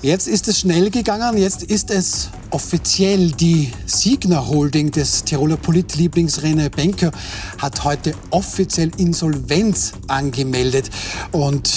Jetzt 0.00 0.28
ist 0.28 0.46
es 0.46 0.60
schnell 0.60 0.90
gegangen, 0.90 1.36
jetzt 1.38 1.64
ist 1.64 1.90
es 1.90 2.30
offiziell. 2.50 3.32
Die 3.32 3.72
Signer 3.84 4.46
Holding 4.46 4.92
des 4.92 5.24
Tiroler 5.24 5.56
Politlieblings 5.56 6.40
René 6.40 6.68
Benker 6.68 7.10
hat 7.58 7.82
heute 7.82 8.14
offiziell 8.30 8.92
Insolvenz 8.96 9.94
angemeldet. 10.06 10.88
Und 11.32 11.68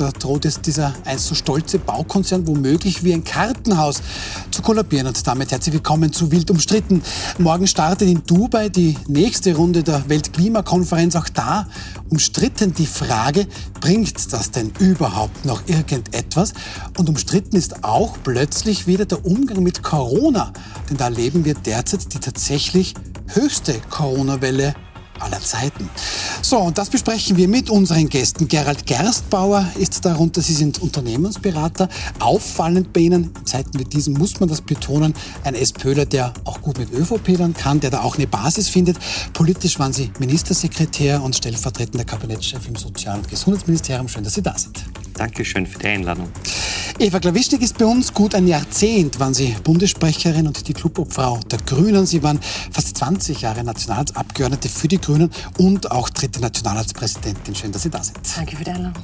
da 0.00 0.10
droht 0.10 0.46
es 0.46 0.62
dieser 0.62 0.94
einst 1.04 1.26
so 1.26 1.34
stolze 1.34 1.78
Baukonzern 1.78 2.46
womöglich 2.46 3.04
wie 3.04 3.12
ein 3.12 3.22
Kartenhaus 3.22 4.00
zu 4.50 4.62
kollabieren. 4.62 5.06
Und 5.06 5.26
damit 5.26 5.52
herzlich 5.52 5.74
willkommen 5.74 6.10
zu 6.10 6.30
Wild 6.30 6.50
umstritten. 6.50 7.02
Morgen 7.38 7.66
startet 7.66 8.08
in 8.08 8.22
Dubai 8.24 8.70
die 8.70 8.96
nächste 9.08 9.54
Runde 9.54 9.82
der 9.82 10.08
Weltklimakonferenz. 10.08 11.16
Auch 11.16 11.28
da 11.28 11.66
umstritten 12.08 12.72
die 12.72 12.86
Frage, 12.86 13.46
bringt 13.80 14.32
das 14.32 14.50
denn 14.50 14.72
überhaupt 14.78 15.44
noch 15.44 15.62
irgendetwas? 15.66 16.54
Und 16.96 17.10
umstritten 17.10 17.56
ist 17.56 17.84
auch 17.84 18.16
plötzlich 18.24 18.86
wieder 18.86 19.04
der 19.04 19.26
Umgang 19.26 19.62
mit 19.62 19.82
Corona. 19.82 20.50
Denn 20.88 20.96
da 20.96 21.04
erleben 21.04 21.44
wir 21.44 21.54
derzeit 21.54 22.14
die 22.14 22.20
tatsächlich 22.20 22.94
höchste 23.26 23.74
Corona-Welle 23.90 24.74
aller 25.20 25.40
Zeiten. 25.40 25.88
So, 26.42 26.58
und 26.58 26.78
das 26.78 26.90
besprechen 26.90 27.36
wir 27.36 27.48
mit 27.48 27.70
unseren 27.70 28.08
Gästen. 28.08 28.48
Gerald 28.48 28.86
Gerstbauer 28.86 29.66
ist 29.78 30.04
darunter. 30.04 30.40
Sie 30.40 30.54
sind 30.54 30.80
Unternehmensberater. 30.80 31.88
Auffallend 32.18 32.92
bei 32.92 33.00
Ihnen, 33.00 33.32
in 33.38 33.46
Zeiten 33.46 33.78
wie 33.78 33.84
diesen 33.84 34.14
muss 34.14 34.40
man 34.40 34.48
das 34.48 34.60
betonen, 34.60 35.14
ein 35.44 35.54
SPÖler, 35.54 36.06
der 36.06 36.32
auch 36.44 36.60
gut 36.62 36.78
mit 36.78 36.92
ÖVP 36.92 37.36
dann 37.38 37.54
kann, 37.54 37.80
der 37.80 37.90
da 37.90 38.02
auch 38.02 38.16
eine 38.16 38.26
Basis 38.26 38.68
findet. 38.68 38.98
Politisch 39.32 39.78
waren 39.78 39.92
Sie 39.92 40.10
Ministersekretär 40.18 41.22
und 41.22 41.36
stellvertretender 41.36 42.04
Kabinettschef 42.04 42.66
im 42.66 42.76
Sozial- 42.76 43.18
und 43.18 43.28
Gesundheitsministerium. 43.28 44.08
Schön, 44.08 44.24
dass 44.24 44.34
Sie 44.34 44.42
da 44.42 44.56
sind. 44.56 44.84
Dankeschön 45.14 45.66
für 45.66 45.78
die 45.78 45.86
Einladung. 45.88 46.28
Eva 46.98 47.18
Klawischnik 47.18 47.62
ist 47.62 47.78
bei 47.78 47.86
uns 47.86 48.12
gut 48.12 48.34
ein 48.34 48.46
Jahrzehnt, 48.46 49.18
waren 49.18 49.32
Sie 49.32 49.56
Bundessprecherin 49.64 50.46
und 50.46 50.68
die 50.68 50.74
Clubobfrau 50.74 51.40
der 51.50 51.58
Grünen. 51.60 52.04
Sie 52.04 52.22
waren 52.22 52.38
fast 52.70 52.98
20 52.98 53.40
Jahre 53.40 53.64
Nationalratsabgeordnete 53.64 54.68
für 54.68 54.86
die 54.86 55.00
Grünen 55.00 55.30
und 55.56 55.90
auch 55.90 56.10
dritte 56.10 56.40
Nationalratspräsidentin. 56.40 57.54
Schön, 57.54 57.72
dass 57.72 57.84
Sie 57.84 57.90
da 57.90 58.02
sind. 58.02 58.18
Danke 58.36 58.54
für 58.54 58.64
die 58.64 58.70
Einladung. 58.70 59.02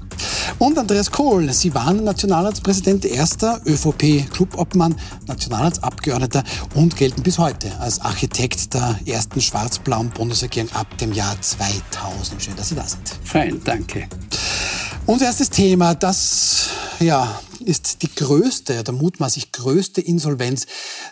Und 0.59 0.79
Andreas 0.79 1.11
Kohl, 1.11 1.51
Sie 1.55 1.75
waren 1.75 2.05
Nationalratspräsident, 2.05 3.07
erster 3.07 3.63
ÖVP-Clubobmann, 3.65 4.95
Nationalratsabgeordneter 5.27 6.45
und 6.75 6.97
gelten 6.97 7.23
bis 7.23 7.39
heute 7.39 7.75
als 7.81 7.99
Architekt 8.01 8.75
der 8.75 8.99
ersten 9.07 9.41
schwarz-blauen 9.41 10.11
Bundesregierung 10.11 10.71
ab 10.73 10.99
dem 10.99 11.15
Jahr 11.15 11.41
2000. 11.41 12.43
Schön, 12.43 12.57
dass 12.57 12.69
Sie 12.69 12.75
da 12.75 12.87
sind. 12.87 13.09
Fein, 13.25 13.59
danke. 13.65 14.07
Unser 15.09 15.27
erstes 15.27 15.51
Thema, 15.51 15.95
das 16.03 16.71
ja, 17.01 17.41
ist 17.61 18.03
die 18.03 18.15
größte, 18.15 18.83
der 18.83 18.95
mutmaßlich 18.95 19.53
größte 19.53 20.01
Insolvenz, 20.01 20.67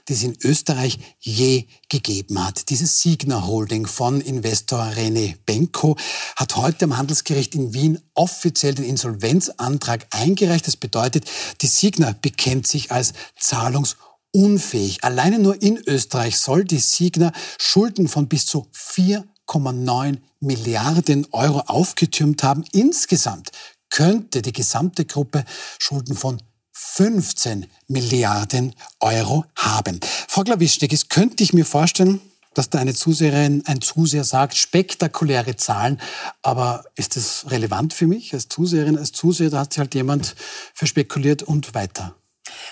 die 0.09 0.15
es 0.15 0.23
in 0.23 0.37
Österreich 0.43 0.99
je 1.21 1.67
gegeben 1.89 2.45
hat. 2.45 2.71
Diese 2.71 2.87
Signer 2.87 3.47
Holding 3.47 3.87
von 3.87 4.21
Investor 4.21 4.81
René 4.97 5.37
Benko 5.47 5.97
hat 6.37 6.57
heute 6.57 6.87
am 6.87 6.97
Handelsgericht 6.97 7.55
in 7.55 7.75
Wien 7.75 8.01
offiziell 8.15 8.75
den 8.75 8.85
Insolvenzantrag 8.85 10.07
eingereicht. 10.11 10.67
Das 10.67 10.77
bedeutet, 10.77 11.31
die 11.61 11.67
Signer 11.67 12.15
bekennt 12.15 12.67
sich 12.67 12.93
als 12.93 13.13
zahlungsunfähig. 13.39 15.05
Alleine 15.05 15.39
nur 15.39 15.61
in 15.61 15.77
Österreich 15.77 16.39
soll 16.39 16.65
die 16.65 16.79
Signer 16.79 17.33
Schulden 17.59 18.09
von 18.09 18.29
bis 18.29 18.47
zu 18.47 18.67
4,9 18.75 20.19
Milliarden 20.41 21.27
Euro 21.33 21.61
aufgetürmt 21.61 22.43
haben. 22.43 22.65
Insgesamt 22.73 23.51
könnte 23.95 24.43
die 24.43 24.53
gesamte 24.53 25.05
Gruppe 25.05 25.45
Schulden 25.79 26.17
von 26.17 26.43
15 26.73 27.67
Milliarden 27.87 28.75
Euro 28.99 29.45
haben. 29.55 30.01
Frau 30.27 30.43
Glawischnik, 30.43 30.93
es 30.93 31.09
könnte 31.09 31.45
ich 31.45 31.53
mir 31.53 31.65
vorstellen, 31.65 32.21
dass 32.55 32.71
da 32.71 32.81
eine 32.81 32.95
Zuseherin, 32.95 33.63
ein 33.67 33.81
Zuseher 33.81 34.25
sagt, 34.25 34.57
spektakuläre 34.57 35.55
Zahlen, 35.55 36.01
aber 36.43 36.85
ist 36.97 37.15
das 37.15 37.49
relevant 37.51 37.95
für 37.95 38.09
mich 38.09 38.35
als 38.35 38.49
Zuseherin, 38.49 38.99
als 38.99 39.13
Zuseher? 39.13 39.51
Da 39.51 39.61
hat 39.61 39.73
sich 39.73 39.79
halt 39.79 39.95
jemand 39.95 40.35
verspekuliert 40.75 41.45
und 41.45 41.75
weiter. 41.75 42.17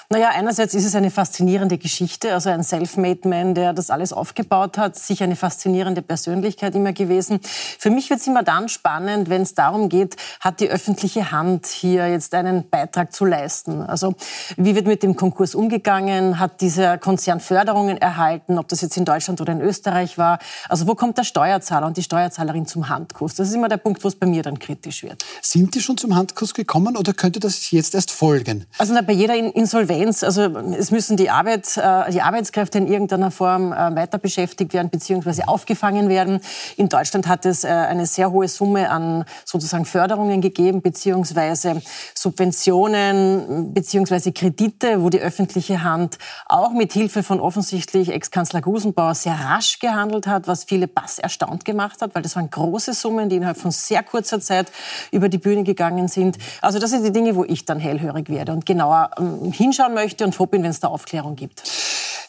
Naja, 0.09 0.31
einerseits 0.31 0.75
ist 0.75 0.85
es 0.85 0.95
eine 0.95 1.11
faszinierende 1.11 1.79
Geschichte, 1.79 2.35
also 2.35 2.51
ein 2.51 2.63
Self-Made-Man, 2.63 3.55
der 3.55 3.73
das 3.73 3.91
alles 3.91 4.13
aufgebaut 4.13 4.79
hat, 4.79 4.97
sicher 4.97 5.25
eine 5.25 5.37
faszinierende 5.37 6.03
Persönlichkeit 6.03 6.75
immer 6.75 6.93
gewesen. 6.93 7.41
Für 7.79 7.91
mich 7.91 8.11
wird 8.11 8.21
es 8.21 8.27
immer 8.27 8.43
dann 8.43 8.69
spannend, 8.69 9.31
wenn 9.31 9.43
es 9.43 9.55
darum 9.55 9.89
geht, 9.89 10.17
hat 10.41 10.61
die 10.61 10.69
öffentliche 10.69 11.33
Hand 11.33 11.67
hier 11.67 12.09
jetzt 12.09 12.35
einen 12.35 12.69
Beitrag 12.69 13.13
zu 13.13 13.25
leisten? 13.25 13.83
Also 13.83 14.15
wie 14.57 14.75
wird 14.75 14.87
mit 14.87 15.03
dem 15.03 15.17
Konkurs 15.17 15.55
umgegangen? 15.55 16.39
Hat 16.39 16.61
dieser 16.61 16.99
Konzern 16.99 17.41
Förderungen 17.41 17.97
erhalten, 17.97 18.59
ob 18.59 18.69
das 18.69 18.81
jetzt 18.81 18.97
in 18.97 19.05
Deutschland 19.05 19.41
oder 19.41 19.53
in 19.53 19.61
Österreich 19.61 20.19
war? 20.19 20.39
Also 20.69 20.87
wo 20.87 20.95
kommt 20.95 21.19
der 21.19 21.25
Steuerzahler 21.25 21.87
und 21.87 21.97
die 21.97 22.03
Steuerzahlerin 22.03 22.67
zum 22.67 22.89
Handkuss? 22.89 23.35
Das 23.35 23.49
ist 23.49 23.55
immer 23.55 23.69
der 23.69 23.79
Punkt, 23.79 24.05
wo 24.05 24.09
es 24.09 24.15
bei 24.15 24.27
mir 24.27 24.43
dann 24.43 24.59
kritisch 24.59 25.03
wird. 25.03 25.25
Sind 25.41 25.75
die 25.75 25.81
schon 25.81 25.97
zum 25.97 26.15
Handkuss 26.15 26.55
gekommen 26.55 26.97
oder 26.97 27.13
könnte 27.13 27.41
das 27.41 27.71
jetzt 27.71 27.95
erst 27.95 28.11
folgen? 28.11 28.67
Also 28.79 28.95
bei 29.03 29.13
jeder 29.13 29.35
Insolvenz 29.35 29.72
Insolvenz, 29.73 30.23
also 30.23 30.43
es 30.77 30.91
müssen 30.91 31.17
die, 31.17 31.31
Arbeit, 31.31 31.79
äh, 31.79 32.11
die 32.11 32.21
Arbeitskräfte 32.21 32.77
in 32.77 32.87
irgendeiner 32.87 33.31
Form 33.31 33.73
äh, 33.73 33.97
weiter 33.97 34.19
beschäftigt 34.19 34.75
werden 34.75 34.91
bzw. 34.91 35.45
aufgefangen 35.47 36.11
werden. 36.11 36.41
In 36.77 36.91
Deutschland 36.91 37.27
hat 37.27 37.47
es 37.47 37.65
äh, 37.65 37.69
eine 37.69 38.05
sehr 38.05 38.33
hohe 38.33 38.49
Summe 38.49 38.91
an 38.91 39.25
sozusagen 39.47 39.87
Förderungen 39.87 40.43
gegeben 40.43 40.83
bzw. 40.83 41.81
Subventionen 42.15 43.73
bzw. 43.73 44.33
Kredite, 44.33 45.03
wo 45.03 45.09
die 45.09 45.21
öffentliche 45.21 45.83
Hand 45.83 46.19
auch 46.45 46.73
mit 46.73 46.93
Hilfe 46.93 47.23
von 47.23 47.41
offensichtlich 47.41 48.11
Ex-Kanzler 48.11 48.61
Gusenbauer 48.61 49.15
sehr 49.15 49.41
rasch 49.41 49.79
gehandelt 49.79 50.27
hat, 50.27 50.49
was 50.49 50.65
viele 50.65 50.87
Bass 50.87 51.19
erstaunt 51.19 51.65
gemacht 51.65 52.03
hat, 52.03 52.15
weil 52.15 52.21
das 52.21 52.37
waren 52.37 52.51
große 52.51 52.93
Summen, 52.93 53.31
die 53.31 53.37
innerhalb 53.37 53.57
von 53.57 53.71
sehr 53.71 54.03
kurzer 54.03 54.39
Zeit 54.39 54.71
über 55.13 55.31
die 55.31 55.39
Bühne 55.39 55.63
gegangen 55.63 56.09
sind. 56.09 56.37
Also 56.61 56.79
das 56.79 56.91
sind 56.91 57.07
die 57.07 57.13
Dinge, 57.13 57.37
wo 57.37 57.45
ich 57.45 57.65
dann 57.65 57.79
hellhörig 57.79 58.29
werde 58.29 58.53
und 58.53 58.67
genauer 58.67 59.13
ähm, 59.19 59.52
hinschauen 59.53 59.95
möchte 59.95 60.25
und 60.25 60.35
froh 60.35 60.47
bin, 60.47 60.63
wenn 60.63 60.71
es 60.71 60.81
da 60.81 60.89
Aufklärung 60.89 61.37
gibt. 61.37 61.63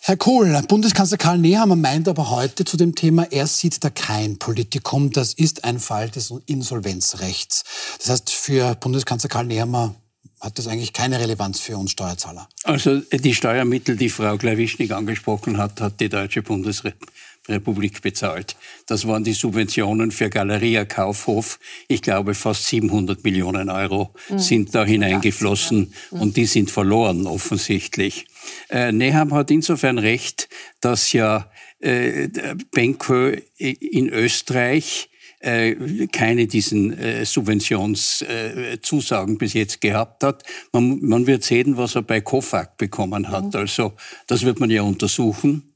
Herr 0.01 0.17
Kohl, 0.17 0.61
Bundeskanzler 0.67 1.17
Karl 1.17 1.37
Nehammer 1.37 1.77
meint 1.77 2.09
aber 2.09 2.29
heute 2.29 2.65
zu 2.65 2.75
dem 2.75 2.93
Thema, 2.93 3.25
er 3.31 3.47
sieht 3.47 3.81
da 3.85 3.89
kein 3.89 4.37
Politikum. 4.37 5.11
Das 5.11 5.33
ist 5.33 5.63
ein 5.63 5.79
Fall 5.79 6.09
des 6.09 6.33
Insolvenzrechts. 6.45 7.63
Das 7.99 8.09
heißt, 8.09 8.29
für 8.29 8.75
Bundeskanzler 8.75 9.29
Karl 9.29 9.45
Nehammer 9.45 9.95
hat 10.41 10.59
das 10.59 10.67
eigentlich 10.67 10.91
keine 10.91 11.21
Relevanz 11.21 11.61
für 11.61 11.77
uns 11.77 11.91
Steuerzahler. 11.91 12.49
Also 12.65 12.99
die 12.99 13.33
Steuermittel, 13.33 13.95
die 13.95 14.09
Frau 14.09 14.35
Gleiwischnik 14.37 14.91
angesprochen 14.91 15.57
hat, 15.57 15.79
hat 15.79 16.01
die 16.01 16.09
deutsche 16.09 16.41
Bundesrepublik 16.41 17.13
Republik 17.47 18.01
bezahlt. 18.01 18.55
Das 18.87 19.07
waren 19.07 19.23
die 19.23 19.33
Subventionen 19.33 20.11
für 20.11 20.29
Galeria 20.29 20.85
Kaufhof. 20.85 21.59
Ich 21.87 22.01
glaube, 22.01 22.35
fast 22.35 22.67
700 22.67 23.23
Millionen 23.23 23.69
Euro 23.69 24.13
mhm. 24.29 24.39
sind 24.39 24.75
da 24.75 24.85
hineingeflossen 24.85 25.93
ja. 26.11 26.19
und 26.19 26.37
die 26.37 26.45
sind 26.45 26.71
verloren 26.71 27.27
offensichtlich. 27.27 28.25
Äh, 28.69 28.91
Neham 28.91 29.33
hat 29.33 29.51
insofern 29.51 29.97
recht, 29.97 30.47
dass 30.79 31.11
ja 31.11 31.51
äh, 31.79 32.29
Benko 32.71 33.31
in 33.57 34.09
Österreich 34.09 35.09
äh, 35.43 36.07
keine 36.07 36.47
diesen 36.47 36.97
äh, 36.97 37.25
Subventionszusagen 37.25 39.35
äh, 39.35 39.37
bis 39.37 39.53
jetzt 39.53 39.81
gehabt 39.81 40.23
hat. 40.23 40.43
Man, 40.71 40.99
man, 41.01 41.27
wird 41.27 41.43
sehen, 41.43 41.75
was 41.75 41.95
er 41.95 42.03
bei 42.03 42.21
COFAG 42.21 42.77
bekommen 42.77 43.29
hat. 43.29 43.53
Mhm. 43.53 43.59
Also 43.59 43.91
das 44.27 44.43
wird 44.43 44.61
man 44.61 44.69
ja 44.69 44.83
untersuchen. 44.83 45.72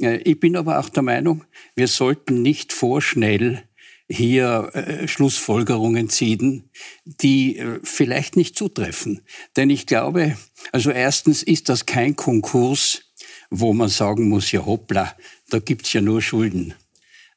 Äh, 0.00 0.18
ich 0.18 0.40
bin 0.40 0.56
aber 0.56 0.78
auch 0.78 0.88
der 0.88 1.02
Meinung, 1.02 1.44
wir 1.74 1.88
sollten 1.88 2.42
nicht 2.42 2.72
vorschnell 2.72 3.62
hier 4.10 4.70
äh, 4.72 5.06
Schlussfolgerungen 5.06 6.08
ziehen, 6.08 6.70
die 7.04 7.58
äh, 7.58 7.80
vielleicht 7.82 8.36
nicht 8.36 8.56
zutreffen. 8.56 9.20
Denn 9.56 9.68
ich 9.70 9.86
glaube, 9.86 10.36
also 10.72 10.90
erstens 10.90 11.42
ist 11.42 11.68
das 11.68 11.84
kein 11.84 12.16
Konkurs, 12.16 13.02
wo 13.50 13.72
man 13.74 13.88
sagen 13.88 14.28
muss, 14.28 14.50
ja 14.50 14.64
hoppla, 14.64 15.14
da 15.50 15.58
gibt's 15.58 15.92
ja 15.92 16.00
nur 16.00 16.22
Schulden. 16.22 16.74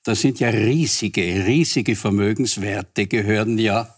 Da 0.03 0.15
sind 0.15 0.39
ja 0.39 0.49
riesige, 0.49 1.45
riesige 1.45 1.95
Vermögenswerte 1.95 3.05
gehören 3.05 3.57
ja 3.57 3.95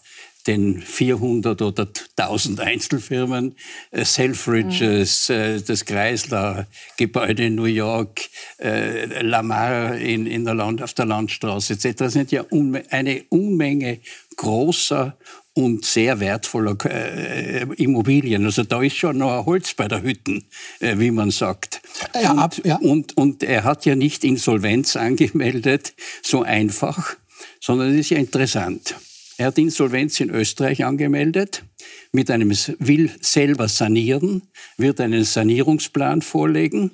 den 0.47 0.81
400 0.81 1.61
oder 1.61 1.87
1000 2.17 2.59
Einzelfirmen, 2.59 3.55
äh, 3.91 4.05
Selfridges, 4.05 5.29
mhm. 5.29 5.35
Äh, 5.35 5.61
das 5.61 5.85
Chrysler-Gebäude 5.85 7.45
in 7.45 7.55
New 7.55 7.63
York, 7.65 8.21
äh, 8.59 9.21
Lamar 9.21 9.95
in, 9.95 10.25
in 10.25 10.45
der 10.45 10.55
Land, 10.55 10.81
auf 10.81 10.93
der 10.93 11.05
Landstraße 11.05 11.73
etc. 11.73 11.97
Das 11.97 12.13
sind 12.13 12.31
ja 12.31 12.45
eine 12.89 13.23
Unmenge 13.29 13.99
großer 14.35 15.15
und 15.53 15.85
sehr 15.85 16.19
wertvoller 16.19 16.75
äh, 16.85 17.63
Immobilien. 17.75 18.45
Also 18.45 18.63
da 18.63 18.81
ist 18.81 18.95
schon 18.95 19.19
noch 19.19 19.39
ein 19.39 19.45
Holz 19.45 19.73
bei 19.75 19.87
der 19.87 20.01
Hütten, 20.01 20.45
äh, 20.79 20.97
wie 20.97 21.11
man 21.11 21.31
sagt. 21.31 21.81
Ja, 22.19 22.31
und, 22.31 22.39
ab, 22.39 22.55
ja. 22.63 22.75
und, 22.77 23.15
und 23.17 23.43
er 23.43 23.63
hat 23.63 23.85
ja 23.85 23.95
nicht 23.95 24.23
Insolvenz 24.23 24.95
angemeldet, 24.95 25.93
so 26.23 26.41
einfach, 26.41 27.15
sondern 27.59 27.91
es 27.91 27.99
ist 27.99 28.09
ja 28.09 28.17
interessant. 28.17 28.95
Er 29.37 29.47
hat 29.47 29.57
Insolvenz 29.57 30.19
in 30.19 30.29
Österreich 30.29 30.85
angemeldet. 30.85 31.63
mit 32.11 32.29
einem, 32.29 32.51
will 32.51 33.11
selber 33.21 33.67
sanieren, 33.67 34.43
wird 34.77 35.01
einen 35.01 35.23
Sanierungsplan 35.23 36.21
vorlegen. 36.21 36.91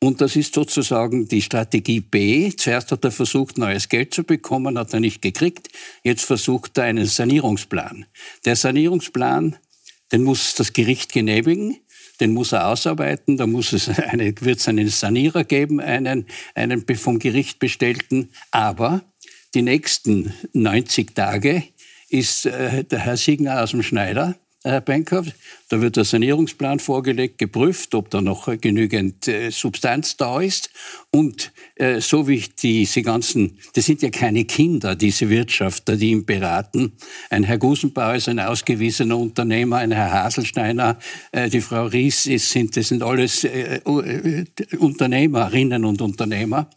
Und 0.00 0.20
das 0.20 0.34
ist 0.34 0.54
sozusagen 0.54 1.28
die 1.28 1.42
Strategie 1.42 2.00
B. 2.00 2.50
Zuerst 2.56 2.90
hat 2.90 3.04
er 3.04 3.10
versucht, 3.10 3.58
neues 3.58 3.88
Geld 3.88 4.14
zu 4.14 4.24
bekommen, 4.24 4.78
hat 4.78 4.94
er 4.94 5.00
nicht 5.00 5.20
gekriegt. 5.20 5.68
Jetzt 6.02 6.24
versucht 6.24 6.78
er 6.78 6.84
einen 6.84 7.06
Sanierungsplan. 7.06 8.06
Der 8.46 8.56
Sanierungsplan, 8.56 9.56
den 10.10 10.24
muss 10.24 10.54
das 10.54 10.72
Gericht 10.72 11.12
genehmigen 11.12 11.76
den 12.20 12.34
muss 12.34 12.52
er 12.52 12.68
ausarbeiten, 12.68 13.36
da 13.36 13.48
muss 13.48 13.72
es 13.72 13.88
eine, 13.98 14.32
wird 14.40 14.60
es 14.60 14.68
einen 14.68 14.88
Sanierer 14.88 15.42
geben, 15.42 15.80
einen, 15.80 16.26
einen 16.54 16.86
vom 16.94 17.18
Gericht 17.18 17.58
bestellten. 17.58 18.30
Aber 18.52 19.02
die 19.54 19.62
nächsten 19.62 20.32
90 20.52 21.14
Tage 21.14 21.64
ist 22.12 22.46
äh, 22.46 22.84
der 22.84 22.98
Herr 22.98 23.16
Siegner 23.16 23.62
aus 23.62 23.70
dem 23.70 23.82
Schneider, 23.82 24.34
Herr 24.62 24.80
Benkow. 24.80 25.26
Da 25.72 25.80
wird 25.80 25.96
der 25.96 26.04
Sanierungsplan 26.04 26.80
vorgelegt, 26.80 27.38
geprüft, 27.38 27.94
ob 27.94 28.10
da 28.10 28.20
noch 28.20 28.46
genügend 28.60 29.26
äh, 29.26 29.48
Substanz 29.48 30.18
da 30.18 30.38
ist. 30.38 30.68
Und 31.10 31.50
äh, 31.76 31.98
so 31.98 32.28
wie 32.28 32.44
diese 32.62 33.00
ganzen, 33.00 33.58
das 33.72 33.86
sind 33.86 34.02
ja 34.02 34.10
keine 34.10 34.44
Kinder, 34.44 34.96
diese 34.96 35.30
Wirtschafter, 35.30 35.96
die 35.96 36.10
ihn 36.10 36.26
beraten. 36.26 36.92
Ein 37.30 37.44
Herr 37.44 37.56
Gusenbauer 37.56 38.16
ist 38.16 38.28
ein 38.28 38.38
ausgewiesener 38.38 39.16
Unternehmer, 39.16 39.78
ein 39.78 39.92
Herr 39.92 40.12
Haselsteiner, 40.12 40.98
äh, 41.30 41.48
die 41.48 41.62
Frau 41.62 41.86
Ries, 41.86 42.26
ist, 42.26 42.50
sind, 42.50 42.76
das 42.76 42.88
sind 42.88 43.02
alles 43.02 43.44
äh, 43.44 43.76
äh, 43.76 44.44
Unternehmerinnen 44.76 45.86
und 45.86 46.02
Unternehmer. 46.02 46.68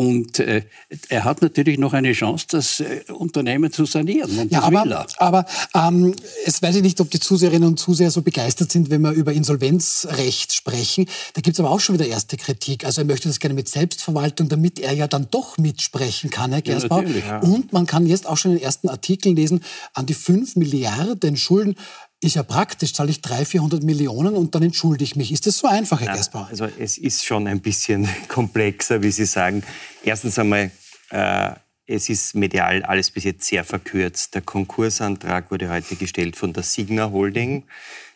Und 0.00 0.38
äh, 0.38 0.62
er 1.10 1.24
hat 1.24 1.42
natürlich 1.42 1.78
noch 1.78 1.92
eine 1.92 2.12
Chance, 2.12 2.46
das 2.48 2.80
äh, 2.80 3.02
Unternehmen 3.12 3.70
zu 3.70 3.84
sanieren. 3.84 4.38
Und 4.38 4.50
ja, 4.50 4.62
aber, 4.62 5.06
aber 5.18 5.44
ähm, 5.74 6.14
es 6.46 6.62
weiß 6.62 6.76
ich 6.76 6.82
nicht, 6.82 7.02
ob 7.02 7.10
die 7.10 7.20
Zuseherinnen 7.20 7.68
und 7.68 7.78
Zuseher 7.78 8.10
so 8.10 8.22
begeistert 8.30 8.70
sind, 8.70 8.90
wenn 8.90 9.02
wir 9.02 9.10
über 9.10 9.32
Insolvenzrecht 9.32 10.54
sprechen. 10.54 11.06
Da 11.34 11.40
gibt 11.40 11.56
es 11.56 11.60
aber 11.60 11.70
auch 11.70 11.80
schon 11.80 11.96
wieder 11.96 12.06
erste 12.06 12.36
Kritik. 12.36 12.84
Also 12.84 13.00
er 13.00 13.04
möchte 13.04 13.28
das 13.28 13.40
gerne 13.40 13.54
mit 13.54 13.68
Selbstverwaltung, 13.68 14.48
damit 14.48 14.78
er 14.78 14.92
ja 14.92 15.08
dann 15.08 15.26
doch 15.32 15.58
mitsprechen 15.58 16.30
kann, 16.30 16.52
Herr 16.52 16.62
Gersbau. 16.62 17.02
Ja, 17.02 17.40
Und 17.40 17.72
man 17.72 17.86
kann 17.86 18.06
jetzt 18.06 18.28
auch 18.28 18.36
schon 18.36 18.52
in 18.52 18.58
den 18.58 18.64
ersten 18.64 18.88
Artikeln 18.88 19.34
lesen, 19.34 19.64
an 19.94 20.06
die 20.06 20.14
5 20.14 20.54
Milliarden 20.54 21.36
Schulden 21.36 21.74
ist 22.22 22.36
ja 22.36 22.42
praktisch, 22.42 22.92
zahle 22.92 23.10
ich 23.10 23.22
300, 23.22 23.48
400 23.48 23.82
Millionen 23.82 24.34
und 24.34 24.54
dann 24.54 24.62
entschuldige 24.62 25.04
ich 25.04 25.16
mich. 25.16 25.32
Ist 25.32 25.46
das 25.46 25.56
so 25.56 25.66
einfach, 25.66 26.00
Herr 26.00 26.08
ja, 26.08 26.14
Gersbauer? 26.14 26.48
Also 26.50 26.68
es 26.78 26.98
ist 26.98 27.24
schon 27.24 27.46
ein 27.46 27.60
bisschen 27.60 28.08
komplexer, 28.28 29.02
wie 29.02 29.10
Sie 29.10 29.24
sagen. 29.24 29.62
Erstens 30.04 30.38
einmal, 30.38 30.70
äh, 31.08 31.52
es 31.86 32.08
ist 32.08 32.34
medial 32.34 32.82
alles 32.82 33.10
bis 33.10 33.24
jetzt 33.24 33.46
sehr 33.46 33.64
verkürzt. 33.64 34.34
Der 34.34 34.42
Konkursantrag 34.42 35.50
wurde 35.50 35.70
heute 35.70 35.96
gestellt 35.96 36.36
von 36.36 36.52
der 36.52 36.62
Signa 36.62 37.10
Holding. 37.10 37.64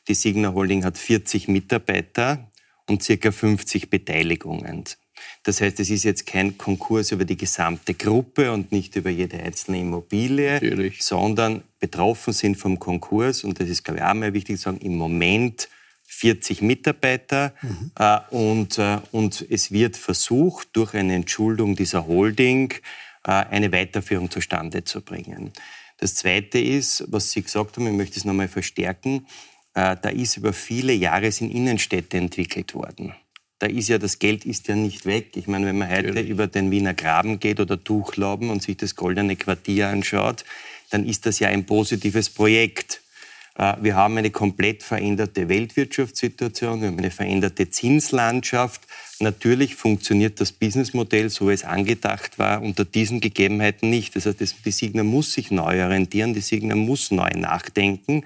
Die 0.09 0.15
Signa 0.15 0.53
Holding 0.53 0.85
hat 0.85 0.99
40 0.99 1.49
Mitarbeiter 1.49 2.51
und 2.87 3.03
circa 3.03 3.33
50 3.33 3.91
Beteiligungen. 3.91 4.85
Das 5.45 5.61
heißt, 5.61 5.81
es 5.81 5.91
ist 5.91 6.05
jetzt 6.05 6.27
kein 6.27 6.59
Konkurs 6.59 7.13
über 7.13 7.25
die 7.25 7.37
gesamte 7.37 7.95
Gruppe 7.95 8.53
und 8.53 8.73
nicht 8.73 8.97
über 8.97 9.11
jede 9.11 9.39
einzelne 9.39 9.81
Immobilie, 9.81 10.55
Natürlich. 10.55 11.03
sondern 11.03 11.63
betroffen 11.81 12.33
sind 12.33 12.57
vom 12.57 12.79
Konkurs, 12.79 13.45
und 13.45 13.61
das 13.61 13.69
ist, 13.69 13.85
glaube 13.85 14.01
ich, 14.01 14.05
auch 14.05 14.15
mal 14.15 14.33
wichtig 14.33 14.57
zu 14.57 14.65
sagen, 14.65 14.79
im 14.79 14.97
Moment 14.97 15.69
40 16.07 16.63
Mitarbeiter 16.63 17.53
mhm. 17.63 17.91
äh, 17.99 18.19
und, 18.31 18.79
äh, 18.79 18.99
und 19.13 19.45
es 19.49 19.71
wird 19.73 19.97
versucht, 19.97 20.69
durch 20.73 20.95
eine 20.95 21.15
Entschuldung 21.15 21.77
dieser 21.77 22.07
Holding 22.07 22.73
äh, 23.25 23.31
eine 23.31 23.73
Weiterführung 23.73 24.31
zustande 24.31 24.85
zu 24.85 25.01
bringen. 25.01 25.53
Das 25.99 26.15
Zweite 26.15 26.59
ist, 26.59 27.05
was 27.09 27.31
Sie 27.31 27.43
gesagt 27.43 27.77
haben, 27.77 27.87
ich 27.87 27.93
möchte 27.93 28.19
es 28.19 28.25
nochmal 28.25 28.49
verstärken, 28.49 29.27
da 29.75 30.09
ist 30.09 30.37
über 30.37 30.53
viele 30.53 30.93
Jahre 30.93 31.27
in 31.41 31.51
Innenstädte 31.51 32.17
entwickelt 32.17 32.75
worden. 32.75 33.15
Da 33.59 33.67
ist 33.67 33.89
ja 33.89 33.99
das 33.99 34.19
Geld 34.19 34.45
ist 34.45 34.69
ja 34.69 34.75
nicht 34.75 35.07
weg. 35.07 35.37
Ich 35.37 35.47
meine, 35.47 35.67
wenn 35.67 35.79
man 35.79 35.89
heute 35.89 36.09
Natürlich. 36.09 36.29
über 36.29 36.47
den 36.47 36.71
Wiener 36.71 36.95
Graben 36.95 37.41
geht 37.41 37.61
oder 37.61 37.83
Tuchlauben 37.83 38.51
und 38.51 38.63
sich 38.63 38.77
das 38.77 38.95
Goldene 38.95 39.37
Quartier 39.37 39.89
anschaut, 39.89 40.45
dann 40.91 41.07
ist 41.07 41.27
das 41.27 41.39
ja 41.39 41.49
ein 41.49 41.65
positives 41.65 42.31
Projekt. 42.31 43.01
Äh, 43.57 43.75
wir 43.81 43.97
haben 43.97 44.17
eine 44.17 44.31
komplett 44.31 44.83
veränderte 44.83 45.49
Weltwirtschaftssituation, 45.49 46.81
wir 46.81 46.89
haben 46.89 46.99
eine 46.99 47.11
veränderte 47.11 47.71
Zinslandschaft. 47.71 48.83
Natürlich 49.21 49.77
funktioniert 49.77 50.41
das 50.41 50.53
Businessmodell, 50.53 51.31
so 51.31 51.49
wie 51.49 51.53
es 51.53 51.65
angedacht 51.65 52.39
war, 52.39 52.63
unter 52.63 52.85
diesen 52.85 53.21
Gegebenheiten 53.21 53.89
nicht. 53.89 54.17
Das 54.17 54.27
heißt, 54.27 54.57
die 54.65 54.71
Signa 54.71 55.05
muss 55.05 55.33
sich 55.33 55.51
neu 55.51 55.85
orientieren, 55.85 56.35
die 56.35 56.41
Signa 56.41 56.75
muss 56.75 57.11
neu 57.11 57.31
nachdenken. 57.37 58.25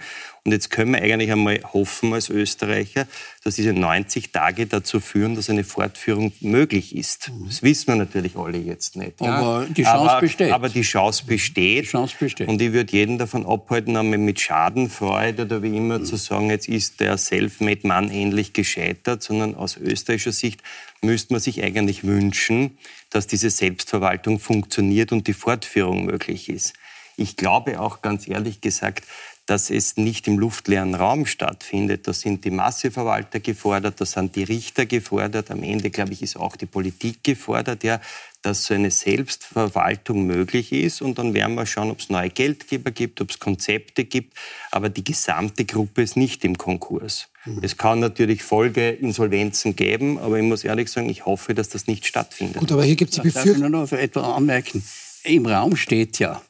Und 0.48 0.52
jetzt 0.52 0.70
können 0.70 0.94
wir 0.94 1.02
eigentlich 1.02 1.30
einmal 1.30 1.60
hoffen 1.74 2.14
als 2.14 2.30
Österreicher, 2.30 3.06
dass 3.44 3.56
diese 3.56 3.74
90 3.74 4.32
Tage 4.32 4.66
dazu 4.66 4.98
führen, 4.98 5.34
dass 5.34 5.50
eine 5.50 5.62
Fortführung 5.62 6.32
möglich 6.40 6.96
ist. 6.96 7.30
Mhm. 7.30 7.48
Das 7.48 7.62
wissen 7.62 7.88
wir 7.88 7.96
natürlich 7.96 8.34
alle 8.34 8.56
jetzt 8.56 8.96
nicht. 8.96 9.20
Aber 9.20 9.64
ja. 9.64 9.66
die 9.68 9.82
Chance 9.82 10.10
aber, 10.10 10.20
besteht. 10.22 10.52
Aber 10.52 10.68
die 10.70 10.80
Chance 10.80 11.24
besteht. 11.26 11.84
Die 11.84 11.88
Chance 11.88 12.14
besteht. 12.18 12.48
Und 12.48 12.62
ich 12.62 12.72
würde 12.72 12.90
jeden 12.90 13.18
davon 13.18 13.44
abhalten, 13.44 13.94
einmal 13.94 14.16
mit 14.16 14.40
Schadenfreude 14.40 15.42
oder 15.42 15.62
wie 15.62 15.76
immer 15.76 15.98
mhm. 15.98 16.06
zu 16.06 16.16
sagen, 16.16 16.48
jetzt 16.48 16.66
ist 16.66 17.00
der 17.00 17.18
Selfmade-Mann 17.18 18.10
ähnlich 18.10 18.54
gescheitert, 18.54 19.22
sondern 19.22 19.54
aus 19.54 19.76
österreichischer 19.76 20.32
Sicht 20.32 20.62
müsste 21.02 21.32
man 21.32 21.40
sich 21.40 21.62
eigentlich 21.62 22.04
wünschen, 22.04 22.78
dass 23.10 23.26
diese 23.26 23.50
Selbstverwaltung 23.50 24.40
funktioniert 24.40 25.12
und 25.12 25.26
die 25.26 25.32
Fortführung 25.32 26.04
möglich 26.04 26.48
ist. 26.48 26.74
Ich 27.16 27.36
glaube 27.36 27.80
auch 27.80 28.02
ganz 28.02 28.28
ehrlich 28.28 28.60
gesagt, 28.60 29.04
dass 29.48 29.70
es 29.70 29.96
nicht 29.96 30.28
im 30.28 30.38
luftleeren 30.38 30.94
Raum 30.94 31.24
stattfindet. 31.24 32.06
Da 32.06 32.12
sind 32.12 32.44
die 32.44 32.50
Masseverwalter 32.50 33.40
gefordert, 33.40 33.98
da 33.98 34.04
sind 34.04 34.36
die 34.36 34.42
Richter 34.42 34.84
gefordert. 34.84 35.50
Am 35.50 35.62
Ende, 35.62 35.88
glaube 35.88 36.12
ich, 36.12 36.22
ist 36.22 36.36
auch 36.36 36.54
die 36.54 36.66
Politik 36.66 37.24
gefordert, 37.24 37.82
ja, 37.82 37.98
dass 38.42 38.64
so 38.64 38.74
eine 38.74 38.90
Selbstverwaltung 38.90 40.26
möglich 40.26 40.70
ist. 40.70 41.00
Und 41.00 41.18
dann 41.18 41.32
werden 41.32 41.54
wir 41.54 41.64
schauen, 41.64 41.90
ob 41.90 42.00
es 42.00 42.10
neue 42.10 42.28
Geldgeber 42.28 42.90
gibt, 42.90 43.22
ob 43.22 43.30
es 43.30 43.38
Konzepte 43.38 44.04
gibt. 44.04 44.36
Aber 44.70 44.90
die 44.90 45.02
gesamte 45.02 45.64
Gruppe 45.64 46.02
ist 46.02 46.18
nicht 46.18 46.44
im 46.44 46.58
Konkurs. 46.58 47.28
Mhm. 47.46 47.60
Es 47.62 47.78
kann 47.78 48.00
natürlich 48.00 48.42
Folgeinsolvenzen 48.42 49.76
geben, 49.76 50.18
aber 50.18 50.36
ich 50.36 50.44
muss 50.44 50.62
ehrlich 50.62 50.90
sagen, 50.90 51.08
ich 51.08 51.24
hoffe, 51.24 51.54
dass 51.54 51.70
das 51.70 51.86
nicht 51.86 52.04
stattfindet. 52.04 52.58
Gut, 52.58 52.70
aber 52.70 52.84
hier 52.84 52.96
gibt 52.96 53.12
es 53.12 53.16
die 53.16 53.22
Befürchtung. 53.22 53.54
Ich 53.54 53.60
nur 53.60 53.70
noch 53.70 53.90
etwas 53.92 54.24
anmerken. 54.24 54.84
Im 55.24 55.46
Raum 55.46 55.74
steht 55.74 56.18
ja, 56.18 56.42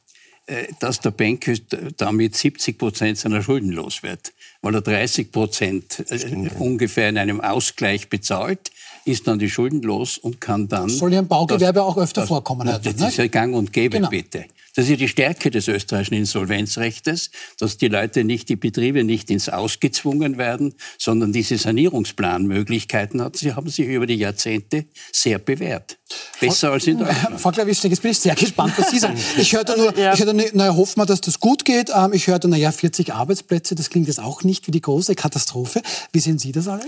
dass 0.81 1.01
der 1.01 1.11
Bank 1.11 1.51
damit 1.97 2.37
70 2.37 2.79
Prozent 2.79 3.19
seiner 3.19 3.43
Schulden 3.43 3.71
los 3.71 4.03
wird, 4.03 4.33
weil 4.63 4.75
er 4.75 4.81
30 4.81 5.31
Prozent 5.31 6.05
äh, 6.11 6.51
ungefähr 6.59 7.09
in 7.09 7.19
einem 7.19 7.41
Ausgleich 7.41 8.09
bezahlt, 8.09 8.71
ist 9.05 9.27
dann 9.27 9.39
die 9.39 9.51
Schulden 9.51 9.83
los 9.83 10.19
und 10.19 10.41
kann 10.41 10.69
dann... 10.69 10.89
Soll 10.89 11.13
ja 11.13 11.21
im 11.21 11.29
Baugewerbe 11.29 11.81
das, 11.81 11.85
auch 11.85 11.97
öfter 11.97 12.23
das, 12.23 12.29
vorkommen. 12.29 12.67
Das, 12.67 12.83
das 12.83 13.11
ist 13.11 13.17
ja 13.17 13.27
gang 13.27 13.55
und 13.55 13.73
gäbe, 13.73 13.97
genau. 13.97 14.11
bitte. 14.11 14.45
Das 14.79 14.85
ist 14.85 14.91
ja 14.91 14.97
die 14.97 15.09
Stärke 15.09 15.51
des 15.51 15.67
österreichischen 15.67 16.15
Insolvenzrechts, 16.15 17.33
dass 17.59 17.79
die 17.79 17.89
Leute 17.89 18.23
nicht, 18.23 18.49
die 18.49 18.55
Betriebe 18.55 19.03
nicht 19.03 19.29
ins 19.29 19.49
Ausgezwungen 19.49 20.39
werden, 20.39 20.73
sondern 20.99 21.33
diese 21.33 21.59
Sanierungsplanmöglichkeiten 21.59 23.21
hat, 23.21 23.35
sie 23.35 23.55
haben 23.55 23.69
sich 23.71 23.89
über 23.89 24.07
die 24.07 24.15
Jahrzehnte 24.15 24.85
sehr 25.11 25.41
bewährt. 25.41 25.99
Besser 26.41 26.69
Frau, 26.69 26.75
als 26.75 26.87
in 26.87 26.99
Deutschland. 26.99 27.41
Frau 27.41 27.51
Klawischek, 27.51 27.91
jetzt 27.91 28.03
bin 28.03 28.13
ich 28.13 28.21
sehr 28.21 28.37
gespannt, 28.37 28.75
was 28.77 28.91
Sie 28.91 29.01
sagen. 29.01 29.19
Ich 29.37 29.53
hörte 29.53 29.77
nur, 29.77 29.97
ja. 29.99 30.15
ich 30.15 30.21
hörte, 30.21 30.35
naja, 30.35 30.75
hoffen 30.75 31.01
wir, 31.01 31.07
dass 31.07 31.21
das 31.21 31.41
gut 31.41 31.65
geht. 31.65 31.91
Ähm, 31.93 32.13
ich 32.13 32.29
hörte, 32.29 32.47
naja, 32.47 32.71
40 32.71 33.13
Arbeitsplätze, 33.13 33.75
das 33.75 33.91
klingt 33.91 34.07
jetzt 34.07 34.21
auch 34.21 34.45
nicht 34.45 34.69
wie 34.69 34.71
die 34.71 34.81
große 34.81 35.17
Katastrophe. 35.17 35.83
Wie 36.13 36.21
sehen 36.21 36.39
Sie 36.39 36.53
das 36.53 36.69
alle? 36.69 36.85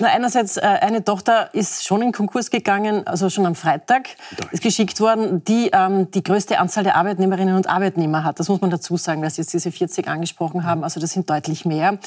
Na, 0.00 0.08
einerseits, 0.08 0.56
äh, 0.56 0.60
eine 0.60 1.02
Tochter 1.02 1.52
ist 1.54 1.84
schon 1.84 2.02
in 2.02 2.12
Konkurs 2.12 2.50
gegangen, 2.50 3.06
also 3.06 3.30
schon 3.30 3.46
am 3.46 3.54
Freitag 3.54 4.10
ist 4.52 4.62
geschickt 4.62 5.00
worden, 5.00 5.42
die 5.44 5.70
ähm, 5.72 6.10
die 6.12 6.22
größte 6.22 6.58
Anzahl 6.58 6.84
der 6.84 6.96
Arbeitnehmerinnen 7.32 7.56
und 7.56 7.68
Arbeitnehmer 7.68 8.24
hat. 8.24 8.40
Das 8.40 8.48
muss 8.48 8.60
man 8.60 8.70
dazu 8.70 8.96
sagen, 8.96 9.22
weil 9.22 9.30
Sie 9.30 9.42
jetzt 9.42 9.52
diese 9.52 9.70
40 9.70 10.08
angesprochen 10.08 10.64
haben. 10.64 10.84
Also 10.84 11.00
das 11.00 11.12
sind 11.12 11.28
deutlich 11.28 11.64
mehr. 11.64 11.98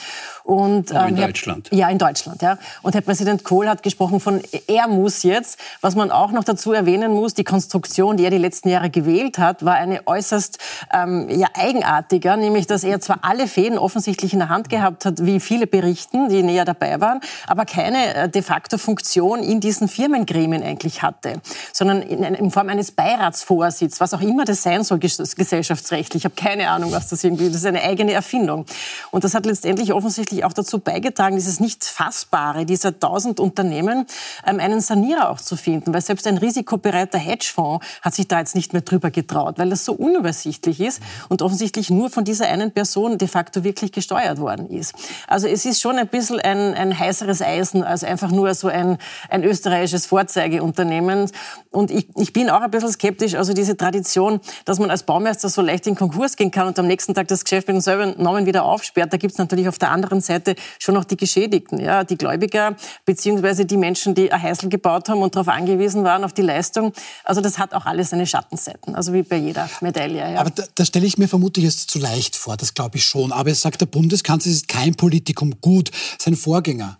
Und, 0.43 0.91
ähm, 0.91 1.07
in 1.09 1.15
Herr, 1.17 1.27
Deutschland? 1.27 1.69
Ja, 1.71 1.89
in 1.89 1.97
Deutschland. 1.97 2.41
Ja. 2.41 2.57
Und 2.81 2.95
Herr 2.95 3.01
Präsident 3.01 3.43
Kohl 3.43 3.67
hat 3.67 3.83
gesprochen 3.83 4.19
von, 4.19 4.41
er 4.67 4.87
muss 4.87 5.23
jetzt, 5.23 5.59
was 5.81 5.95
man 5.95 6.11
auch 6.11 6.31
noch 6.31 6.43
dazu 6.43 6.73
erwähnen 6.73 7.11
muss, 7.11 7.33
die 7.33 7.43
Konstruktion, 7.43 8.17
die 8.17 8.23
er 8.23 8.31
die 8.31 8.37
letzten 8.37 8.69
Jahre 8.69 8.89
gewählt 8.89 9.37
hat, 9.37 9.63
war 9.65 9.75
eine 9.75 10.07
äußerst 10.07 10.57
ähm, 10.93 11.27
ja, 11.29 11.47
eigenartiger, 11.53 12.37
nämlich 12.37 12.67
dass 12.67 12.83
er 12.83 12.99
zwar 13.01 13.19
alle 13.21 13.47
Fäden 13.47 13.77
offensichtlich 13.77 14.33
in 14.33 14.39
der 14.39 14.49
Hand 14.49 14.69
gehabt 14.69 15.05
hat, 15.05 15.25
wie 15.25 15.39
viele 15.39 15.67
berichten, 15.67 16.29
die 16.29 16.41
näher 16.41 16.65
dabei 16.65 16.99
waren, 16.99 17.19
aber 17.47 17.65
kein 17.65 17.91
keine 17.91 18.13
äh, 18.13 18.29
de 18.29 18.41
facto 18.41 18.77
Funktion 18.77 19.43
in 19.43 19.59
diesen 19.59 19.87
Firmengremien 19.87 20.63
eigentlich 20.63 21.01
hatte, 21.01 21.41
sondern 21.73 22.01
in, 22.01 22.23
in 22.23 22.51
Form 22.51 22.69
eines 22.69 22.91
Beiratsvorsitzes, 22.91 23.99
was 23.99 24.13
auch 24.13 24.21
immer 24.21 24.45
das 24.45 24.63
sein 24.63 24.83
soll, 24.83 24.99
gesellschaftsrechtlich. 25.01 26.21
Ich 26.21 26.25
habe 26.25 26.35
keine 26.35 26.69
Ahnung, 26.69 26.91
was 26.91 27.09
das 27.09 27.23
irgendwie, 27.23 27.47
das 27.47 27.57
ist 27.57 27.65
eine 27.65 27.81
eigene 27.81 28.13
Erfindung. 28.13 28.65
Und 29.11 29.23
das 29.23 29.33
hat 29.33 29.45
letztendlich 29.45 29.93
offensichtlich 29.93 30.43
auch 30.43 30.53
dazu 30.53 30.79
beigetragen, 30.79 31.35
dieses 31.35 31.59
nicht 31.59 31.83
fassbare 31.83 32.65
dieser 32.65 32.99
tausend 32.99 33.39
Unternehmen, 33.39 34.05
ähm, 34.45 34.59
einen 34.59 34.81
Sanierer 34.81 35.29
auch 35.29 35.41
zu 35.41 35.55
finden. 35.55 35.93
Weil 35.93 36.01
selbst 36.01 36.27
ein 36.27 36.37
risikobereiter 36.37 37.17
Hedgefonds 37.17 37.85
hat 38.01 38.13
sich 38.13 38.27
da 38.27 38.39
jetzt 38.39 38.55
nicht 38.55 38.73
mehr 38.73 38.81
drüber 38.81 39.11
getraut, 39.11 39.57
weil 39.57 39.69
das 39.69 39.85
so 39.85 39.93
unübersichtlich 39.93 40.79
ist 40.79 41.01
und 41.29 41.41
offensichtlich 41.41 41.89
nur 41.89 42.09
von 42.09 42.23
dieser 42.23 42.47
einen 42.47 42.71
Person 42.71 43.17
de 43.17 43.27
facto 43.27 43.63
wirklich 43.63 43.91
gesteuert 43.91 44.39
worden 44.39 44.69
ist. 44.69 44.93
Also 45.27 45.47
es 45.47 45.65
ist 45.65 45.81
schon 45.81 45.97
ein 45.97 46.07
bisschen 46.07 46.39
ein, 46.39 46.73
ein 46.73 46.97
heißeres 46.97 47.41
Eisen 47.41 47.83
als 47.83 48.03
einfach 48.03 48.31
nur 48.31 48.53
so 48.53 48.67
ein, 48.67 48.97
ein 49.29 49.43
österreichisches 49.43 50.05
Vorzeigeunternehmen. 50.05 51.31
Und 51.71 51.91
ich, 51.91 52.07
ich 52.17 52.33
bin 52.33 52.49
auch 52.49 52.61
ein 52.61 52.71
bisschen 52.71 52.91
skeptisch, 52.91 53.35
also 53.35 53.53
diese 53.53 53.77
Tradition, 53.77 54.41
dass 54.65 54.79
man 54.79 54.90
als 54.91 55.03
Baumeister 55.03 55.49
so 55.49 55.61
leicht 55.61 55.87
in 55.87 55.95
Konkurs 55.95 56.35
gehen 56.35 56.51
kann 56.51 56.67
und 56.67 56.77
am 56.77 56.87
nächsten 56.87 57.13
Tag 57.13 57.27
das 57.27 57.43
Geschäft 57.43 57.67
mit 57.67 57.75
demselben 57.75 58.21
Namen 58.21 58.45
wieder 58.45 58.65
aufsperrt. 58.65 59.11
Da 59.11 59.17
gibt 59.17 59.33
es 59.33 59.37
natürlich 59.37 59.67
auf 59.67 59.79
der 59.79 59.91
anderen 59.91 60.21
Seite 60.21 60.55
schon 60.79 60.95
noch 60.95 61.05
die 61.05 61.17
Geschädigten, 61.17 61.79
ja, 61.79 62.03
die 62.03 62.17
Gläubiger, 62.17 62.75
beziehungsweise 63.05 63.65
die 63.65 63.77
Menschen, 63.77 64.13
die 64.13 64.31
ein 64.31 64.41
Heißel 64.41 64.69
gebaut 64.69 65.09
haben 65.09 65.21
und 65.21 65.35
darauf 65.35 65.47
angewiesen 65.47 66.03
waren, 66.03 66.23
auf 66.23 66.33
die 66.33 66.41
Leistung. 66.41 66.93
Also 67.23 67.41
das 67.41 67.57
hat 67.57 67.73
auch 67.73 67.85
alles 67.85 68.11
seine 68.11 68.27
Schattenseiten, 68.27 68.95
also 68.95 69.13
wie 69.13 69.23
bei 69.23 69.37
jeder 69.37 69.69
Medaille. 69.81 70.33
Ja. 70.33 70.39
Aber 70.39 70.49
da, 70.51 70.63
da 70.75 70.85
stelle 70.85 71.05
ich 71.05 71.17
mir 71.17 71.27
vermutlich 71.27 71.65
jetzt 71.65 71.89
zu 71.89 71.99
leicht 71.99 72.35
vor, 72.35 72.57
das 72.57 72.73
glaube 72.73 72.97
ich 72.97 73.05
schon. 73.05 73.31
Aber 73.31 73.49
es 73.49 73.61
sagt 73.61 73.81
der 73.81 73.87
Bundeskanzler, 73.87 74.51
es 74.51 74.57
ist 74.57 74.67
kein 74.67 74.95
Politikum 74.95 75.59
gut. 75.61 75.91
Sein 76.19 76.35
Vorgänger, 76.35 76.97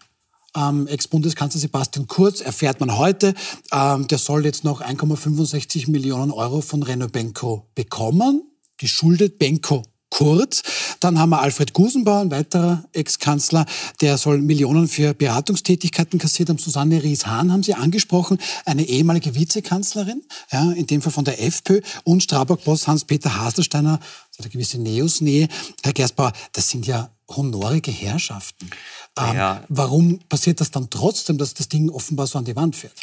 ähm, 0.56 0.88
Ex-Bundeskanzler 0.88 1.62
Sebastian 1.62 2.08
Kurz, 2.08 2.42
erfährt 2.42 2.80
man 2.80 2.98
heute, 2.98 3.34
ähm, 3.72 4.08
der 4.08 4.18
soll 4.18 4.46
jetzt 4.46 4.64
noch 4.64 4.82
1,65 4.82 5.90
Millionen 5.90 6.32
Euro 6.32 6.62
von 6.62 6.84
Renault 6.84 7.12
Benko 7.12 7.68
bekommen. 7.76 8.44
Die 8.82 8.88
schuldet 8.88 9.38
Benko 9.38 9.84
Kurz. 10.12 10.62
Dann 11.00 11.18
haben 11.18 11.30
wir 11.30 11.42
Alfred 11.42 11.74
Gusenbauer, 11.74 12.20
ein 12.20 12.32
weiterer 12.32 12.84
Ex-Kanzler, 12.92 13.66
der 14.02 14.18
soll 14.18 14.40
Millionen 14.40 14.90
für 14.90 15.14
Beratungstätigkeiten 15.14 16.20
kassiert 16.20 16.50
haben. 16.50 16.58
Susanne 16.58 17.02
Ries-Hahn 17.02 17.52
haben 17.52 17.64
Sie 17.64 17.74
angesprochen, 17.74 18.38
eine 18.66 18.84
ehemalige 18.84 19.34
Vizekanzlerin, 19.34 20.22
ja, 20.52 20.74
in 20.74 20.86
dem 20.86 21.02
Fall 21.02 21.14
von 21.14 21.24
der 21.24 21.42
FPÖ 21.42 21.80
und 22.04 22.22
Strabag-Boss 22.22 22.88
Hans-Peter 22.88 23.40
Haselsteiner, 23.40 24.00
so 24.32 24.44
eine 24.44 24.52
gewisse 24.52 24.80
Neos-Nähe. 24.80 25.48
Herr 25.82 25.94
Gersbauer, 25.94 26.34
das 26.52 26.70
sind 26.70 26.86
ja 26.86 27.10
honorige 27.38 27.92
Herrschaften. 27.92 28.70
Ähm, 29.18 29.36
ja. 29.36 29.64
Warum 29.70 30.20
passiert 30.30 30.62
das 30.62 30.72
dann 30.72 30.90
trotzdem, 30.90 31.38
dass 31.38 31.54
das 31.54 31.70
Ding 31.70 31.90
offenbar 31.90 32.28
so 32.28 32.38
an 32.38 32.46
die 32.46 32.56
Wand 32.56 32.76
fährt? 32.76 32.96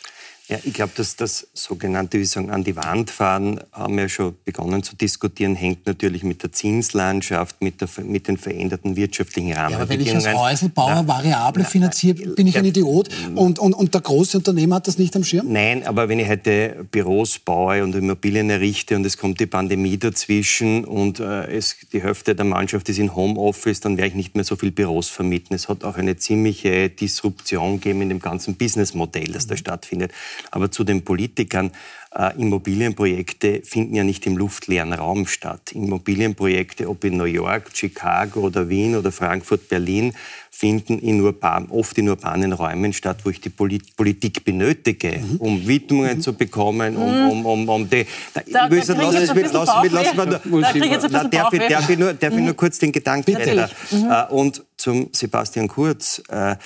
Ja, 0.48 0.56
ich 0.64 0.72
glaube, 0.72 0.92
dass 0.96 1.14
das 1.14 1.46
sogenannte, 1.52 2.18
wie 2.18 2.24
sagen, 2.24 2.48
an 2.48 2.64
die 2.64 2.74
Wand 2.74 3.10
fahren, 3.10 3.60
haben 3.70 3.96
wir 3.96 4.04
ja 4.04 4.08
schon 4.08 4.34
begonnen 4.46 4.82
zu 4.82 4.96
diskutieren, 4.96 5.54
hängt 5.54 5.86
natürlich 5.86 6.22
mit 6.22 6.42
der 6.42 6.52
Zinslandschaft, 6.52 7.60
mit, 7.60 7.82
der, 7.82 7.88
mit 8.04 8.28
den 8.28 8.38
veränderten 8.38 8.96
wirtschaftlichen 8.96 9.52
Rahmenbedingungen. 9.52 9.76
Ja, 9.76 9.82
aber 9.82 9.88
wenn 9.90 10.00
ich 10.00 10.14
als 10.14 10.38
Häuselbauer 10.38 11.06
variable 11.06 11.64
finanziert, 11.64 12.34
bin 12.34 12.46
ich 12.46 12.56
ein 12.56 12.64
Idiot 12.64 13.10
und, 13.34 13.58
und, 13.58 13.74
und 13.74 13.92
der 13.92 14.00
große 14.00 14.38
Unternehmer 14.38 14.76
hat 14.76 14.88
das 14.88 14.96
nicht 14.96 15.14
am 15.16 15.22
Schirm? 15.22 15.52
Nein, 15.52 15.86
aber 15.86 16.08
wenn 16.08 16.18
ich 16.18 16.28
heute 16.28 16.86
Büros 16.90 17.38
baue 17.38 17.84
und 17.84 17.94
Immobilien 17.94 18.48
errichte 18.48 18.96
und 18.96 19.04
es 19.04 19.18
kommt 19.18 19.40
die 19.40 19.46
Pandemie 19.46 19.98
dazwischen 19.98 20.86
und 20.86 21.20
äh, 21.20 21.58
es, 21.58 21.76
die 21.92 22.02
Hälfte 22.02 22.34
der 22.34 22.46
Mannschaft 22.46 22.88
ist 22.88 22.98
in 22.98 23.14
Homeoffice, 23.14 23.80
dann 23.80 23.98
werde 23.98 24.08
ich 24.08 24.14
nicht 24.14 24.34
mehr 24.34 24.44
so 24.44 24.56
viel 24.56 24.70
Büros 24.70 25.08
vermieten. 25.08 25.54
Es 25.54 25.68
hat 25.68 25.84
auch 25.84 25.98
eine 25.98 26.16
ziemliche 26.16 26.88
Disruption 26.88 27.80
gegeben 27.80 28.00
in 28.00 28.08
dem 28.08 28.20
ganzen 28.20 28.54
Businessmodell, 28.54 29.30
das 29.32 29.46
da 29.46 29.54
stattfindet. 29.54 30.12
Aber 30.50 30.70
zu 30.70 30.84
den 30.84 31.04
Politikern, 31.04 31.72
äh, 32.14 32.34
Immobilienprojekte 32.40 33.60
finden 33.64 33.94
ja 33.94 34.02
nicht 34.02 34.26
im 34.26 34.36
luftleeren 34.36 34.92
Raum 34.92 35.26
statt. 35.26 35.72
Immobilienprojekte, 35.72 36.88
ob 36.88 37.04
in 37.04 37.16
New 37.16 37.24
York, 37.24 37.70
Chicago 37.74 38.40
oder 38.40 38.68
Wien 38.68 38.96
oder 38.96 39.12
Frankfurt, 39.12 39.68
Berlin, 39.68 40.14
finden 40.50 40.98
in 40.98 41.20
urban, 41.20 41.68
oft 41.70 41.96
in 41.98 42.08
urbanen 42.08 42.52
Räumen 42.52 42.92
statt, 42.92 43.18
wo 43.24 43.30
ich 43.30 43.40
die 43.40 43.50
Politik 43.50 44.44
benötige, 44.44 45.18
mhm. 45.18 45.36
um 45.36 45.68
Widmungen 45.68 46.16
mhm. 46.16 46.20
zu 46.20 46.32
bekommen, 46.32 46.96
um, 46.96 47.10
mhm. 47.10 47.28
um, 47.28 47.46
um, 47.46 47.68
um 47.68 47.90
die... 47.90 48.06
Da, 48.34 48.40
ich 48.44 48.70
will, 48.70 48.78
lass, 48.78 48.88
lass, 48.88 49.14
lass, 49.14 49.52
lass, 49.52 49.92
lass, 49.92 50.14
lass, 50.16 51.30
darf, 51.30 51.52
ich, 51.52 51.68
darf, 51.68 51.90
ich 51.90 51.98
nur, 51.98 52.14
darf 52.14 52.34
ich 52.34 52.40
nur 52.40 52.54
kurz 52.54 52.78
den 52.78 52.90
Gedanken 52.90 53.36
ändern? 53.36 53.70
Mhm. 53.90 54.10
Äh, 54.10 54.24
und 54.30 54.64
zum 54.76 55.10
Sebastian 55.12 55.68
Kurz. 55.68 56.22
Äh, 56.28 56.56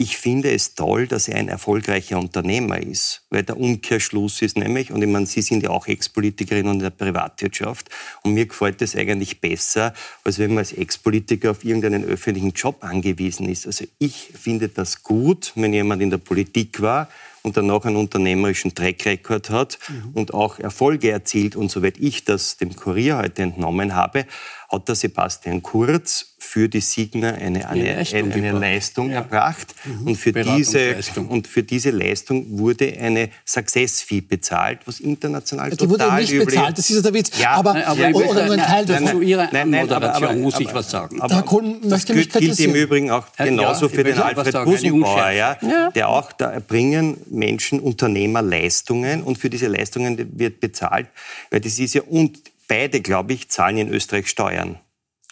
ich 0.00 0.16
finde 0.16 0.50
es 0.50 0.74
toll, 0.74 1.06
dass 1.06 1.28
er 1.28 1.36
ein 1.36 1.48
erfolgreicher 1.48 2.18
Unternehmer 2.18 2.78
ist, 2.82 3.20
weil 3.28 3.42
der 3.42 3.60
Umkehrschluss 3.60 4.40
ist 4.40 4.56
nämlich, 4.56 4.92
und 4.92 5.02
ich 5.02 5.08
meine, 5.08 5.26
Sie 5.26 5.42
sind 5.42 5.62
ja 5.62 5.68
auch 5.68 5.86
Ex-Politikerin 5.86 6.66
in 6.68 6.78
der 6.78 6.88
Privatwirtschaft, 6.88 7.90
und 8.22 8.32
mir 8.32 8.46
gefällt 8.46 8.80
es 8.80 8.96
eigentlich 8.96 9.42
besser, 9.42 9.92
als 10.24 10.38
wenn 10.38 10.54
man 10.54 10.60
als 10.60 10.72
Ex-Politiker 10.72 11.50
auf 11.50 11.66
irgendeinen 11.66 12.02
öffentlichen 12.04 12.52
Job 12.52 12.82
angewiesen 12.82 13.46
ist. 13.46 13.66
Also 13.66 13.84
ich 13.98 14.30
finde 14.40 14.70
das 14.70 15.02
gut, 15.02 15.52
wenn 15.54 15.74
jemand 15.74 16.00
in 16.00 16.08
der 16.08 16.16
Politik 16.16 16.80
war, 16.80 17.06
und 17.42 17.56
danach 17.56 17.84
einen 17.84 17.96
unternehmerischen 17.96 18.74
Track-Record 18.74 19.50
hat 19.50 19.78
mhm. 19.88 20.10
und 20.14 20.34
auch 20.34 20.58
Erfolge 20.58 21.10
erzielt. 21.10 21.56
Und 21.56 21.70
soweit 21.70 21.98
ich 21.98 22.24
das 22.24 22.58
dem 22.58 22.76
Kurier 22.76 23.18
heute 23.18 23.42
entnommen 23.42 23.94
habe, 23.94 24.26
hat 24.70 24.88
der 24.88 24.94
Sebastian 24.94 25.62
Kurz 25.62 26.26
für 26.38 26.68
die 26.68 26.80
Signa 26.80 27.34
eine, 27.34 27.68
eine, 27.68 27.96
Leistung, 27.96 28.32
eine, 28.32 28.52
Leistung 28.52 29.10
ja. 29.10 29.16
erbracht. 29.16 29.74
Mhm. 29.84 30.06
Und, 30.06 30.16
für 30.16 30.32
diese, 30.32 30.96
und 31.28 31.46
für 31.46 31.62
diese 31.62 31.90
Leistung 31.90 32.58
wurde 32.58 32.96
eine 32.98 33.30
Success-Fee 33.44 34.20
bezahlt, 34.22 34.80
was 34.86 35.00
international 35.00 35.70
die 35.70 35.76
total 35.76 35.90
üblich 35.90 36.22
ist. 36.22 36.30
Die 36.30 36.36
wurde 36.36 36.44
nicht 36.44 36.54
bezahlt, 36.54 36.78
das 36.78 36.90
ist 36.90 36.96
ja 36.96 37.02
der 37.02 37.14
Witz. 37.14 37.38
Ja, 37.38 37.50
aber, 37.52 37.86
aber 37.86 38.08
ja, 38.08 38.14
oder 38.14 38.46
nur 38.46 38.54
ein 38.54 38.60
Teil 38.60 38.86
davon. 38.86 39.06
Zu 39.08 39.20
Ihrer 39.20 39.48
nein, 39.52 39.70
nein, 39.70 39.90
aber, 39.90 40.14
aber, 40.14 40.32
muss 40.34 40.58
ich 40.60 40.72
was 40.72 40.90
sagen. 40.90 41.20
Aber, 41.20 41.34
aber 41.34 41.62
das 41.82 42.06
gilt, 42.06 42.32
gilt 42.32 42.60
im 42.60 42.74
Übrigen 42.74 43.10
auch 43.10 43.26
genauso 43.36 43.88
für 43.88 44.04
den 44.04 44.18
Alfred 44.18 44.64
Busenbauer, 44.64 45.30
ja, 45.30 45.58
der 45.94 46.08
auch, 46.08 46.32
da 46.32 46.50
erbringen 46.50 47.18
Menschen 47.28 47.80
Unternehmerleistungen 47.80 49.22
und 49.22 49.36
für 49.36 49.50
diese 49.50 49.66
Leistungen 49.66 50.38
wird 50.38 50.60
bezahlt, 50.60 51.08
weil 51.50 51.60
das 51.60 51.78
ist 51.78 51.94
ja, 51.94 52.02
und 52.02 52.38
beide, 52.70 53.00
glaube 53.00 53.32
ich, 53.32 53.50
zahlen 53.50 53.76
in 53.78 53.88
Österreich 53.88 54.28
Steuern. 54.28 54.78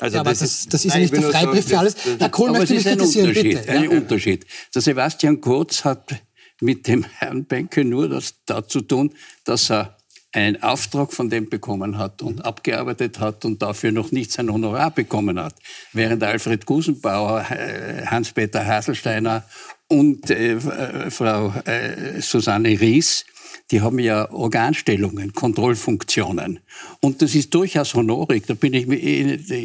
Also 0.00 0.18
ja, 0.18 0.24
das, 0.24 0.40
das, 0.40 0.50
ist, 0.50 0.74
das 0.74 0.84
ist 0.84 0.94
ja 0.94 1.00
nicht 1.00 1.14
der 1.14 1.22
Freibrief 1.22 1.68
für 1.68 1.78
alles. 1.78 1.96
Herr 2.18 2.28
Kohl 2.28 2.50
möchte 2.50 2.74
mich 2.74 2.84
kritisieren, 2.84 3.32
bitte. 3.32 3.68
Ein 3.70 3.84
ja. 3.84 3.90
Unterschied. 3.90 4.44
Der 4.74 4.82
Sebastian 4.82 5.40
Kurz 5.40 5.84
hat 5.84 6.16
mit 6.60 6.88
dem 6.88 7.04
Herrn 7.04 7.44
Benke 7.44 7.84
nur 7.84 8.08
das 8.08 8.34
dazu 8.44 8.80
tun, 8.80 9.14
dass 9.44 9.70
er 9.70 9.96
einen 10.32 10.62
Auftrag 10.62 11.12
von 11.12 11.30
dem 11.30 11.48
bekommen 11.48 11.96
hat 11.96 12.22
und 12.22 12.36
mhm. 12.36 12.42
abgearbeitet 12.42 13.20
hat 13.20 13.44
und 13.44 13.62
dafür 13.62 13.92
noch 13.92 14.10
nicht 14.10 14.32
sein 14.32 14.52
Honorar 14.52 14.90
bekommen 14.90 15.40
hat. 15.40 15.54
Während 15.92 16.22
Alfred 16.22 16.66
Gusenbauer, 16.66 17.46
äh, 17.50 18.04
Hans-Peter 18.06 18.66
Haselsteiner 18.66 19.44
und 19.86 20.28
äh, 20.30 20.54
äh, 20.54 21.10
Frau 21.10 21.54
äh, 21.64 22.20
Susanne 22.20 22.80
Ries 22.80 23.24
die 23.70 23.82
haben 23.82 23.98
ja 23.98 24.30
Organstellungen, 24.30 25.34
Kontrollfunktionen. 25.34 26.60
Und 27.00 27.20
das 27.20 27.34
ist 27.34 27.52
durchaus 27.54 27.94
honorig. 27.94 28.46
Da 28.46 28.54
bin 28.54 28.72
ich, 28.72 28.88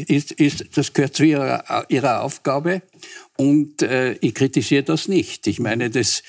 ist, 0.09 0.33
ist, 0.33 0.65
das 0.77 0.93
gehört 0.93 1.15
zu 1.15 1.23
ihrer, 1.23 1.85
ihrer 1.89 2.21
Aufgabe. 2.21 2.81
Und 3.37 3.81
äh, 3.81 4.13
ich 4.13 4.35
kritisiere 4.35 4.83
das 4.83 5.07
nicht. 5.07 5.47
Ich 5.47 5.59
meine, 5.59 5.89
das, 5.89 6.23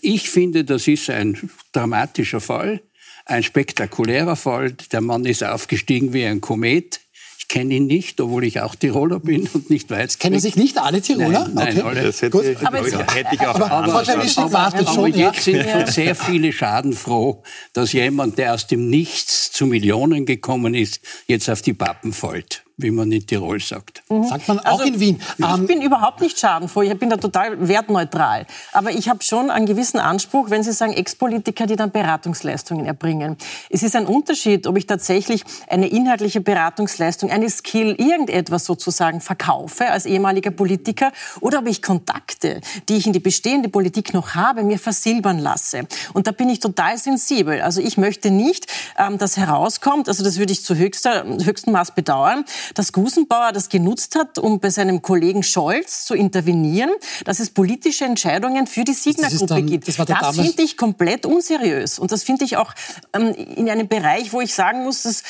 ich 0.00 0.30
finde, 0.30 0.64
das 0.64 0.88
ist 0.88 1.10
ein 1.10 1.50
dramatischer 1.72 2.40
Fall, 2.40 2.80
ein 3.26 3.42
spektakulärer 3.42 4.36
Fall. 4.36 4.72
Der 4.90 5.02
Mann 5.02 5.26
ist 5.26 5.44
aufgestiegen 5.44 6.12
wie 6.14 6.24
ein 6.24 6.40
Komet 6.40 7.00
kenne 7.48 7.74
ihn 7.74 7.86
nicht, 7.86 8.20
obwohl 8.20 8.44
ich 8.44 8.60
auch 8.60 8.74
Tiroler 8.74 9.20
bin 9.20 9.48
und 9.52 9.70
nicht 9.70 9.90
weiß. 9.90 10.18
Kennen 10.18 10.38
sich 10.38 10.56
nicht 10.56 10.78
alle 10.78 11.00
Tiroler? 11.00 11.48
Nein, 11.52 11.54
nein 11.54 11.78
okay. 11.78 11.88
alle. 11.88 12.02
Das 12.04 12.22
hätte, 12.22 12.42
ich, 12.42 12.66
aber, 12.66 12.78
hätte 12.78 13.34
ich 13.34 13.40
auch 13.40 13.54
aber, 13.54 13.70
aber, 13.70 14.00
aber, 14.00 14.10
aber, 14.36 14.88
aber 14.88 15.08
jetzt 15.08 15.44
sind 15.44 15.68
schon 15.68 15.86
sehr 15.86 16.14
viele 16.14 16.52
schadenfroh, 16.52 17.42
dass 17.72 17.92
jemand, 17.92 18.38
der 18.38 18.54
aus 18.54 18.66
dem 18.66 18.90
Nichts 18.90 19.50
zu 19.50 19.66
Millionen 19.66 20.26
gekommen 20.26 20.74
ist, 20.74 21.00
jetzt 21.26 21.48
auf 21.48 21.62
die 21.62 21.72
Pappen 21.72 22.12
fällt 22.12 22.64
wie 22.78 22.92
man 22.92 23.10
in 23.10 23.26
Tirol 23.26 23.60
sagt. 23.60 24.02
Mhm. 24.08 24.24
Sagt 24.24 24.48
man 24.48 24.60
auch 24.60 24.80
also, 24.80 24.84
in 24.84 25.00
Wien. 25.00 25.20
Ich 25.36 25.44
ähm, 25.44 25.66
bin 25.66 25.82
überhaupt 25.82 26.20
nicht 26.20 26.38
schadenfroh, 26.38 26.82
ich 26.82 26.96
bin 26.96 27.10
da 27.10 27.16
total 27.16 27.68
wertneutral. 27.68 28.46
Aber 28.72 28.92
ich 28.92 29.08
habe 29.08 29.22
schon 29.22 29.50
einen 29.50 29.66
gewissen 29.66 29.98
Anspruch, 29.98 30.48
wenn 30.50 30.62
Sie 30.62 30.72
sagen 30.72 30.92
Ex-Politiker, 30.92 31.66
die 31.66 31.74
dann 31.74 31.90
Beratungsleistungen 31.90 32.86
erbringen. 32.86 33.36
Es 33.68 33.82
ist 33.82 33.96
ein 33.96 34.06
Unterschied, 34.06 34.66
ob 34.68 34.78
ich 34.78 34.86
tatsächlich 34.86 35.44
eine 35.68 35.88
inhaltliche 35.88 36.40
Beratungsleistung, 36.40 37.30
eine 37.30 37.50
Skill, 37.50 37.96
irgendetwas 37.98 38.64
sozusagen 38.64 39.20
verkaufe 39.20 39.90
als 39.90 40.06
ehemaliger 40.06 40.52
Politiker 40.52 41.10
oder 41.40 41.58
ob 41.58 41.66
ich 41.66 41.82
Kontakte, 41.82 42.60
die 42.88 42.96
ich 42.96 43.06
in 43.06 43.12
die 43.12 43.18
bestehende 43.18 43.68
Politik 43.68 44.14
noch 44.14 44.36
habe, 44.36 44.62
mir 44.62 44.78
versilbern 44.78 45.40
lasse. 45.40 45.88
Und 46.12 46.28
da 46.28 46.30
bin 46.30 46.48
ich 46.48 46.60
total 46.60 46.96
sensibel. 46.96 47.60
Also 47.60 47.80
ich 47.80 47.96
möchte 47.96 48.30
nicht, 48.30 48.66
ähm, 48.96 49.18
dass 49.18 49.36
herauskommt, 49.36 50.08
also 50.08 50.22
das 50.22 50.38
würde 50.38 50.52
ich 50.52 50.62
zu 50.64 50.76
höchster, 50.76 51.24
höchstem 51.24 51.72
Maß 51.72 51.96
bedauern, 51.96 52.44
dass 52.74 52.92
Gusenbauer 52.92 53.52
das 53.52 53.68
genutzt 53.68 54.14
hat, 54.14 54.38
um 54.38 54.60
bei 54.60 54.70
seinem 54.70 55.02
Kollegen 55.02 55.42
Scholz 55.42 56.04
zu 56.04 56.14
intervenieren, 56.14 56.90
dass 57.24 57.40
es 57.40 57.50
politische 57.50 58.04
Entscheidungen 58.04 58.66
für 58.66 58.84
die 58.84 58.94
Signer-Gruppe 58.94 59.62
gibt. 59.62 59.88
Das, 59.88 59.96
das 59.96 60.36
finde 60.36 60.62
ich 60.62 60.76
komplett 60.76 61.26
unseriös. 61.26 61.98
Und 61.98 62.12
das 62.12 62.22
finde 62.22 62.44
ich 62.44 62.56
auch 62.56 62.72
ähm, 63.12 63.32
in 63.32 63.68
einem 63.70 63.88
Bereich, 63.88 64.32
wo 64.32 64.40
ich 64.40 64.54
sagen 64.54 64.84
muss, 64.84 65.02
dass, 65.02 65.22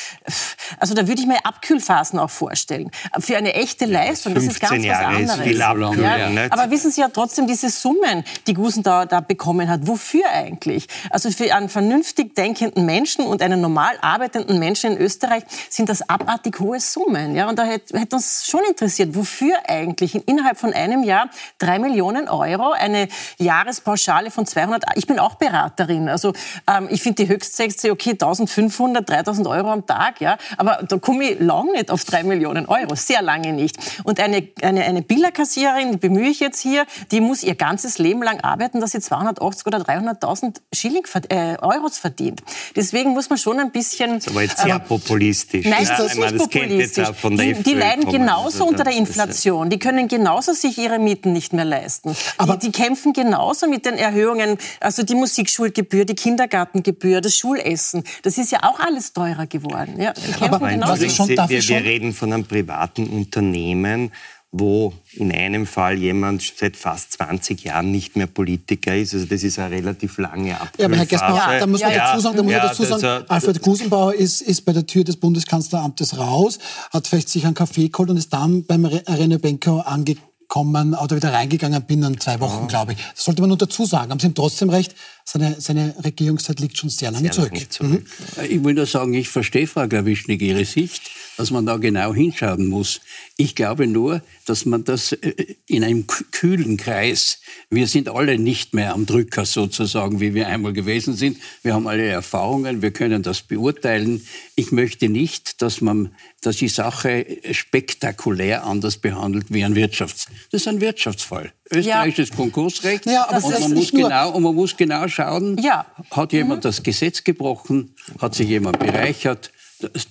also 0.78 0.94
da 0.94 1.06
würde 1.06 1.20
ich 1.20 1.26
mir 1.26 1.44
Abkühlphasen 1.44 2.18
auch 2.18 2.30
vorstellen. 2.30 2.90
Für 3.18 3.36
eine 3.36 3.54
echte 3.54 3.86
Leistung, 3.86 4.34
das 4.34 4.44
ist 4.44 4.60
ganz 4.60 4.84
Jahre 4.84 5.14
was 5.14 5.30
anderes. 5.30 5.38
Ist 5.38 5.46
viel 5.46 5.62
Abkühlen, 5.62 6.36
ja, 6.36 6.46
aber 6.50 6.70
wissen 6.70 6.90
Sie 6.90 7.00
ja 7.00 7.08
trotzdem 7.08 7.46
diese 7.46 7.70
Summen, 7.70 8.24
die 8.46 8.54
Gusenbauer 8.54 9.06
da 9.06 9.20
bekommen 9.20 9.68
hat. 9.68 9.86
Wofür 9.86 10.28
eigentlich? 10.32 10.86
Also 11.10 11.30
für 11.30 11.54
einen 11.54 11.68
vernünftig 11.68 12.34
denkenden 12.34 12.86
Menschen 12.86 13.26
und 13.26 13.42
einen 13.42 13.60
normal 13.60 13.96
arbeitenden 14.00 14.58
Menschen 14.58 14.92
in 14.92 14.98
Österreich 14.98 15.44
sind 15.70 15.88
das 15.88 16.08
abartig 16.08 16.58
hohe 16.60 16.80
Summen. 16.80 17.27
Ja? 17.34 17.48
Und 17.48 17.58
da 17.58 17.64
hätte, 17.64 17.98
hätte 17.98 18.16
uns 18.16 18.46
schon 18.46 18.60
interessiert, 18.68 19.14
wofür 19.14 19.54
eigentlich 19.66 20.14
innerhalb 20.28 20.58
von 20.58 20.72
einem 20.72 21.02
Jahr 21.02 21.30
drei 21.58 21.78
Millionen 21.78 22.28
Euro, 22.28 22.72
eine 22.72 23.08
Jahrespauschale 23.38 24.30
von 24.30 24.46
200, 24.46 24.84
ich 24.96 25.06
bin 25.06 25.18
auch 25.18 25.36
Beraterin, 25.36 26.08
also 26.08 26.32
ähm, 26.66 26.88
ich 26.90 27.02
finde 27.02 27.24
die 27.24 27.28
Höchstsätze, 27.28 27.90
okay, 27.90 28.10
1500, 28.10 29.08
3000 29.08 29.46
Euro 29.46 29.70
am 29.70 29.86
Tag, 29.86 30.20
ja, 30.20 30.38
aber 30.56 30.80
da 30.88 30.98
komme 30.98 31.30
ich 31.30 31.40
lang 31.40 31.72
nicht 31.72 31.90
auf 31.90 32.04
drei 32.04 32.22
Millionen 32.22 32.66
Euro, 32.66 32.94
sehr 32.94 33.22
lange 33.22 33.52
nicht. 33.52 33.76
Und 34.04 34.20
eine, 34.20 34.48
eine, 34.62 34.84
eine 34.84 35.02
Billerkassiererin, 35.02 35.92
die 35.92 35.98
bemühe 35.98 36.28
ich 36.28 36.40
jetzt 36.40 36.60
hier, 36.60 36.86
die 37.10 37.20
muss 37.20 37.42
ihr 37.42 37.54
ganzes 37.54 37.98
Leben 37.98 38.22
lang 38.22 38.40
arbeiten, 38.40 38.80
dass 38.80 38.92
sie 38.92 39.00
280 39.00 39.66
oder 39.66 39.78
300.000 39.78 40.56
Schilling, 40.72 41.04
äh, 41.28 41.56
Euros 41.60 41.98
verdient. 41.98 42.42
Deswegen 42.76 43.10
muss 43.10 43.28
man 43.28 43.38
schon 43.38 43.58
ein 43.60 43.70
bisschen... 43.70 44.14
Das 44.14 44.26
ist 44.26 44.30
aber 44.30 44.42
jetzt 44.42 44.58
sehr 44.58 44.76
äh, 44.76 44.80
populistisch. 44.80 45.66
Nein, 45.66 45.86
das 45.86 46.00
ist 46.00 46.18
nicht 46.18 46.38
populistisch. 46.38 47.08
Die, 47.22 47.62
die 47.62 47.74
leiden 47.74 48.10
genauso 48.10 48.46
also 48.46 48.66
unter 48.66 48.84
der 48.84 48.94
Inflation. 48.94 49.70
Die 49.70 49.78
können 49.78 50.08
genauso 50.08 50.52
sich 50.52 50.78
ihre 50.78 50.98
Mieten 50.98 51.32
nicht 51.32 51.52
mehr 51.52 51.64
leisten. 51.64 52.16
Aber 52.36 52.56
die, 52.56 52.70
die 52.70 52.72
kämpfen 52.72 53.12
genauso 53.12 53.68
mit 53.68 53.86
den 53.86 53.94
Erhöhungen, 53.94 54.58
also 54.80 55.02
die 55.02 55.14
Musikschulgebühr, 55.14 56.04
die 56.04 56.14
Kindergartengebühr, 56.14 57.20
das 57.20 57.36
Schulessen. 57.36 58.04
Das 58.22 58.38
ist 58.38 58.52
ja 58.52 58.62
auch 58.62 58.80
alles 58.80 59.12
teurer 59.12 59.46
geworden. 59.46 60.00
Ja, 60.00 60.12
die 60.12 60.32
kämpfen 60.32 60.54
aber 60.54 60.68
genauso. 60.68 61.02
Wir, 61.48 61.62
wir 61.68 61.84
reden 61.84 62.12
von 62.12 62.32
einem 62.32 62.44
privaten 62.44 63.06
Unternehmen, 63.08 64.12
wo 64.50 64.94
in 65.12 65.30
einem 65.30 65.66
Fall 65.66 65.98
jemand 65.98 66.42
seit 66.56 66.76
fast 66.76 67.12
20 67.12 67.64
Jahren 67.64 67.90
nicht 67.90 68.16
mehr 68.16 68.26
Politiker 68.26 68.96
ist. 68.96 69.12
Also 69.12 69.26
das 69.26 69.42
ist 69.42 69.58
eine 69.58 69.74
relativ 69.74 70.16
lange 70.16 70.58
Abkühlphase. 70.58 70.80
Ja, 70.80 70.86
aber 70.86 70.96
Herr 70.96 71.06
Gessner, 71.06 71.58
da 71.60 71.66
muss 71.66 71.80
man 71.82 71.92
dazu 71.92 72.20
sagen, 72.20 72.36
da 72.36 72.42
muss 72.42 72.52
ja, 72.52 72.60
dazu 72.60 72.84
sagen 72.84 73.24
Alfred 73.28 73.60
Gusenbauer 73.60 74.14
ist, 74.14 74.40
ist 74.40 74.62
bei 74.62 74.72
der 74.72 74.86
Tür 74.86 75.04
des 75.04 75.16
Bundeskanzleramtes 75.16 76.16
raus, 76.16 76.58
hat 76.90 77.06
vielleicht 77.06 77.28
sich 77.28 77.44
einen 77.44 77.54
Kaffee 77.54 77.88
geholt 77.88 78.08
und 78.08 78.16
ist 78.16 78.32
dann 78.32 78.64
beim 78.64 78.86
René 78.86 79.38
Benko 79.38 79.80
angekommen 79.80 80.94
oder 80.94 81.16
wieder 81.16 81.34
reingegangen 81.34 81.82
binnen 81.82 82.18
zwei 82.18 82.40
Wochen, 82.40 82.62
ja. 82.62 82.66
glaube 82.68 82.94
ich. 82.94 82.98
Das 83.14 83.24
sollte 83.24 83.42
man 83.42 83.48
nur 83.48 83.58
dazu 83.58 83.84
sagen. 83.84 84.10
Haben 84.10 84.20
Sie 84.20 84.28
ihm 84.28 84.34
trotzdem 84.34 84.70
recht, 84.70 84.94
seine, 85.26 85.60
seine 85.60 85.94
Regierungszeit 86.02 86.58
liegt 86.58 86.78
schon 86.78 86.88
sehr 86.88 87.10
lange 87.10 87.24
sehr 87.24 87.32
zurück. 87.32 87.52
Lange 87.52 87.68
zurück. 87.68 88.06
Mhm. 88.38 88.44
Ich 88.48 88.64
will 88.64 88.72
nur 88.72 88.86
sagen, 88.86 89.12
ich 89.12 89.28
verstehe, 89.28 89.66
Frau 89.66 89.86
Glawischnik, 89.86 90.40
Ihre 90.40 90.64
Sicht 90.64 91.02
dass 91.38 91.52
man 91.52 91.64
da 91.64 91.76
genau 91.76 92.12
hinschauen 92.12 92.68
muss. 92.68 93.00
Ich 93.36 93.54
glaube 93.54 93.86
nur, 93.86 94.22
dass 94.44 94.66
man 94.66 94.82
das 94.82 95.12
äh, 95.12 95.54
in 95.66 95.84
einem 95.84 96.06
kühlen 96.08 96.76
Kreis, 96.76 97.40
wir 97.70 97.86
sind 97.86 98.08
alle 98.08 98.38
nicht 98.38 98.74
mehr 98.74 98.92
am 98.92 99.06
Drücker 99.06 99.46
sozusagen, 99.46 100.20
wie 100.20 100.34
wir 100.34 100.48
einmal 100.48 100.72
gewesen 100.72 101.14
sind. 101.14 101.38
Wir 101.62 101.74
haben 101.74 101.86
alle 101.86 102.04
Erfahrungen, 102.04 102.82
wir 102.82 102.90
können 102.90 103.22
das 103.22 103.42
beurteilen. 103.42 104.26
Ich 104.56 104.72
möchte 104.72 105.08
nicht, 105.08 105.62
dass 105.62 105.80
man 105.80 106.10
dass 106.40 106.56
die 106.56 106.68
Sache 106.68 107.26
spektakulär 107.50 108.64
anders 108.64 108.96
behandelt 108.96 109.46
wie 109.48 109.64
ein 109.64 109.74
Wirtschafts. 109.74 110.26
Das 110.50 110.62
ist 110.62 110.68
ein 110.68 110.80
Wirtschaftsfall. 110.80 111.52
Österreichisches 111.70 112.30
ja. 112.30 112.36
Konkursrecht. 112.36 113.06
Ja, 113.06 113.24
und, 113.24 113.60
man 113.60 113.74
muss 113.74 113.90
genau, 113.90 114.30
und 114.30 114.42
man 114.42 114.54
muss 114.54 114.76
genau 114.76 115.08
schauen, 115.08 115.58
ja. 115.58 115.86
hat 116.10 116.32
jemand 116.32 116.60
mhm. 116.60 116.68
das 116.68 116.82
Gesetz 116.82 117.24
gebrochen, 117.24 117.94
hat 118.20 118.34
sich 118.34 118.48
jemand 118.48 118.78
bereichert, 118.78 119.50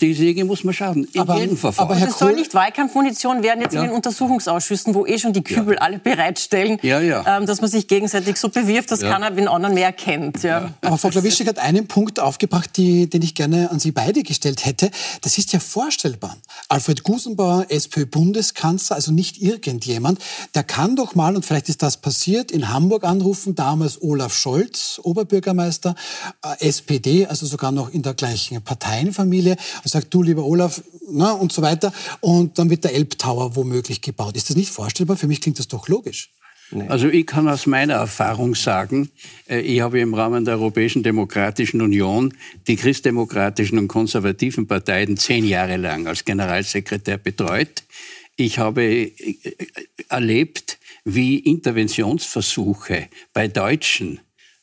diese 0.02 0.24
Dinge 0.24 0.46
muss 0.46 0.64
man 0.64 0.74
schauen, 0.74 1.08
in 1.12 1.22
aber, 1.22 1.38
jedem 1.40 1.58
Verfahren. 1.58 1.90
Aber 1.90 1.96
Herr 2.00 2.08
das 2.08 2.20
soll 2.20 2.34
nicht 2.34 2.54
Wahlkampfmunition 2.54 3.44
werden 3.44 3.62
jetzt 3.62 3.74
ja. 3.74 3.82
in 3.82 3.88
den 3.88 3.96
Untersuchungsausschüssen, 3.96 4.96
wo 4.96 5.06
eh 5.06 5.20
schon 5.20 5.34
die 5.34 5.44
Kübel 5.44 5.76
ja. 5.76 5.82
alle 5.82 6.00
bereitstellen, 6.00 6.80
ja, 6.82 7.00
ähm, 7.02 7.46
dass 7.46 7.60
man 7.60 7.70
sich 7.70 7.88
gegenseitig 7.88 8.38
so 8.38 8.50
bewirft, 8.50 8.92
dass 8.92 9.02
keiner 9.02 9.30
den 9.32 9.48
anderen 9.48 9.74
mehr 9.76 9.92
kennt. 9.92 10.46
Aber 10.46 10.98
Frau 10.98 11.10
Klawischek 11.10 11.48
hat 11.48 11.60
einen 11.60 11.88
Punkt 11.88 12.20
aufgebracht, 12.20 12.78
die, 12.78 13.10
den 13.10 13.22
ich 13.22 13.36
gerne 13.36 13.70
an 13.70 13.80
Sie 13.80 13.92
beide 13.92 14.24
gestellt 14.24 14.66
hätte. 14.66 14.90
Das 15.22 15.38
ist 15.38 15.52
ja 15.52 15.60
vorstellbar. 15.60 16.38
Alfred 16.70 17.04
Gusenbauer, 17.04 17.66
SPÖ-Bundeskanzler, 17.70 18.96
also 18.96 19.12
nicht 19.12 19.42
irgendjemand, 19.42 20.20
der 20.56 20.64
kann 20.64 20.96
doch 20.96 21.16
mal, 21.16 21.36
und 21.36 21.46
vielleicht 21.46 21.70
ist 21.70 21.84
das 21.84 21.98
passiert, 21.98 22.52
in 22.52 22.70
Hamburg 22.70 23.04
anrufen, 23.04 23.56
damals 23.56 24.02
Olaf 24.02 24.34
Scholz, 24.34 25.00
Oberbürgermeister, 25.04 25.96
äh, 26.44 26.68
SPD, 26.68 27.26
also 27.26 27.46
sogar 27.46 27.72
noch 27.72 27.90
in 27.90 28.02
der 28.02 28.14
gleichen 28.14 28.62
Parteienfamilie, 28.62 29.57
und 29.84 29.90
sagt, 29.90 30.14
du 30.14 30.24
lieber 30.24 30.46
Olaf, 30.46 30.82
na, 31.10 31.32
und 31.32 31.52
so 31.52 31.62
weiter. 31.62 31.92
Und 32.20 32.58
dann 32.60 32.70
wird 32.70 32.84
der 32.84 32.94
Elbtower 32.94 33.56
womöglich 33.56 34.02
gebaut. 34.02 34.36
Ist 34.36 34.50
das 34.50 34.56
nicht 34.56 34.72
vorstellbar? 34.72 35.18
Für 35.18 35.28
mich 35.28 35.42
klingt 35.42 35.60
das 35.60 35.68
doch 35.68 35.88
logisch. 35.88 36.32
Also 36.90 37.08
ich 37.08 37.26
kann 37.26 37.48
aus 37.48 37.66
meiner 37.66 37.94
Erfahrung 37.94 38.54
sagen, 38.54 39.10
äh, 39.50 39.62
ich 39.62 39.80
habe 39.80 40.00
im 40.02 40.14
Rahmen 40.14 40.44
der 40.44 40.56
Europäischen 40.56 41.02
Demokratischen 41.02 41.82
Union 41.82 42.34
die 42.68 42.76
christdemokratischen 42.76 43.78
und 43.78 43.88
konservativen 43.88 44.68
Parteien 44.68 45.16
zehn 45.16 45.46
Jahre 45.46 45.78
lang 45.78 46.08
als 46.08 46.26
Generalsekretär 46.26 47.18
betreut. 47.18 47.84
Ich 48.36 48.60
habe 48.60 48.84
äh, 48.84 49.14
erlebt, 50.10 50.78
wie 51.06 51.40
Interventionsversuche 51.40 53.08
bei 53.32 53.48
Deutschen 53.48 54.20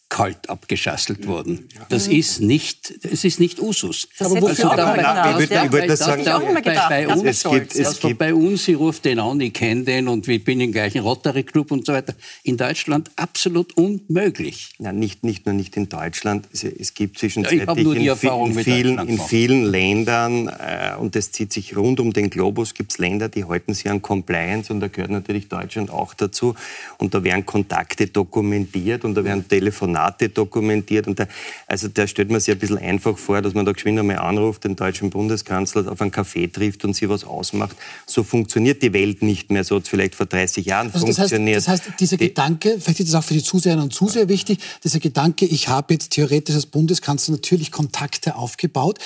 kalt 0.09 0.49
abgeschasselt 0.49 1.27
worden. 1.27 1.69
Das 1.88 2.07
ist 2.07 2.40
nicht, 2.40 2.93
es 3.03 3.25
ist 3.25 3.40
nicht 3.40 3.61
Usus. 3.61 4.09
Das 4.19 4.31
aber 4.31 4.43
wofür 4.43 4.71
also, 4.71 4.77
da, 4.77 5.31
ich 5.31 5.51
würde, 5.51 5.62
ich 5.64 5.73
würde 5.73 5.87
das 5.88 5.99
sagen, 5.99 6.25
bei, 6.25 6.79
bei, 6.88 7.09
uns, 7.09 7.23
es 7.25 7.43
gibt, 7.43 7.75
es 7.75 8.01
gibt 8.01 8.19
bei 8.19 8.35
uns, 8.35 8.69
ich 8.69 8.77
rufe 8.77 9.01
den 9.03 9.19
an, 9.19 9.40
ich 9.40 9.53
kenne 9.53 9.83
den 9.83 10.07
und 10.07 10.29
ich 10.29 10.45
bin 10.45 10.61
im 10.61 10.73
gleichen 10.73 11.01
Rotary 11.01 11.43
Club 11.43 11.73
und 11.73 11.87
so 11.87 11.93
weiter. 11.93 12.14
In 12.45 12.57
Deutschland 12.57 13.11
absolut 13.17 13.77
unmöglich. 13.77 14.75
Ja, 14.79 14.93
nicht, 14.93 15.25
nicht 15.25 15.47
nur 15.47 15.55
nicht 15.55 15.77
in 15.77 15.88
Deutschland. 15.88 16.47
Es, 16.53 16.62
es 16.62 16.95
gibt 16.95 17.19
zwischenzeitlich 17.19 17.67
ja, 17.67 18.14
in, 18.14 18.51
in, 18.53 18.64
vielen, 18.64 18.99
in 19.09 19.19
vielen 19.19 19.64
Ländern, 19.64 20.49
äh, 20.49 20.95
und 20.99 21.17
das 21.17 21.33
zieht 21.33 21.53
sich 21.53 21.77
rund 21.77 21.99
um 21.99 22.12
den 22.12 22.31
Globus, 22.31 22.75
gibt 22.75 22.93
es 22.93 22.99
Länder, 22.99 23.29
die 23.29 23.45
halten 23.45 23.75
sich 23.75 23.90
an 23.90 24.03
Compliance 24.03 24.73
und 24.73 24.81
da 24.81 24.88
gehört 24.88 25.11
natürlich 25.11 25.49
Deutschland 25.49 25.90
auch 25.90 26.14
dazu. 26.14 26.55
Und 26.99 27.14
da 27.14 27.25
werden 27.25 27.45
Kontakte 27.47 28.07
dokumentiert 28.07 29.05
und 29.05 29.14
da 29.14 29.25
werden 29.25 29.49
Telefonate 29.49 29.94
Mandate 29.95 30.29
dokumentiert. 30.29 31.07
Und 31.07 31.19
da, 31.19 31.27
also 31.67 31.89
da 31.89 32.07
stellt 32.07 32.31
man 32.31 32.41
sich 32.41 32.53
ein 32.53 32.59
bisschen 32.59 32.79
einfach 32.79 33.17
vor, 33.17 33.41
dass 33.41 33.55
man 33.55 33.65
da 33.65 33.73
geschwind 33.73 33.99
einmal 33.99 34.19
anruft, 34.19 34.65
den 34.65 34.77
deutschen 34.77 35.11
Bundeskanzler 35.11 35.91
auf 35.91 36.01
einen 36.01 36.11
Café 36.11 36.53
trifft 36.53 36.85
und 36.85 36.95
sie 36.95 37.09
was 37.09 37.25
ausmacht. 37.25 37.77
So 38.07 38.23
funktioniert 38.25 38.83
die 38.83 38.93
Welt 38.93 39.23
nicht 39.23 39.51
mehr. 39.51 39.65
So 39.65 39.77
hat 39.77 39.85
es 39.85 39.89
vielleicht 39.89 40.15
vor 40.15 40.27
30 40.27 40.67
Jahren 40.67 40.91
also 40.93 41.07
das 41.07 41.17
funktioniert. 41.17 41.57
Heißt, 41.57 41.69
das 41.69 41.87
heißt, 41.89 42.01
dieser 42.01 42.17
die, 42.17 42.29
Gedanke, 42.29 42.79
vielleicht 42.81 43.01
ist 43.01 43.13
das 43.13 43.23
auch 43.23 43.25
für 43.25 43.35
die 43.35 43.43
Zuseherinnen 43.43 43.85
und 43.85 43.95
Zuseher 43.95 44.29
wichtig, 44.29 44.59
dieser 44.83 45.01
Gedanke, 45.01 45.47
ich 45.47 45.69
habe 45.69 45.95
jetzt 45.95 46.11
theoretisch 46.11 46.55
als 46.55 46.67
Bundeskanzler 46.67 47.33
natürlich 47.33 47.71
Kontakte 47.71 48.37
aufgebaut, 48.37 48.99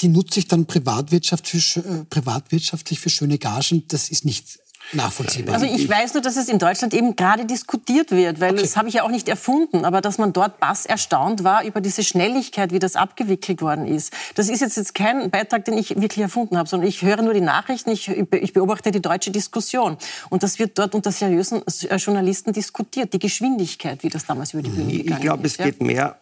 die 0.00 0.08
nutze 0.08 0.40
ich 0.40 0.48
dann 0.48 0.66
privatwirtschaftlich 0.66 1.64
für, 1.64 1.80
äh, 1.80 2.04
privatwirtschaftlich 2.04 2.98
für 2.98 3.10
schöne 3.10 3.38
Gagen. 3.38 3.84
Das 3.88 4.08
ist 4.08 4.24
nicht 4.24 4.58
nachvollziehbar. 4.92 5.54
Also 5.54 5.66
ich 5.66 5.88
weiß 5.88 6.14
nur, 6.14 6.22
dass 6.22 6.36
es 6.36 6.48
in 6.48 6.58
Deutschland 6.58 6.94
eben 6.94 7.16
gerade 7.16 7.44
diskutiert 7.44 8.10
wird, 8.10 8.40
weil 8.40 8.52
okay. 8.52 8.62
das 8.62 8.76
habe 8.76 8.88
ich 8.88 8.94
ja 8.94 9.02
auch 9.02 9.10
nicht 9.10 9.28
erfunden, 9.28 9.84
aber 9.84 10.00
dass 10.00 10.18
man 10.18 10.32
dort 10.32 10.60
bass 10.60 10.86
erstaunt 10.86 11.44
war 11.44 11.64
über 11.64 11.80
diese 11.80 12.04
Schnelligkeit, 12.04 12.72
wie 12.72 12.78
das 12.78 12.96
abgewickelt 12.96 13.62
worden 13.62 13.86
ist. 13.86 14.12
Das 14.34 14.48
ist 14.48 14.60
jetzt, 14.60 14.76
jetzt 14.76 14.94
kein 14.94 15.30
Beitrag, 15.30 15.64
den 15.64 15.78
ich 15.78 15.90
wirklich 15.90 16.18
erfunden 16.18 16.58
habe, 16.58 16.68
sondern 16.68 16.88
ich 16.88 17.02
höre 17.02 17.22
nur 17.22 17.34
die 17.34 17.40
Nachrichten, 17.40 17.90
ich, 17.90 18.08
ich 18.08 18.52
beobachte 18.52 18.90
die 18.90 19.02
deutsche 19.02 19.30
Diskussion 19.30 19.96
und 20.30 20.42
das 20.42 20.58
wird 20.58 20.78
dort 20.78 20.94
unter 20.94 21.12
seriösen 21.12 21.62
äh, 21.66 21.96
Journalisten 21.96 22.52
diskutiert, 22.52 23.12
die 23.12 23.18
Geschwindigkeit, 23.18 24.02
wie 24.02 24.08
das 24.08 24.26
damals 24.26 24.52
über 24.52 24.62
die 24.62 24.70
Bühne 24.70 24.92
gegangen 24.92 25.06
ist. 25.06 25.14
Ich 25.14 25.20
glaube, 25.20 25.46
es 25.46 25.56
geht 25.56 25.82
mehr, 25.82 26.18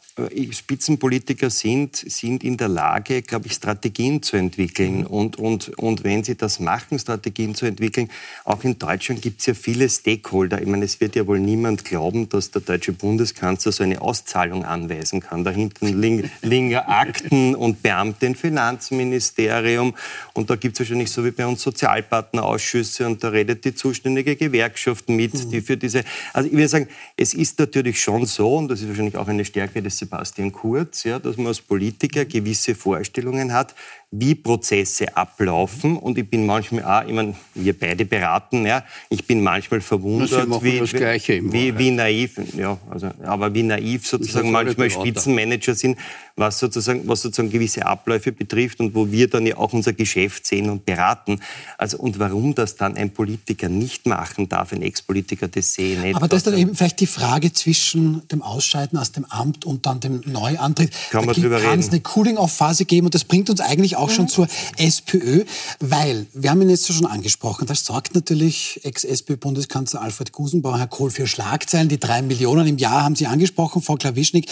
Spitzenpolitiker 0.51 1.48
sind, 1.48 1.96
sind 1.96 2.44
in 2.44 2.59
der 2.59 2.68
Lage, 2.68 3.22
glaube 3.22 3.46
ich, 3.46 3.55
Strategien 3.55 4.22
zu 4.22 4.37
entwickeln 4.37 4.98
mhm. 4.98 5.07
und, 5.07 5.37
und, 5.38 5.70
und 5.79 6.05
wenn 6.05 6.22
sie 6.22 6.37
das 6.37 6.61
machen, 6.61 6.98
Strategien 6.98 7.55
zu 7.55 7.64
entwickeln, 7.64 8.11
auch 8.44 8.62
in 8.62 8.79
Deutschland 8.79 9.22
gibt 9.22 9.40
es 9.40 9.46
ja 9.46 9.55
viele 9.55 9.88
Stakeholder. 9.88 10.61
Ich 10.61 10.68
meine, 10.68 10.85
es 10.85 11.01
wird 11.01 11.16
ja 11.16 11.27
wohl 11.27 11.40
niemand 11.40 11.87
glauben, 11.87 12.29
dass 12.29 12.51
der 12.51 12.61
deutsche 12.61 12.92
Bundeskanzler 12.92 13.72
so 13.72 13.85
eine 13.85 14.03
Auszahlung 14.03 14.66
anweisen 14.66 15.20
kann. 15.20 15.44
Da 15.44 15.51
hinten 15.51 15.87
liegen 16.42 16.75
Akten 16.77 17.55
und 17.55 17.83
Beamte 17.83 18.27
im 18.27 18.35
Finanzministerium. 18.35 19.94
Und 20.35 20.51
da 20.51 20.57
gibt 20.57 20.75
es 20.75 20.81
wahrscheinlich 20.81 21.11
so 21.11 21.25
wie 21.25 21.31
bei 21.31 21.46
uns 21.46 21.62
Sozialpartnerausschüsse 21.62 23.07
und 23.07 23.25
da 23.25 23.29
redet 23.29 23.64
die 23.64 23.75
zuständige 23.75 24.37
Gewerkschaft 24.37 25.09
mit, 25.09 25.33
die 25.51 25.57
mhm. 25.57 25.64
für 25.64 25.79
diese. 25.79 26.05
Also 26.35 26.48
ich 26.48 26.55
würde 26.55 26.68
sagen, 26.68 26.88
es 27.16 27.33
ist 27.33 27.59
natürlich 27.59 27.98
schon 27.98 28.27
so, 28.27 28.57
und 28.57 28.68
das 28.68 28.83
ist 28.83 28.88
wahrscheinlich 28.88 29.16
auch 29.16 29.29
eine 29.29 29.46
Stärke 29.46 29.81
des 29.81 30.02
Sebastian 30.03 30.53
Kurz, 30.53 31.05
ja, 31.05 31.19
dass 31.19 31.37
man 31.37 31.47
als 31.47 31.61
Politiker 31.61 32.25
gewisse 32.25 32.75
Vorstellungen 32.75 33.53
hat, 33.53 33.75
wie 34.11 34.35
Prozesse 34.35 35.17
ablaufen. 35.17 35.97
Und 35.97 36.19
ich 36.19 36.29
bin 36.29 36.45
manchmal 36.45 36.85
auch, 36.85 37.09
ich 37.09 37.15
meine, 37.15 37.35
wir 37.55 37.79
beide 37.79 38.05
beraten, 38.05 38.67
ja, 38.67 38.85
ich 39.09 39.27
bin 39.27 39.43
manchmal 39.43 39.81
verwundert, 39.81 40.49
wie, 40.62 40.83
wie, 40.83 41.79
wie, 41.79 41.91
naiv, 41.91 42.41
ja, 42.57 42.79
also, 42.91 43.11
aber 43.25 43.55
wie 43.55 43.62
naiv 43.62 44.07
sozusagen 44.07 44.51
manchmal 44.51 44.91
Spitzenmanager 44.91 45.75
sind, 45.75 45.99
was 46.37 46.59
sozusagen, 46.59 47.07
was 47.07 47.23
sozusagen 47.23 47.51
gewisse 47.51 47.87
Abläufe 47.87 48.33
betrifft 48.33 48.81
und 48.81 48.95
wo 48.95 49.11
wir 49.11 49.29
dann 49.29 49.47
ja 49.47 49.57
auch 49.57 49.73
unser 49.73 49.93
Geschäft 49.93 50.47
sehen 50.47 50.71
und 50.71 50.85
beraten. 50.85 51.41
Also, 51.79 51.99
und 51.99 52.19
warum 52.19 52.55
das 52.55 52.77
dann 52.77 52.97
ein 52.97 53.12
Politiker 53.12 53.69
nicht 53.69 54.07
machen 54.07 54.49
darf, 54.49 54.73
ein 54.73 54.83
Ex-Politiker, 54.83 55.49
das 55.49 55.75
sehe 55.75 55.95
ich 55.95 55.99
nicht. 56.01 56.17
Aber 56.17 56.29
das 56.29 56.38
ist 56.38 56.47
dann 56.47 56.59
eben 56.59 56.75
vielleicht 56.75 57.01
die 57.01 57.07
Frage 57.07 57.53
zwischen 57.53 58.27
dem 58.29 58.43
Ausscheiden 58.43 58.99
aus 58.99 59.12
dem 59.12 59.25
Amt 59.27 59.65
und 59.65 59.87
dann 59.87 59.91
dem 60.00 60.22
Neuantritt. 60.24 60.92
Kann 61.11 61.26
da 61.26 61.33
kann 61.33 61.78
es 61.78 61.88
eine 61.88 62.00
Cooling-off-Phase 62.00 62.85
geben 62.85 63.07
und 63.07 63.14
das 63.14 63.24
bringt 63.24 63.50
uns 63.50 63.61
eigentlich 63.61 63.96
auch 63.96 64.09
mhm. 64.09 64.14
schon 64.14 64.28
zur 64.28 64.48
SPÖ, 64.76 65.44
weil, 65.81 66.26
wir 66.33 66.50
haben 66.50 66.62
ihn 66.62 66.70
jetzt 66.70 66.92
schon 66.92 67.07
angesprochen, 67.07 67.66
das 67.66 67.85
sorgt 67.85 68.14
natürlich 68.14 68.81
Ex-SPÖ-Bundeskanzler 68.85 70.02
Alfred 70.02 70.33
Gusenbauer, 70.33 70.78
Herr 70.78 70.87
Kohl, 70.87 71.11
für 71.11 71.26
Schlagzeilen. 71.26 71.88
Die 71.88 72.00
drei 72.00 72.22
Millionen 72.22 72.66
im 72.66 72.78
Jahr 72.78 73.02
haben 73.02 73.16
Sie 73.16 73.26
angesprochen, 73.26 73.83
Frau 73.83 73.96
Klawischnik. 73.96 74.48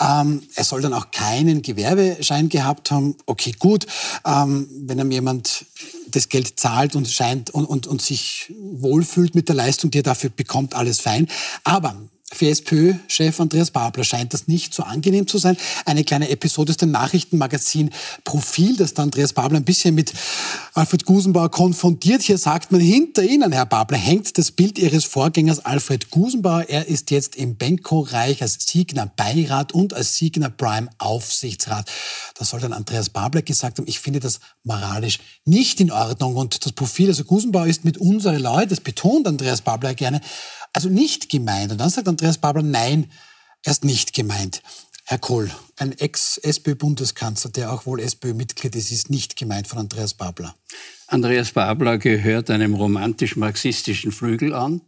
Ähm, 0.00 0.42
er 0.54 0.64
soll 0.64 0.82
dann 0.82 0.94
auch 0.94 1.10
keinen 1.10 1.62
Gewerbeschein 1.62 2.48
gehabt 2.48 2.90
haben. 2.90 3.16
Okay, 3.26 3.52
gut. 3.58 3.86
Ähm, 4.26 4.68
wenn 4.86 4.98
ihm 4.98 5.10
jemand 5.10 5.66
das 6.10 6.28
Geld 6.28 6.58
zahlt 6.58 6.96
und 6.96 7.08
scheint 7.08 7.50
und, 7.50 7.64
und, 7.64 7.86
und 7.86 8.02
sich 8.02 8.52
wohlfühlt 8.58 9.34
mit 9.34 9.48
der 9.48 9.56
Leistung, 9.56 9.90
die 9.90 9.98
er 9.98 10.04
dafür 10.04 10.30
bekommt, 10.30 10.74
alles 10.74 11.00
fein. 11.00 11.28
Aber 11.64 11.96
für 12.32 12.48
SPÖ-Chef 12.48 13.40
Andreas 13.40 13.70
Babler 13.70 14.04
scheint 14.04 14.34
das 14.34 14.48
nicht 14.48 14.74
so 14.74 14.82
angenehm 14.82 15.26
zu 15.26 15.38
sein. 15.38 15.56
Eine 15.86 16.04
kleine 16.04 16.28
Episode 16.28 16.72
aus 16.72 16.76
dem 16.76 16.90
Nachrichtenmagazin 16.90 17.90
Profil, 18.24 18.76
das 18.76 18.92
da 18.92 19.02
Andreas 19.02 19.32
Babler 19.32 19.58
ein 19.58 19.64
bisschen 19.64 19.94
mit 19.94 20.12
Alfred 20.74 21.06
Gusenbauer 21.06 21.50
konfrontiert. 21.50 22.20
Hier 22.20 22.36
sagt 22.36 22.70
man, 22.70 22.82
hinter 22.82 23.22
Ihnen, 23.22 23.52
Herr 23.52 23.64
Babler, 23.64 23.96
hängt 23.96 24.36
das 24.36 24.50
Bild 24.50 24.78
Ihres 24.78 25.06
Vorgängers 25.06 25.64
Alfred 25.64 26.10
Gusenbauer. 26.10 26.66
Er 26.68 26.86
ist 26.86 27.10
jetzt 27.10 27.34
im 27.34 27.56
Benko-Reich 27.56 28.42
als 28.42 28.58
Signer 28.60 29.10
Beirat 29.16 29.72
und 29.72 29.94
als 29.94 30.16
Signer 30.16 30.50
Prime 30.50 30.90
Aufsichtsrat. 30.98 31.90
Da 32.34 32.44
soll 32.44 32.60
dann 32.60 32.74
Andreas 32.74 33.08
Babler 33.08 33.40
gesagt 33.40 33.78
haben, 33.78 33.88
ich 33.88 34.00
finde 34.00 34.20
das 34.20 34.40
moralisch 34.64 35.18
nicht 35.46 35.80
in 35.80 35.90
Ordnung. 35.90 36.36
Und 36.36 36.64
das 36.66 36.72
Profil, 36.72 37.08
also 37.08 37.24
Gusenbauer 37.24 37.66
ist 37.66 37.86
mit 37.86 37.96
unsere 37.96 38.36
Leute, 38.36 38.68
das 38.68 38.80
betont 38.80 39.26
Andreas 39.26 39.62
Babler 39.62 39.94
gerne, 39.94 40.20
also 40.72 40.88
nicht 40.88 41.28
gemeint. 41.28 41.72
Und 41.72 41.78
dann 41.78 41.90
sagt 41.90 42.08
Andreas 42.08 42.38
Babler, 42.38 42.62
nein, 42.62 43.10
er 43.62 43.72
ist 43.72 43.84
nicht 43.84 44.12
gemeint. 44.12 44.62
Herr 45.04 45.18
Kohl, 45.18 45.50
ein 45.78 45.92
Ex-SPÖ-Bundeskanzler, 45.92 47.50
der 47.50 47.72
auch 47.72 47.86
wohl 47.86 47.98
SPÖ-Mitglied 48.00 48.76
ist, 48.76 48.92
ist 48.92 49.08
nicht 49.08 49.36
gemeint 49.36 49.66
von 49.66 49.78
Andreas 49.78 50.12
Babler. 50.12 50.54
Andreas 51.06 51.52
Babler 51.52 51.96
gehört 51.96 52.50
einem 52.50 52.74
romantisch-marxistischen 52.74 54.12
Flügel 54.12 54.52
an. 54.52 54.82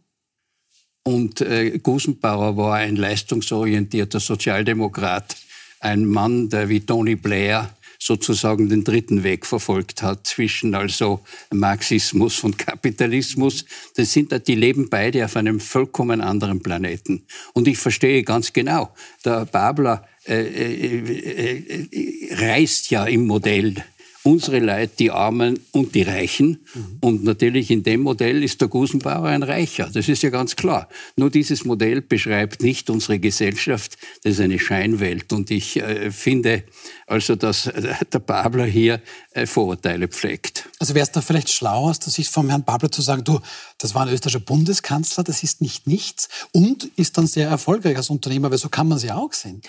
Und 1.03 1.41
äh, 1.41 1.79
Gusenbauer 1.79 2.55
war 2.55 2.75
ein 2.75 2.95
leistungsorientierter 2.95 4.19
Sozialdemokrat, 4.19 5.35
ein 5.79 6.05
Mann, 6.05 6.49
der 6.49 6.69
wie 6.69 6.81
Tony 6.81 7.15
Blair 7.15 7.75
sozusagen 8.01 8.67
den 8.67 8.83
dritten 8.83 9.23
Weg 9.23 9.45
verfolgt 9.45 10.01
hat 10.01 10.25
zwischen 10.25 10.73
also 10.73 11.21
Marxismus 11.53 12.43
und 12.43 12.57
Kapitalismus. 12.57 13.63
Das 13.95 14.11
sind, 14.11 14.47
die 14.47 14.55
leben 14.55 14.89
beide 14.89 15.23
auf 15.23 15.35
einem 15.35 15.59
vollkommen 15.59 16.19
anderen 16.19 16.63
Planeten. 16.63 17.27
Und 17.53 17.67
ich 17.67 17.77
verstehe 17.77 18.23
ganz 18.23 18.53
genau, 18.53 18.91
der 19.23 19.45
Babler 19.45 20.07
äh, 20.27 20.41
äh, 20.41 21.87
äh, 21.91 22.35
reist 22.35 22.89
ja 22.89 23.05
im 23.05 23.27
Modell 23.27 23.75
unsere 24.23 24.59
Leute, 24.59 24.91
die 24.99 25.11
Armen 25.11 25.59
und 25.71 25.95
die 25.95 26.03
Reichen. 26.03 26.59
Mhm. 26.73 26.97
Und 27.01 27.23
natürlich 27.23 27.71
in 27.71 27.83
dem 27.83 28.01
Modell 28.01 28.43
ist 28.43 28.61
der 28.61 28.67
Gusenbauer 28.67 29.25
ein 29.25 29.43
Reicher. 29.43 29.89
Das 29.91 30.07
ist 30.09 30.23
ja 30.23 30.29
ganz 30.29 30.55
klar. 30.55 30.87
Nur 31.15 31.29
dieses 31.29 31.65
Modell 31.65 32.01
beschreibt 32.01 32.61
nicht 32.61 32.89
unsere 32.89 33.19
Gesellschaft. 33.19 33.97
Das 34.23 34.33
ist 34.33 34.41
eine 34.41 34.59
Scheinwelt. 34.59 35.33
Und 35.33 35.49
ich 35.51 35.77
äh, 35.77 36.11
finde 36.11 36.63
also, 37.07 37.35
dass 37.35 37.67
äh, 37.67 37.93
der 38.11 38.19
Babler 38.19 38.65
hier 38.65 39.01
Vorurteile 39.45 40.09
pflegt. 40.09 40.67
Also 40.79 40.93
wäre 40.93 41.03
es 41.03 41.11
da 41.11 41.21
vielleicht 41.21 41.49
schlau 41.49 41.89
aus 41.89 41.99
der 41.99 42.11
Sicht 42.11 42.29
vom 42.29 42.49
Herrn 42.49 42.63
Babler 42.63 42.91
zu 42.91 43.01
sagen, 43.01 43.23
du, 43.23 43.39
das 43.77 43.95
war 43.95 44.01
ein 44.01 44.09
österreichischer 44.09 44.41
Bundeskanzler, 44.41 45.23
das 45.23 45.41
ist 45.41 45.61
nicht 45.61 45.87
nichts 45.87 46.27
und 46.51 46.89
ist 46.97 47.17
dann 47.17 47.27
sehr 47.27 47.47
erfolgreich 47.47 47.95
als 47.95 48.09
Unternehmer, 48.09 48.51
weil 48.51 48.57
so 48.57 48.67
kann 48.67 48.89
man 48.89 48.97
sie 48.97 49.09
auch 49.11 49.31
sehen. 49.31 49.61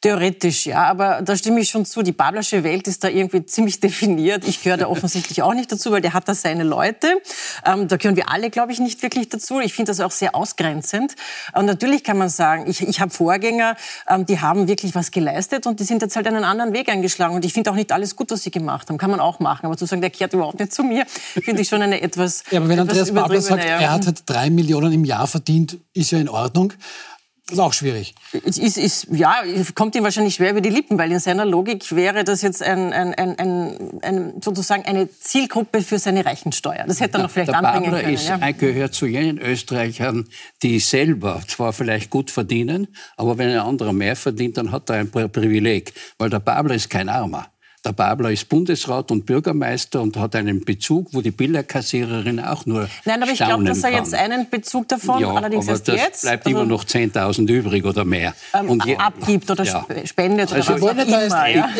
Theoretisch, 0.00 0.66
ja, 0.66 0.84
aber 0.84 1.20
da 1.22 1.36
stimme 1.36 1.60
ich 1.60 1.68
schon 1.68 1.84
zu. 1.84 2.02
Die 2.02 2.12
Bablersche 2.12 2.62
Welt 2.62 2.86
ist 2.86 3.02
da 3.02 3.08
irgendwie 3.08 3.44
ziemlich 3.44 3.80
definiert. 3.80 4.46
Ich 4.46 4.62
gehöre 4.62 4.78
da 4.78 4.86
offensichtlich 4.86 5.42
auch 5.42 5.54
nicht 5.54 5.72
dazu, 5.72 5.90
weil 5.90 6.00
der 6.00 6.14
hat 6.14 6.28
da 6.28 6.34
seine 6.34 6.62
Leute. 6.62 7.08
Ähm, 7.66 7.88
da 7.88 7.96
gehören 7.96 8.14
wir 8.14 8.30
alle, 8.30 8.50
glaube 8.50 8.70
ich, 8.70 8.78
nicht 8.78 9.02
wirklich 9.02 9.28
dazu. 9.28 9.58
Ich 9.58 9.74
finde 9.74 9.90
das 9.90 9.98
auch 9.98 10.12
sehr 10.12 10.36
ausgrenzend. 10.36 11.16
Und 11.54 11.66
natürlich 11.66 12.04
kann 12.04 12.18
man 12.18 12.28
sagen, 12.28 12.70
ich, 12.70 12.82
ich 12.82 13.00
habe 13.00 13.10
Vorgänger, 13.10 13.76
ähm, 14.08 14.26
die 14.26 14.40
haben 14.40 14.68
wirklich 14.68 14.94
was 14.94 15.10
geleistet 15.10 15.66
und 15.66 15.80
die 15.80 15.84
sind 15.84 16.02
jetzt 16.02 16.14
halt 16.14 16.28
einen 16.28 16.44
anderen 16.44 16.72
Weg 16.72 16.88
eingeschlagen. 16.88 17.34
Und 17.34 17.44
ich 17.44 17.52
finde 17.52 17.72
auch 17.72 17.74
nicht 17.74 17.90
alles 17.90 18.14
gut, 18.14 18.30
was 18.30 18.44
sie 18.44 18.52
gemacht 18.52 18.88
haben. 18.88 18.98
Kann 18.98 19.07
man 19.08 19.20
auch 19.20 19.40
machen. 19.40 19.66
Aber 19.66 19.76
zu 19.76 19.86
sagen, 19.86 20.00
der 20.00 20.10
kehrt 20.10 20.32
überhaupt 20.32 20.58
nicht 20.58 20.72
zu 20.72 20.82
mir, 20.82 21.06
finde 21.06 21.62
ich 21.62 21.68
schon 21.68 21.82
eine 21.82 22.00
etwas. 22.00 22.44
Ja, 22.50 22.60
aber 22.60 22.68
wenn 22.68 22.80
Andreas 22.80 23.12
Babler 23.12 23.40
sagt, 23.40 23.64
ja. 23.64 23.80
er 23.80 23.92
hat 23.92 24.06
halt 24.06 24.22
drei 24.26 24.50
Millionen 24.50 24.92
im 24.92 25.04
Jahr 25.04 25.26
verdient, 25.26 25.78
ist 25.94 26.10
ja 26.10 26.18
in 26.18 26.28
Ordnung. 26.28 26.72
Das 27.48 27.54
ist 27.54 27.60
auch 27.60 27.72
schwierig. 27.72 28.14
Es 28.44 28.58
ist, 28.58 28.76
ist, 28.76 29.06
ja, 29.10 29.36
kommt 29.74 29.94
ihm 29.94 30.04
wahrscheinlich 30.04 30.34
schwer 30.34 30.50
über 30.50 30.60
die 30.60 30.68
Lippen, 30.68 30.98
weil 30.98 31.10
in 31.10 31.18
seiner 31.18 31.46
Logik 31.46 31.96
wäre 31.96 32.22
das 32.22 32.42
jetzt 32.42 32.62
ein, 32.62 32.92
ein, 32.92 33.14
ein, 33.14 34.00
ein 34.02 34.34
sozusagen 34.42 34.84
eine 34.84 35.08
Zielgruppe 35.10 35.80
für 35.80 35.98
seine 35.98 36.26
Reichensteuer. 36.26 36.84
Das 36.86 37.00
hätte 37.00 37.16
er 37.16 37.22
noch 37.22 37.30
vielleicht 37.30 37.48
der 37.48 37.56
anbringen 37.56 37.92
Babler 37.92 38.02
können. 38.02 38.14
Ist, 38.14 38.28
ja. 38.28 38.50
gehört 38.50 38.92
zu 38.92 39.06
jenen 39.06 39.38
Österreichern, 39.38 40.28
die 40.62 40.78
selber 40.78 41.40
zwar 41.48 41.72
vielleicht 41.72 42.10
gut 42.10 42.30
verdienen, 42.30 42.88
aber 43.16 43.38
wenn 43.38 43.48
ein 43.48 43.60
anderer 43.60 43.94
mehr 43.94 44.14
verdient, 44.14 44.58
dann 44.58 44.70
hat 44.70 44.90
er 44.90 44.96
ein 44.96 45.10
Privileg. 45.10 45.94
Weil 46.18 46.28
der 46.28 46.40
Babler 46.40 46.74
ist 46.74 46.90
kein 46.90 47.08
Armer. 47.08 47.46
Der 47.88 47.94
Babler 47.94 48.30
ist 48.30 48.50
Bundesrat 48.50 49.10
und 49.10 49.24
Bürgermeister 49.24 50.02
und 50.02 50.14
hat 50.18 50.36
einen 50.36 50.62
Bezug, 50.62 51.08
wo 51.12 51.22
die 51.22 51.30
Bilderkassiererin 51.30 52.38
auch 52.38 52.66
nur 52.66 52.86
Nein, 53.06 53.22
aber 53.22 53.32
ich 53.32 53.38
glaube, 53.38 53.64
dass 53.64 53.82
er 53.82 53.92
jetzt 53.92 54.12
einen 54.12 54.50
Bezug 54.50 54.88
davon, 54.88 55.22
ja, 55.22 55.32
allerdings 55.32 55.64
aber 55.64 55.72
erst 55.72 55.88
das 55.88 55.96
jetzt. 55.96 56.20
bleibt 56.20 56.44
also, 56.44 56.58
immer 56.58 56.68
noch 56.68 56.84
10.000 56.84 57.48
übrig 57.50 57.86
oder 57.86 58.04
mehr. 58.04 58.34
Ähm, 58.52 58.68
und 58.68 58.84
je, 58.84 58.94
abgibt 58.98 59.50
oder 59.50 59.64
ja. 59.64 59.86
spendet 60.04 60.52
also, 60.52 60.74
oder 60.74 60.98
was 60.98 61.06
auch 61.10 61.22
immer. 61.22 61.48
Ja. 61.48 61.70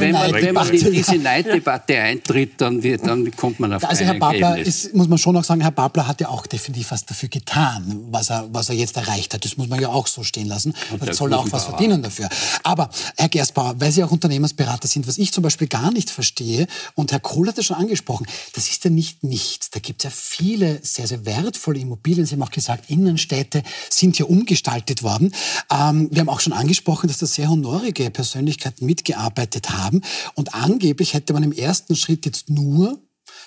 wenn, 0.00 0.10
man, 0.10 0.32
wenn 0.32 0.52
man 0.52 0.68
in 0.68 0.92
diese 0.92 1.14
Neiddebatte 1.14 1.96
eintritt, 1.96 2.60
dann, 2.60 2.82
wird, 2.82 3.06
dann 3.06 3.30
kommt 3.36 3.60
man 3.60 3.72
auf 3.72 3.88
Also 3.88 4.04
Herr 4.04 4.18
Babler, 4.18 4.58
ist, 4.58 4.96
muss 4.96 5.06
man 5.06 5.18
schon 5.18 5.36
auch 5.36 5.44
sagen, 5.44 5.60
Herr 5.60 5.70
Babler 5.70 6.08
hat 6.08 6.20
ja 6.20 6.28
auch 6.28 6.48
definitiv 6.48 6.90
was 6.90 7.06
dafür 7.06 7.28
getan, 7.28 8.00
was 8.10 8.30
er, 8.30 8.48
was 8.50 8.68
er 8.68 8.74
jetzt 8.74 8.96
erreicht 8.96 9.32
hat. 9.32 9.44
Das 9.44 9.56
muss 9.56 9.68
man 9.68 9.80
ja 9.80 9.90
auch 9.90 10.08
so 10.08 10.24
stehen 10.24 10.48
lassen. 10.48 10.74
Er 10.98 11.14
soll 11.14 11.32
auch 11.34 11.46
was 11.52 11.66
verdienen 11.66 12.02
dafür. 12.02 12.28
Aber 12.64 12.90
Herr 13.16 13.28
Gerstbauer, 13.28 13.76
weil 13.78 13.92
Sie 13.92 14.02
auch 14.02 14.10
Unternehmensberater 14.10 14.88
sind, 14.88 15.03
was 15.06 15.18
ich 15.18 15.32
zum 15.32 15.42
Beispiel 15.42 15.68
gar 15.68 15.90
nicht 15.92 16.10
verstehe, 16.10 16.66
und 16.94 17.12
Herr 17.12 17.20
Kohl 17.20 17.48
hat 17.48 17.58
das 17.58 17.66
schon 17.66 17.76
angesprochen, 17.76 18.26
das 18.54 18.68
ist 18.68 18.84
ja 18.84 18.90
nicht 18.90 19.24
nichts. 19.24 19.70
Da 19.70 19.80
gibt 19.80 20.00
es 20.00 20.04
ja 20.04 20.10
viele 20.10 20.80
sehr, 20.82 21.06
sehr 21.06 21.24
wertvolle 21.26 21.78
Immobilien. 21.78 22.26
Sie 22.26 22.34
haben 22.34 22.42
auch 22.42 22.50
gesagt, 22.50 22.90
Innenstädte 22.90 23.62
sind 23.90 24.16
hier 24.16 24.30
umgestaltet 24.30 25.02
worden. 25.02 25.34
Ähm, 25.70 26.08
wir 26.10 26.20
haben 26.20 26.28
auch 26.28 26.40
schon 26.40 26.52
angesprochen, 26.52 27.08
dass 27.08 27.18
da 27.18 27.26
sehr 27.26 27.48
honorige 27.48 28.10
Persönlichkeiten 28.10 28.86
mitgearbeitet 28.86 29.70
haben. 29.70 30.02
Und 30.34 30.54
angeblich 30.54 31.14
hätte 31.14 31.32
man 31.32 31.42
im 31.42 31.52
ersten 31.52 31.96
Schritt 31.96 32.26
jetzt 32.26 32.50
nur 32.50 32.98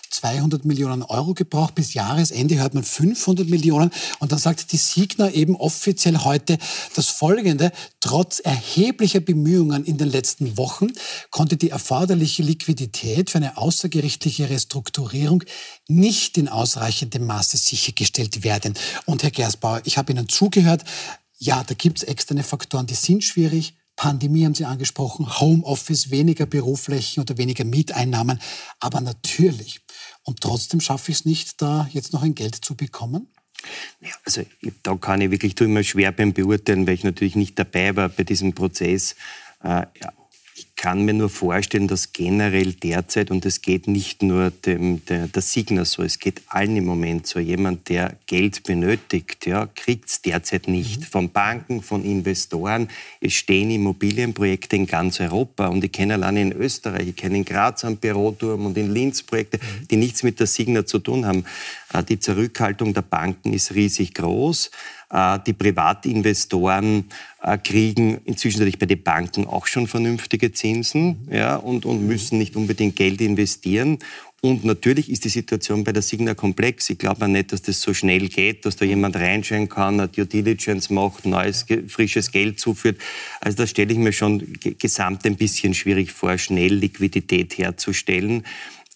200 0.09 0.65
Millionen 0.65 1.03
Euro 1.03 1.33
gebraucht. 1.33 1.75
Bis 1.75 1.93
Jahresende 1.93 2.57
hört 2.59 2.73
man 2.73 2.83
500 2.83 3.47
Millionen. 3.47 3.91
Und 4.19 4.31
dann 4.31 4.39
sagt 4.39 4.71
die 4.71 4.77
Signa 4.77 5.31
eben 5.31 5.55
offiziell 5.55 6.17
heute 6.19 6.57
das 6.95 7.07
Folgende. 7.07 7.71
Trotz 7.99 8.39
erheblicher 8.39 9.19
Bemühungen 9.19 9.85
in 9.85 9.97
den 9.97 10.09
letzten 10.09 10.57
Wochen 10.57 10.87
konnte 11.31 11.57
die 11.57 11.69
erforderliche 11.69 12.43
Liquidität 12.43 13.29
für 13.29 13.37
eine 13.37 13.57
außergerichtliche 13.57 14.49
Restrukturierung 14.49 15.43
nicht 15.87 16.37
in 16.37 16.49
ausreichendem 16.49 17.25
Maße 17.25 17.57
sichergestellt 17.57 18.43
werden. 18.43 18.73
Und 19.05 19.23
Herr 19.23 19.31
Gersbauer, 19.31 19.81
ich 19.85 19.97
habe 19.97 20.11
Ihnen 20.11 20.27
zugehört. 20.27 20.83
Ja, 21.39 21.63
da 21.63 21.75
gibt 21.75 21.99
es 21.99 22.03
externe 22.03 22.43
Faktoren, 22.43 22.87
die 22.87 22.95
sind 22.95 23.23
schwierig. 23.23 23.76
Pandemie 23.97 24.45
haben 24.45 24.55
Sie 24.55 24.63
angesprochen, 24.63 25.39
Homeoffice, 25.41 26.11
weniger 26.11 26.45
Büroflächen 26.45 27.21
oder 27.21 27.37
weniger 27.37 27.65
Mieteinnahmen. 27.65 28.39
Aber 28.79 29.01
natürlich 29.01 29.81
und 30.23 30.41
trotzdem 30.41 30.81
schaffe 30.81 31.11
ich 31.11 31.19
es 31.19 31.25
nicht, 31.25 31.61
da 31.61 31.89
jetzt 31.91 32.13
noch 32.13 32.21
ein 32.21 32.35
Geld 32.35 32.55
zu 32.55 32.75
bekommen? 32.75 33.27
Ja, 34.01 34.11
also 34.25 34.43
da 34.83 34.95
kann 34.95 35.21
ich 35.21 35.31
wirklich 35.31 35.59
immer 35.61 35.83
schwer 35.83 36.11
beim 36.11 36.33
Beurteilen, 36.33 36.85
weil 36.85 36.93
ich 36.93 37.03
natürlich 37.03 37.35
nicht 37.35 37.57
dabei 37.57 37.95
war 37.95 38.09
bei 38.09 38.23
diesem 38.23 38.53
Prozess. 38.53 39.15
Äh, 39.63 39.87
ja, 39.99 40.13
kann 40.77 41.05
mir 41.05 41.13
nur 41.13 41.29
vorstellen, 41.29 41.87
dass 41.87 42.13
generell 42.13 42.71
derzeit, 42.71 43.31
und 43.31 43.45
es 43.45 43.61
geht 43.61 43.87
nicht 43.87 44.21
nur 44.21 44.51
dem, 44.51 45.03
der, 45.07 45.27
der 45.27 45.41
Signer 45.41 45.85
so, 45.85 46.03
es 46.03 46.19
geht 46.19 46.43
allen 46.47 46.77
im 46.77 46.85
Moment 46.85 47.25
so, 47.25 47.39
jemand, 47.39 47.89
der 47.89 48.15
Geld 48.27 48.63
benötigt, 48.63 49.47
ja, 49.47 49.67
kriegt 49.73 50.07
es 50.07 50.21
derzeit 50.21 50.67
nicht. 50.67 51.01
Mhm. 51.01 51.05
Von 51.05 51.31
Banken, 51.31 51.81
von 51.81 52.05
Investoren. 52.05 52.89
Es 53.19 53.33
stehen 53.33 53.71
Immobilienprojekte 53.71 54.75
in 54.75 54.85
ganz 54.85 55.19
Europa 55.19 55.67
und 55.67 55.83
ich 55.83 55.91
kenne 55.91 56.13
allein 56.13 56.37
in 56.37 56.51
Österreich, 56.53 57.07
ich 57.09 57.15
kenne 57.15 57.37
in 57.37 57.45
Graz 57.45 57.83
am 57.83 57.97
Büroturm 57.97 58.67
und 58.67 58.77
in 58.77 58.93
Linz 58.93 59.23
Projekte, 59.23 59.57
mhm. 59.57 59.87
die 59.87 59.97
nichts 59.97 60.21
mit 60.21 60.39
der 60.39 60.47
Signer 60.47 60.85
zu 60.85 60.99
tun 60.99 61.25
haben. 61.25 61.43
Äh, 61.91 62.03
die 62.03 62.19
Zurückhaltung 62.19 62.93
der 62.93 63.01
Banken 63.01 63.51
ist 63.51 63.73
riesig 63.73 64.13
groß. 64.13 64.69
Äh, 65.09 65.39
die 65.45 65.53
Privatinvestoren 65.53 67.05
äh, 67.41 67.57
kriegen 67.57 68.19
inzwischen 68.25 68.59
natürlich 68.59 68.79
bei 68.79 68.85
den 68.85 69.03
Banken 69.03 69.45
auch 69.45 69.65
schon 69.65 69.87
vernünftige 69.87 70.51
Zinsen 70.51 71.27
ja, 71.31 71.55
und, 71.55 71.85
und 71.85 72.05
müssen 72.05 72.37
nicht 72.37 72.55
unbedingt 72.55 72.97
Geld 72.97 73.21
investieren. 73.21 73.99
Und 74.41 74.65
natürlich 74.65 75.09
ist 75.09 75.25
die 75.25 75.29
Situation 75.29 75.83
bei 75.83 75.91
der 75.91 76.03
Signa 76.03 76.35
komplex. 76.35 76.89
Ich 76.91 76.99
glaube 76.99 77.27
nicht, 77.27 77.51
dass 77.51 77.63
das 77.63 77.81
so 77.81 77.93
schnell 77.93 78.27
geht, 78.27 78.65
dass 78.65 78.75
da 78.75 78.85
jemand 78.85 79.15
reinschauen 79.15 79.67
kann, 79.67 79.99
eine 79.99 80.09
Due 80.09 80.27
Diligence 80.27 80.91
macht, 80.91 81.25
neues, 81.25 81.65
frisches 81.87 82.31
Geld 82.31 82.59
zuführt. 82.59 82.99
Also 83.41 83.57
da 83.57 83.65
stelle 83.65 83.93
ich 83.93 83.97
mir 83.97 84.13
schon 84.13 84.53
gesamt 84.77 85.25
ein 85.25 85.37
bisschen 85.37 85.73
schwierig 85.73 86.11
vor, 86.11 86.37
schnell 86.37 86.75
Liquidität 86.75 87.57
herzustellen. 87.57 88.43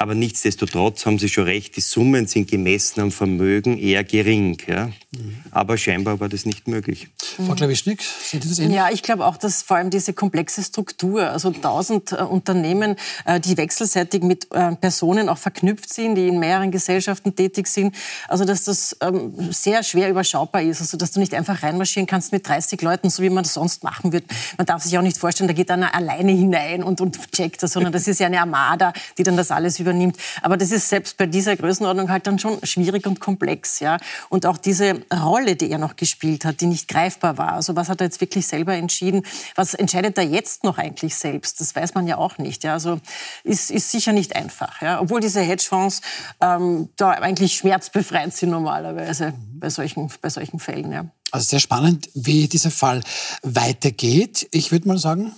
Aber 0.01 0.15
nichtsdestotrotz 0.15 1.05
haben 1.05 1.19
Sie 1.19 1.29
schon 1.29 1.43
recht, 1.43 1.75
die 1.75 1.81
Summen 1.81 2.25
sind 2.25 2.49
gemessen 2.49 3.01
am 3.01 3.11
Vermögen 3.11 3.77
eher 3.77 4.03
gering. 4.03 4.57
Ja? 4.67 4.87
Mhm. 5.11 5.37
Aber 5.51 5.77
scheinbar 5.77 6.19
war 6.19 6.27
das 6.27 6.43
nicht 6.43 6.67
möglich. 6.67 7.07
Mhm. 7.37 7.45
Frau 7.45 7.53
Klawischnik, 7.53 8.01
sehen 8.01 8.41
Sie 8.41 8.49
das 8.49 8.57
ähnlich? 8.57 8.77
Ja, 8.77 8.89
ich 8.89 9.03
glaube 9.03 9.27
auch, 9.27 9.37
dass 9.37 9.61
vor 9.61 9.77
allem 9.77 9.91
diese 9.91 10.13
komplexe 10.13 10.63
Struktur, 10.63 11.29
also 11.29 11.51
tausend 11.51 12.13
äh, 12.13 12.15
Unternehmen, 12.15 12.95
äh, 13.25 13.39
die 13.39 13.55
wechselseitig 13.57 14.23
mit 14.23 14.51
äh, 14.51 14.75
Personen 14.75 15.29
auch 15.29 15.37
verknüpft 15.37 15.93
sind, 15.93 16.15
die 16.15 16.29
in 16.29 16.39
mehreren 16.39 16.71
Gesellschaften 16.71 17.35
tätig 17.35 17.67
sind, 17.67 17.95
also 18.27 18.43
dass 18.43 18.63
das 18.63 18.97
ähm, 19.01 19.51
sehr 19.51 19.83
schwer 19.83 20.09
überschaubar 20.09 20.63
ist. 20.63 20.81
Also 20.81 20.97
dass 20.97 21.11
du 21.11 21.19
nicht 21.19 21.35
einfach 21.35 21.61
reinmarschieren 21.61 22.07
kannst 22.07 22.31
mit 22.31 22.47
30 22.47 22.81
Leuten, 22.81 23.11
so 23.11 23.21
wie 23.21 23.29
man 23.29 23.43
das 23.43 23.53
sonst 23.53 23.83
machen 23.83 24.13
wird. 24.13 24.23
Man 24.57 24.65
darf 24.65 24.81
sich 24.81 24.97
auch 24.97 25.03
nicht 25.03 25.19
vorstellen, 25.19 25.47
da 25.47 25.53
geht 25.53 25.69
einer 25.69 25.93
alleine 25.93 26.31
hinein 26.31 26.81
und, 26.83 27.01
und 27.01 27.31
checkt 27.31 27.61
das, 27.61 27.73
sondern 27.73 27.93
das 27.93 28.07
ist 28.07 28.19
ja 28.19 28.25
eine 28.25 28.39
Armada, 28.39 28.93
die 29.19 29.21
dann 29.21 29.37
das 29.37 29.51
alles 29.51 29.79
über 29.79 29.90
übernimmt. 29.91 30.17
Aber 30.41 30.57
das 30.57 30.71
ist 30.71 30.89
selbst 30.89 31.17
bei 31.17 31.25
dieser 31.25 31.55
Größenordnung 31.55 32.09
halt 32.09 32.27
dann 32.27 32.39
schon 32.39 32.65
schwierig 32.65 33.05
und 33.05 33.19
komplex. 33.19 33.79
Ja? 33.79 33.97
Und 34.29 34.45
auch 34.45 34.57
diese 34.57 35.01
Rolle, 35.13 35.55
die 35.55 35.69
er 35.69 35.77
noch 35.77 35.95
gespielt 35.95 36.45
hat, 36.45 36.61
die 36.61 36.67
nicht 36.67 36.87
greifbar 36.87 37.37
war. 37.37 37.53
Also 37.53 37.75
was 37.75 37.89
hat 37.89 38.01
er 38.01 38.05
jetzt 38.05 38.21
wirklich 38.21 38.47
selber 38.47 38.73
entschieden? 38.73 39.23
Was 39.55 39.73
entscheidet 39.73 40.17
er 40.17 40.23
jetzt 40.23 40.63
noch 40.63 40.77
eigentlich 40.77 41.15
selbst? 41.15 41.59
Das 41.59 41.75
weiß 41.75 41.93
man 41.93 42.07
ja 42.07 42.17
auch 42.17 42.37
nicht. 42.37 42.63
Ja? 42.63 42.73
Also 42.73 42.99
ist, 43.43 43.71
ist 43.71 43.91
sicher 43.91 44.13
nicht 44.13 44.35
einfach. 44.35 44.81
Ja? 44.81 45.01
Obwohl 45.01 45.19
diese 45.19 45.41
Hedgefonds 45.41 46.01
ähm, 46.41 46.89
da 46.95 47.11
eigentlich 47.11 47.55
schmerzbefreit 47.55 48.33
sind 48.33 48.49
normalerweise 48.49 49.33
bei 49.53 49.69
solchen, 49.69 50.11
bei 50.21 50.29
solchen 50.29 50.59
Fällen. 50.59 50.91
Ja. 50.91 51.05
Also 51.31 51.45
sehr 51.45 51.59
spannend, 51.59 52.09
wie 52.13 52.47
dieser 52.47 52.71
Fall 52.71 53.01
weitergeht. 53.41 54.47
Ich 54.51 54.71
würde 54.71 54.87
mal 54.87 54.97
sagen, 54.97 55.33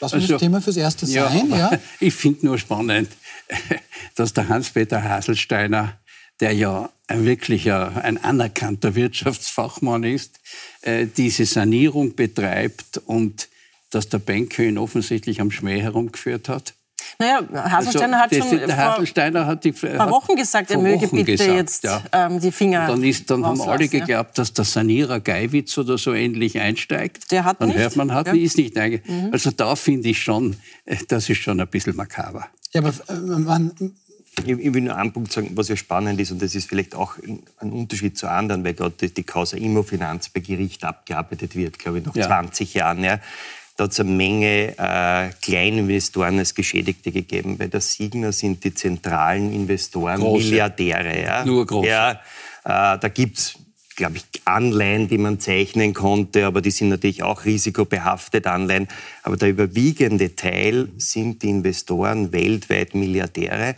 Uns 0.00 0.12
also, 0.12 0.28
das 0.34 0.40
Thema 0.40 0.60
fürs 0.60 0.76
Erste 0.76 1.06
ja, 1.06 1.28
sein. 1.28 1.50
Ja? 1.50 1.70
Ich 2.00 2.14
finde 2.14 2.46
nur 2.46 2.58
spannend, 2.58 3.08
dass 4.14 4.32
der 4.32 4.48
Hans-Peter 4.48 5.02
Haselsteiner, 5.02 5.98
der 6.40 6.52
ja 6.52 6.90
wirklich 7.08 7.70
ein 7.70 8.22
anerkannter 8.22 8.94
Wirtschaftsfachmann 8.94 10.04
ist, 10.04 10.40
äh, 10.82 11.06
diese 11.06 11.46
Sanierung 11.46 12.14
betreibt 12.14 12.98
und 13.06 13.48
dass 13.90 14.08
der 14.08 14.18
Banker 14.18 14.64
ihn 14.64 14.78
offensichtlich 14.78 15.40
am 15.40 15.50
Schmäh 15.50 15.80
herumgeführt 15.80 16.48
hat. 16.48 16.74
Naja, 17.18 17.40
Haselsteiner 17.70 18.22
also, 18.22 18.36
hat 18.36 18.48
schon 18.48 18.58
der 18.58 18.76
Haselsteiner 18.76 19.46
hat 19.46 19.64
die, 19.64 19.72
vor 19.72 19.88
paar 19.90 20.10
Wochen 20.10 20.36
gesagt, 20.36 20.70
er 20.70 20.78
möge 20.78 21.08
bitte 21.08 21.24
gesagt, 21.24 21.52
jetzt 21.52 21.84
ja. 21.84 22.02
ähm, 22.12 22.40
die 22.40 22.52
Finger 22.52 22.86
Dann, 22.86 23.02
ist, 23.02 23.30
dann 23.30 23.44
haben 23.44 23.60
alle 23.62 23.88
geglaubt, 23.88 24.36
dass 24.38 24.52
der 24.52 24.64
Sanierer 24.64 25.20
Geiwitz 25.20 25.78
oder 25.78 25.96
so 25.96 26.12
ähnlich 26.12 26.58
einsteigt. 26.58 27.30
Der 27.30 27.44
hat 27.44 27.60
dann 27.60 27.68
nicht. 27.68 27.78
hört 27.78 27.96
man, 27.96 28.12
hat, 28.12 28.26
ja. 28.26 28.34
ist 28.34 28.58
nicht 28.58 28.76
mhm. 28.76 29.30
Also 29.32 29.50
da 29.50 29.76
finde 29.76 30.08
ich 30.10 30.20
schon, 30.22 30.56
äh, 30.84 30.96
das 31.08 31.28
ist 31.28 31.38
schon 31.38 31.60
ein 31.60 31.68
bisschen 31.68 31.96
makaber. 31.96 32.46
Ja, 32.72 32.82
aber 32.82 32.92
äh, 33.08 33.14
man, 33.14 33.72
ich, 34.44 34.74
will 34.74 34.82
nur 34.82 34.96
einen 34.96 35.12
Punkt 35.12 35.32
sagen, 35.32 35.52
was 35.54 35.68
ja 35.68 35.76
spannend 35.76 36.20
ist, 36.20 36.30
und 36.30 36.42
das 36.42 36.54
ist 36.54 36.68
vielleicht 36.68 36.94
auch 36.94 37.14
ein 37.58 37.72
Unterschied 37.72 38.18
zu 38.18 38.28
anderen, 38.30 38.64
weil 38.64 38.74
gerade 38.74 39.08
die 39.08 39.22
Causa 39.22 39.56
Immofinanz 39.56 40.28
bei 40.28 40.40
Gericht 40.40 40.84
abgearbeitet 40.84 41.56
wird, 41.56 41.78
glaube 41.78 42.00
ich, 42.00 42.04
nach 42.04 42.14
ja. 42.14 42.26
20 42.26 42.74
Jahren. 42.74 43.02
Ja. 43.02 43.20
Da 43.76 43.84
hat 43.84 43.92
es 43.92 44.00
eine 44.00 44.10
Menge 44.10 44.74
äh, 44.78 45.30
Kleininvestoren 45.42 46.38
als 46.38 46.54
Geschädigte 46.54 47.12
gegeben. 47.12 47.58
Bei 47.58 47.66
der 47.66 47.82
Signa 47.82 48.32
sind 48.32 48.64
die 48.64 48.72
zentralen 48.72 49.52
Investoren 49.52 50.20
große. 50.20 50.48
Milliardäre. 50.48 51.22
Ja. 51.22 51.44
Nur 51.44 51.66
groß. 51.66 51.86
Ja, 51.86 52.12
äh, 52.12 52.18
da 52.64 53.08
gibt 53.12 53.38
es 53.38 53.58
glaube 53.96 54.18
ich, 54.18 54.24
Anleihen, 54.44 55.08
die 55.08 55.18
man 55.18 55.40
zeichnen 55.40 55.94
konnte, 55.94 56.44
aber 56.46 56.60
die 56.60 56.70
sind 56.70 56.90
natürlich 56.90 57.22
auch 57.22 57.44
risikobehaftet 57.46 58.46
Anleihen. 58.46 58.88
Aber 59.22 59.36
der 59.36 59.48
überwiegende 59.48 60.36
Teil 60.36 60.90
sind 60.98 61.42
die 61.42 61.48
Investoren 61.48 62.30
weltweit 62.30 62.94
Milliardäre, 62.94 63.74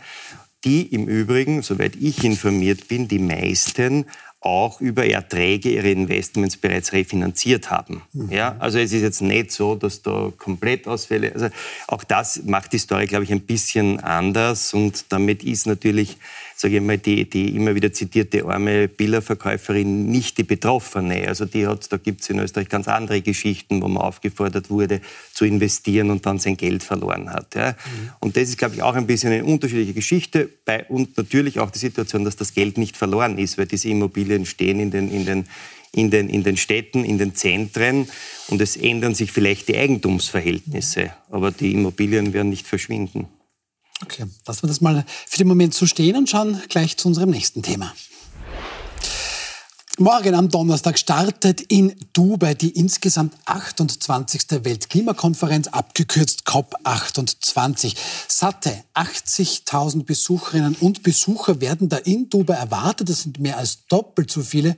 die 0.65 0.81
im 0.93 1.07
Übrigen, 1.07 1.61
soweit 1.61 1.95
ich 1.95 2.23
informiert 2.23 2.89
bin, 2.89 3.07
die 3.07 3.19
meisten 3.19 4.05
auch 4.41 4.79
über 4.79 5.05
Erträge 5.05 5.69
ihre 5.69 5.91
Investments 5.91 6.55
bereits 6.55 6.93
refinanziert 6.93 7.69
haben. 7.69 8.03
Mhm. 8.13 8.31
Ja, 8.31 8.55
also 8.59 8.79
es 8.79 8.93
ist 8.93 9.01
jetzt 9.01 9.21
nicht 9.21 9.51
so, 9.51 9.75
dass 9.75 10.01
da 10.01 10.31
Komplettausfälle, 10.37 11.33
also 11.33 11.49
auch 11.87 12.05
das 12.05 12.43
macht 12.45 12.71
die 12.71 12.77
Story, 12.77 13.05
glaube 13.05 13.25
ich, 13.25 13.31
ein 13.31 13.41
bisschen 13.41 13.99
anders 13.99 14.73
und 14.73 15.05
damit 15.09 15.43
ist 15.43 15.67
natürlich 15.67 16.17
sage 16.61 16.75
ich 16.75 16.81
mal, 16.81 16.97
die, 16.97 17.29
die 17.29 17.55
immer 17.55 17.73
wieder 17.73 17.93
zitierte 17.93 18.43
arme 18.43 18.89
Billerverkäuferin 18.89 20.07
nicht 20.07 20.37
die 20.37 20.43
Betroffene. 20.43 21.25
Also 21.25 21.45
die 21.45 21.65
hat, 21.65 21.89
da 21.89 21.95
gibt 21.95 22.19
es 22.19 22.29
in 22.29 22.37
Österreich 22.39 22.67
ganz 22.67 22.89
andere 22.89 23.21
Geschichten, 23.21 23.81
wo 23.81 23.87
man 23.87 24.03
aufgefordert 24.03 24.69
wurde, 24.69 24.99
zu 25.33 25.45
investieren 25.45 26.11
und 26.11 26.25
dann 26.25 26.37
sein 26.37 26.57
Geld 26.57 26.83
verloren 26.83 27.29
hat. 27.29 27.55
Ja. 27.55 27.69
Mhm. 27.69 28.09
Und 28.19 28.35
das 28.35 28.49
ist, 28.49 28.57
glaube 28.57 28.75
ich, 28.75 28.83
auch 28.83 28.95
ein 28.95 29.07
bisschen 29.07 29.31
eine 29.31 29.45
unterschiedliche 29.45 29.93
Geschichte. 29.93 30.49
Bei, 30.65 30.83
und 30.83 31.15
natürlich 31.15 31.59
auch 31.59 31.71
die 31.71 31.79
Situation, 31.79 32.25
dass 32.25 32.35
das 32.35 32.53
Geld 32.53 32.77
nicht 32.77 32.97
verloren 32.97 33.37
ist, 33.37 33.57
weil 33.57 33.65
diese 33.65 33.87
Immobilien 33.87 34.45
stehen 34.45 34.81
in 34.81 34.91
den, 34.91 35.09
in 35.11 35.25
den 35.25 35.45
in 35.91 36.11
den, 36.11 36.29
in 36.29 36.43
den 36.43 36.55
Städten, 36.55 37.03
in 37.03 37.17
den 37.17 37.33
Zentren 37.33 38.07
und 38.49 38.61
es 38.61 38.77
ändern 38.77 39.15
sich 39.15 39.31
vielleicht 39.31 39.69
die 39.69 39.75
Eigentumsverhältnisse, 39.75 41.13
aber 41.31 41.49
die 41.49 41.71
Immobilien 41.71 42.31
werden 42.31 42.49
nicht 42.49 42.67
verschwinden. 42.67 43.27
Okay, 44.03 44.25
lassen 44.45 44.63
wir 44.63 44.67
das 44.67 44.81
mal 44.81 45.05
für 45.27 45.37
den 45.37 45.47
Moment 45.47 45.73
so 45.73 45.85
stehen 45.85 46.15
und 46.15 46.29
schauen 46.29 46.61
gleich 46.69 46.97
zu 46.97 47.07
unserem 47.07 47.29
nächsten 47.29 47.61
Thema. 47.61 47.93
Morgen 50.01 50.33
am 50.33 50.47
Donnerstag 50.47 50.97
startet 50.97 51.59
in 51.59 51.93
Dubai 52.13 52.53
die 52.53 52.69
insgesamt 52.69 53.33
28. 53.43 54.63
Weltklimakonferenz, 54.63 55.67
abgekürzt 55.67 56.47
COP28. 56.47 57.97
Satte 58.29 58.85
80.000 58.93 60.05
Besucherinnen 60.05 60.77
und 60.79 61.03
Besucher 61.03 61.59
werden 61.59 61.89
da 61.89 61.97
in 61.97 62.29
Dubai 62.29 62.53
erwartet. 62.53 63.09
Das 63.09 63.23
sind 63.23 63.39
mehr 63.39 63.57
als 63.57 63.87
doppelt 63.87 64.31
so 64.31 64.41
viele 64.41 64.77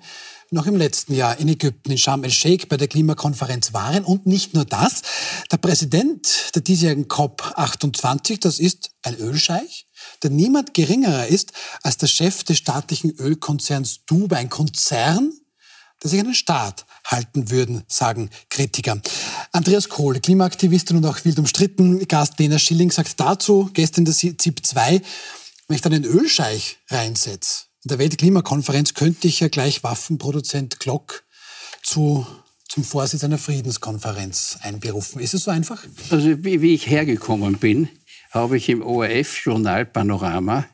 noch 0.52 0.68
im 0.68 0.76
letzten 0.76 1.14
Jahr 1.14 1.40
in 1.40 1.48
Ägypten, 1.48 1.92
in 1.92 1.98
Sharm 1.98 2.24
el-Sheikh 2.26 2.68
bei 2.68 2.76
der 2.76 2.90
Klimakonferenz 2.90 3.74
waren. 3.74 4.04
Und 4.04 4.28
nicht 4.28 4.54
nur 4.54 4.66
das, 4.66 5.02
der 5.50 5.58
Präsident 5.58 6.52
der 6.54 6.62
diesjährigen 6.62 7.08
COP28, 7.08 8.40
das 8.42 8.60
ist 8.60 8.92
ein 9.02 9.18
Ölscheich, 9.18 9.88
der 10.24 10.30
niemand 10.30 10.74
geringerer 10.74 11.28
ist 11.28 11.54
als 11.84 11.98
der 11.98 12.08
Chef 12.08 12.44
des 12.44 12.58
staatlichen 12.58 13.12
Ölkonzerns 13.12 14.06
Dubai, 14.06 14.38
ein 14.38 14.50
Konzern, 14.50 15.32
der 16.04 16.10
sich 16.10 16.22
den 16.22 16.34
Staat 16.34 16.86
halten 17.06 17.50
würden, 17.50 17.84
sagen 17.88 18.30
Kritiker. 18.50 19.02
Andreas 19.54 19.88
Kohl, 19.88 20.20
Klimaaktivistin 20.20 20.98
und 20.98 21.06
auch 21.06 21.24
wild 21.24 21.40
umstritten, 21.40 22.06
Gast 22.08 22.40
Lena 22.40 22.60
Schilling, 22.60 22.92
sagt 22.92 23.20
dazu 23.20 23.70
gestern 23.74 24.06
der 24.06 24.14
ZIP 24.14 24.66
2, 24.66 25.02
wenn 25.68 25.76
ich 25.76 25.82
dann 25.82 25.94
einen 25.94 26.04
Ölscheich 26.04 26.78
reinsetze, 26.90 27.66
in 27.84 27.90
der 27.90 28.00
Weltklimakonferenz 28.00 28.94
könnte 28.94 29.28
ich 29.28 29.40
ja 29.40 29.48
gleich 29.48 29.84
Waffenproduzent 29.84 30.80
Glock 30.80 31.24
zu, 31.82 32.28
zum 32.68 32.84
Vorsitz 32.84 33.24
einer 33.24 33.40
Friedenskonferenz 33.40 34.60
einberufen. 34.62 35.20
Ist 35.20 35.34
es 35.34 35.46
so 35.46 35.52
einfach? 35.52 35.84
Also 36.12 36.44
wie, 36.44 36.62
wie 36.62 36.76
ich 36.76 36.88
hergekommen 36.88 37.58
bin, 37.58 37.90
habe 38.30 38.58
ich 38.58 38.70
im 38.70 38.84
ORF-Journal 38.84 39.86
Panorama 39.86 40.66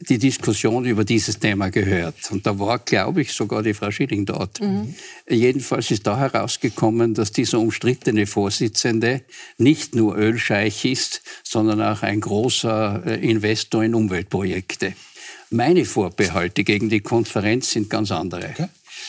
die 0.00 0.18
Diskussion 0.18 0.84
über 0.84 1.04
dieses 1.04 1.38
Thema 1.38 1.70
gehört. 1.70 2.30
Und 2.30 2.46
da 2.46 2.58
war, 2.58 2.78
glaube 2.78 3.22
ich, 3.22 3.32
sogar 3.32 3.62
die 3.62 3.74
Frau 3.74 3.90
Schilling 3.90 4.26
dort. 4.26 4.60
Mhm. 4.60 4.94
Jedenfalls 5.28 5.90
ist 5.90 6.06
da 6.06 6.18
herausgekommen, 6.18 7.14
dass 7.14 7.32
dieser 7.32 7.58
umstrittene 7.58 8.26
Vorsitzende 8.26 9.22
nicht 9.58 9.94
nur 9.94 10.16
Ölscheich 10.16 10.84
ist, 10.84 11.22
sondern 11.42 11.82
auch 11.82 12.02
ein 12.02 12.20
großer 12.20 13.02
äh, 13.06 13.28
Investor 13.28 13.82
in 13.82 13.94
Umweltprojekte. 13.94 14.94
Meine 15.50 15.84
Vorbehalte 15.84 16.64
gegen 16.64 16.88
die 16.88 17.00
Konferenz 17.00 17.70
sind 17.70 17.88
ganz 17.88 18.10
andere. 18.10 18.50
Okay. 18.50 18.68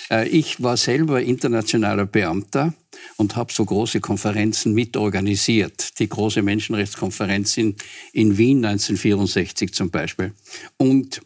Äh, 0.10 0.28
ich 0.30 0.62
war 0.62 0.78
selber 0.78 1.22
internationaler 1.22 2.06
Beamter 2.06 2.74
und 3.18 3.36
habe 3.36 3.52
so 3.52 3.66
große 3.66 4.00
Konferenzen 4.00 4.74
mitorganisiert. 4.74 6.00
Die 6.00 6.08
große 6.08 6.42
Menschenrechtskonferenz 6.42 7.58
in, 7.58 7.76
in 8.14 8.38
Wien 8.38 8.64
1964 8.64 9.74
zum 9.74 9.92
Beispiel. 9.92 10.34
Und 10.78 11.22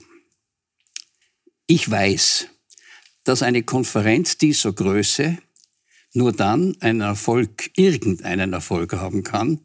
ich 1.68 1.90
weiß, 1.90 2.48
dass 3.24 3.42
eine 3.42 3.64
Konferenz 3.64 4.38
dieser 4.38 4.74
Größe 4.74 5.38
nur 6.14 6.32
dann 6.32 6.76
einen 6.80 7.02
Erfolg, 7.02 7.72
irgendeinen 7.76 8.54
Erfolg 8.54 8.94
haben 8.94 9.24
kann, 9.24 9.62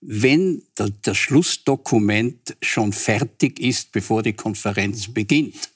wenn 0.00 0.62
das 0.74 1.16
Schlussdokument 1.16 2.56
schon 2.62 2.92
fertig 2.92 3.60
ist, 3.60 3.92
bevor 3.92 4.22
die 4.22 4.32
Konferenz 4.32 5.12
beginnt. 5.12 5.70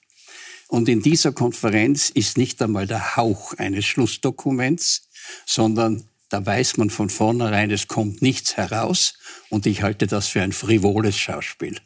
Und 0.68 0.88
in 0.88 1.02
dieser 1.02 1.32
Konferenz 1.32 2.10
ist 2.10 2.38
nicht 2.38 2.60
einmal 2.62 2.86
der 2.86 3.16
Hauch 3.16 3.52
eines 3.54 3.84
Schlussdokuments, 3.84 5.08
sondern 5.46 6.08
da 6.30 6.44
weiß 6.44 6.78
man 6.78 6.90
von 6.90 7.10
vornherein, 7.10 7.70
es 7.70 7.86
kommt 7.86 8.22
nichts 8.22 8.56
heraus. 8.56 9.14
Und 9.50 9.66
ich 9.66 9.82
halte 9.82 10.06
das 10.06 10.26
für 10.26 10.42
ein 10.42 10.52
frivoles 10.52 11.16
Schauspiel. 11.16 11.76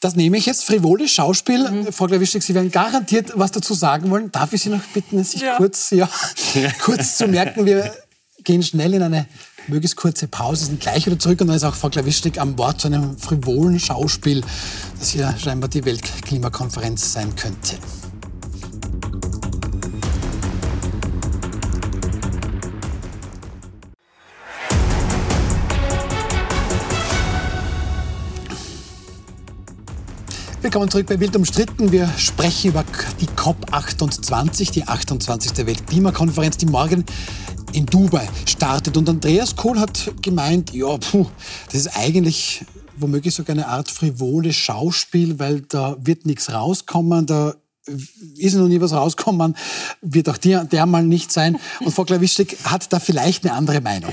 Das 0.00 0.16
nehme 0.16 0.36
ich 0.36 0.46
jetzt, 0.46 0.64
frivoles 0.64 1.10
Schauspiel. 1.12 1.70
Mhm. 1.70 1.92
Frau 1.92 2.06
Glawischek, 2.06 2.42
Sie 2.42 2.54
werden 2.54 2.70
garantiert 2.70 3.32
was 3.34 3.52
dazu 3.52 3.72
sagen 3.72 4.10
wollen. 4.10 4.30
Darf 4.32 4.52
ich 4.52 4.62
Sie 4.62 4.68
noch 4.68 4.82
bitten, 4.92 5.22
sich 5.24 5.40
ja. 5.40 5.56
kurz, 5.56 5.90
ja, 5.90 6.10
kurz 6.82 7.16
zu 7.16 7.28
merken? 7.28 7.64
Wir 7.64 7.96
gehen 8.44 8.62
schnell 8.62 8.94
in 8.94 9.02
eine 9.02 9.26
möglichst 9.68 9.96
kurze 9.96 10.28
Pause, 10.28 10.66
sind 10.66 10.80
gleich 10.80 11.06
wieder 11.06 11.18
zurück 11.18 11.40
und 11.40 11.48
dann 11.48 11.56
ist 11.56 11.64
auch 11.64 11.74
Frau 11.74 11.88
Klawischnik 11.88 12.38
am 12.38 12.56
Bord 12.56 12.80
zu 12.80 12.88
einem 12.88 13.16
frivolen 13.16 13.78
Schauspiel, 13.78 14.42
das 14.98 15.10
hier 15.10 15.34
scheinbar 15.38 15.68
die 15.68 15.84
Weltklimakonferenz 15.84 17.12
sein 17.12 17.34
könnte. 17.36 17.76
Willkommen 30.62 30.88
zurück 30.88 31.08
bei 31.08 31.18
Wild 31.18 31.34
umstritten. 31.34 31.90
Wir 31.90 32.08
sprechen 32.16 32.70
über 32.70 32.84
die 33.20 33.26
COP28, 33.26 34.70
die 34.70 34.84
28. 34.84 35.66
Weltklimakonferenz, 35.66 36.56
die 36.56 36.66
morgen 36.66 37.04
in 37.72 37.84
Dubai 37.84 38.28
startet. 38.46 38.96
Und 38.96 39.08
Andreas 39.08 39.56
Kohl 39.56 39.80
hat 39.80 40.12
gemeint, 40.22 40.72
ja, 40.72 40.96
puh, 40.98 41.26
das 41.66 41.74
ist 41.74 41.96
eigentlich 41.96 42.64
womöglich 42.96 43.34
sogar 43.34 43.56
eine 43.56 43.66
Art 43.66 43.90
frivole 43.90 44.52
Schauspiel, 44.52 45.40
weil 45.40 45.62
da 45.62 45.96
wird 46.00 46.26
nichts 46.26 46.52
rauskommen, 46.52 47.26
da 47.26 47.56
ist 48.36 48.54
noch 48.54 48.68
nie 48.68 48.80
was 48.80 48.92
rauskommen, 48.92 49.56
wird 50.00 50.28
auch 50.28 50.38
der, 50.38 50.62
der 50.62 50.86
mal 50.86 51.02
nicht 51.02 51.32
sein. 51.32 51.58
Und 51.80 51.90
Frau 51.90 52.04
Klawischek 52.04 52.56
hat 52.62 52.92
da 52.92 53.00
vielleicht 53.00 53.44
eine 53.44 53.54
andere 53.54 53.80
Meinung. 53.80 54.12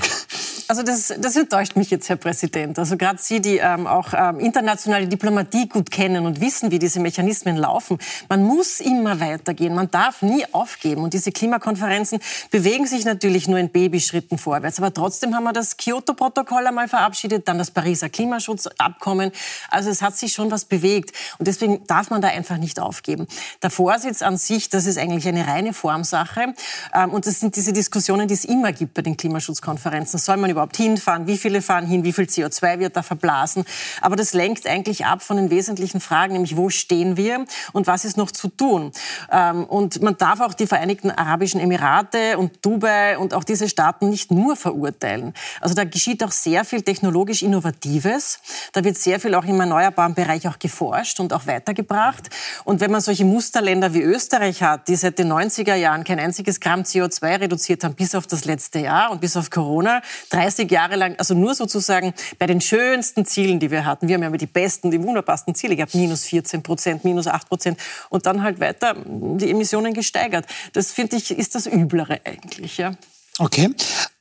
Also 0.70 0.84
das, 0.84 1.12
das 1.18 1.34
enttäuscht 1.34 1.74
mich 1.74 1.90
jetzt, 1.90 2.08
Herr 2.08 2.14
Präsident. 2.14 2.78
Also 2.78 2.96
gerade 2.96 3.18
Sie, 3.20 3.40
die 3.40 3.56
ähm, 3.56 3.88
auch 3.88 4.14
ähm, 4.16 4.38
internationale 4.38 5.08
Diplomatie 5.08 5.68
gut 5.68 5.90
kennen 5.90 6.26
und 6.26 6.40
wissen, 6.40 6.70
wie 6.70 6.78
diese 6.78 7.00
Mechanismen 7.00 7.56
laufen. 7.56 7.98
Man 8.28 8.44
muss 8.44 8.78
immer 8.78 9.18
weitergehen. 9.18 9.74
Man 9.74 9.90
darf 9.90 10.22
nie 10.22 10.44
aufgeben. 10.52 11.02
Und 11.02 11.12
diese 11.12 11.32
Klimakonferenzen 11.32 12.20
bewegen 12.52 12.86
sich 12.86 13.04
natürlich 13.04 13.48
nur 13.48 13.58
in 13.58 13.70
Babyschritten 13.70 14.38
vorwärts. 14.38 14.78
Aber 14.78 14.94
trotzdem 14.94 15.34
haben 15.34 15.42
wir 15.42 15.52
das 15.52 15.76
Kyoto-Protokoll 15.76 16.64
einmal 16.64 16.86
verabschiedet, 16.86 17.48
dann 17.48 17.58
das 17.58 17.72
Pariser 17.72 18.08
Klimaschutzabkommen. 18.08 19.32
Also 19.70 19.90
es 19.90 20.02
hat 20.02 20.16
sich 20.16 20.32
schon 20.32 20.52
was 20.52 20.66
bewegt. 20.66 21.10
Und 21.38 21.48
deswegen 21.48 21.84
darf 21.88 22.10
man 22.10 22.22
da 22.22 22.28
einfach 22.28 22.58
nicht 22.58 22.78
aufgeben. 22.78 23.26
Der 23.60 23.70
Vorsitz 23.70 24.22
an 24.22 24.36
sich, 24.36 24.68
das 24.68 24.86
ist 24.86 24.98
eigentlich 24.98 25.26
eine 25.26 25.48
reine 25.48 25.72
Formsache. 25.72 26.54
Ähm, 26.94 27.10
und 27.10 27.26
das 27.26 27.40
sind 27.40 27.56
diese 27.56 27.72
Diskussionen, 27.72 28.28
die 28.28 28.34
es 28.34 28.44
immer 28.44 28.70
gibt 28.70 28.94
bei 28.94 29.02
den 29.02 29.16
Klimaschutzkonferenzen. 29.16 30.20
Soll 30.20 30.36
man 30.36 30.48
über 30.48 30.59
überhaupt 30.60 30.76
hinfahren, 30.76 31.26
wie 31.26 31.38
viele 31.38 31.62
fahren 31.62 31.86
hin, 31.86 32.04
wie 32.04 32.12
viel 32.12 32.24
CO2 32.24 32.78
wird 32.78 32.96
da 32.96 33.02
verblasen. 33.02 33.64
Aber 34.02 34.14
das 34.14 34.34
lenkt 34.34 34.66
eigentlich 34.66 35.06
ab 35.06 35.22
von 35.22 35.38
den 35.38 35.48
wesentlichen 35.48 36.00
Fragen, 36.00 36.34
nämlich 36.34 36.56
wo 36.56 36.68
stehen 36.68 37.16
wir 37.16 37.46
und 37.72 37.86
was 37.86 38.04
ist 38.04 38.18
noch 38.18 38.30
zu 38.30 38.48
tun. 38.48 38.92
Ähm, 39.32 39.64
und 39.64 40.02
man 40.02 40.16
darf 40.18 40.40
auch 40.40 40.52
die 40.52 40.66
Vereinigten 40.66 41.10
Arabischen 41.10 41.60
Emirate 41.60 42.36
und 42.36 42.64
Dubai 42.64 43.16
und 43.16 43.32
auch 43.32 43.44
diese 43.44 43.68
Staaten 43.68 44.10
nicht 44.10 44.30
nur 44.30 44.54
verurteilen. 44.54 45.32
Also 45.60 45.74
da 45.74 45.84
geschieht 45.84 46.22
auch 46.22 46.32
sehr 46.32 46.64
viel 46.64 46.82
technologisch 46.82 47.42
Innovatives. 47.42 48.40
Da 48.72 48.84
wird 48.84 48.98
sehr 48.98 49.18
viel 49.18 49.34
auch 49.34 49.44
im 49.44 49.58
erneuerbaren 49.58 50.14
Bereich 50.14 50.46
auch 50.46 50.58
geforscht 50.58 51.20
und 51.20 51.32
auch 51.32 51.46
weitergebracht. 51.46 52.28
Und 52.64 52.80
wenn 52.80 52.90
man 52.90 53.00
solche 53.00 53.24
Musterländer 53.24 53.94
wie 53.94 54.02
Österreich 54.02 54.62
hat, 54.62 54.88
die 54.88 54.96
seit 54.96 55.18
den 55.18 55.32
90er 55.32 55.74
Jahren 55.74 56.04
kein 56.04 56.20
einziges 56.20 56.60
Gramm 56.60 56.82
CO2 56.82 57.40
reduziert 57.40 57.82
haben, 57.82 57.94
bis 57.94 58.14
auf 58.14 58.26
das 58.26 58.44
letzte 58.44 58.80
Jahr 58.80 59.10
und 59.10 59.22
bis 59.22 59.36
auf 59.36 59.48
Corona, 59.48 60.02
30 60.50 60.70
Jahre 60.70 60.96
lang, 60.96 61.16
also 61.18 61.34
nur 61.34 61.54
sozusagen 61.54 62.12
bei 62.38 62.46
den 62.46 62.60
schönsten 62.60 63.24
Zielen, 63.24 63.60
die 63.60 63.70
wir 63.70 63.84
hatten. 63.84 64.08
Wir 64.08 64.16
haben 64.16 64.22
ja 64.22 64.30
die 64.30 64.46
besten, 64.46 64.90
die 64.90 65.02
wunderbarsten 65.02 65.54
Ziele 65.54 65.76
gehabt, 65.76 65.94
minus 65.94 66.24
14 66.24 66.62
Prozent, 66.62 67.04
minus 67.04 67.26
8 67.26 67.48
Prozent 67.48 67.78
und 68.08 68.26
dann 68.26 68.42
halt 68.42 68.60
weiter 68.60 68.96
die 69.06 69.50
Emissionen 69.50 69.94
gesteigert. 69.94 70.46
Das 70.72 70.90
finde 70.92 71.16
ich 71.16 71.30
ist 71.30 71.54
das 71.54 71.66
Üblere 71.66 72.20
eigentlich. 72.24 72.78
Ja. 72.78 72.92
Okay. 73.38 73.70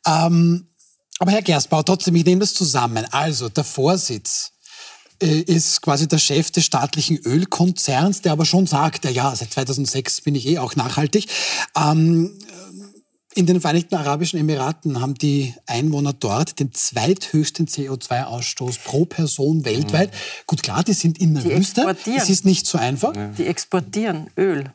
Ähm, 0.05 0.67
aber 1.19 1.31
Herr 1.31 1.41
Gerstbauer, 1.41 1.83
trotzdem, 1.83 2.15
ich 2.15 2.25
nehme 2.25 2.41
das 2.41 2.53
zusammen. 2.53 3.05
Also 3.11 3.49
der 3.49 3.63
Vorsitz 3.63 4.51
äh, 5.21 5.41
ist 5.41 5.81
quasi 5.81 6.07
der 6.07 6.19
Chef 6.19 6.51
des 6.51 6.65
staatlichen 6.65 7.17
Ölkonzerns, 7.17 8.21
der 8.21 8.31
aber 8.31 8.45
schon 8.45 8.67
sagt, 8.67 9.05
ja, 9.05 9.35
seit 9.35 9.51
2006 9.51 10.21
bin 10.21 10.35
ich 10.35 10.47
eh 10.47 10.59
auch 10.59 10.75
nachhaltig. 10.75 11.27
Ähm, 11.75 12.37
in 13.35 13.45
den 13.45 13.61
Vereinigten 13.61 13.95
Arabischen 13.95 14.39
Emiraten 14.39 15.01
haben 15.01 15.13
die 15.13 15.53
Einwohner 15.67 16.13
dort 16.13 16.59
den 16.59 16.73
zweithöchsten 16.73 17.67
CO2-Ausstoß 17.67 18.79
pro 18.83 19.05
Person 19.05 19.65
weltweit. 19.65 20.11
Mhm. 20.11 20.17
Gut, 20.47 20.63
klar, 20.63 20.83
die 20.83 20.93
sind 20.93 21.19
in 21.19 21.35
der 21.35 21.43
die 21.43 21.55
Wüste. 21.55 21.95
Das 22.05 22.29
ist 22.29 22.45
nicht 22.45 22.65
so 22.65 22.77
einfach. 22.77 23.13
Die 23.37 23.45
exportieren 23.45 24.29
Öl 24.35 24.71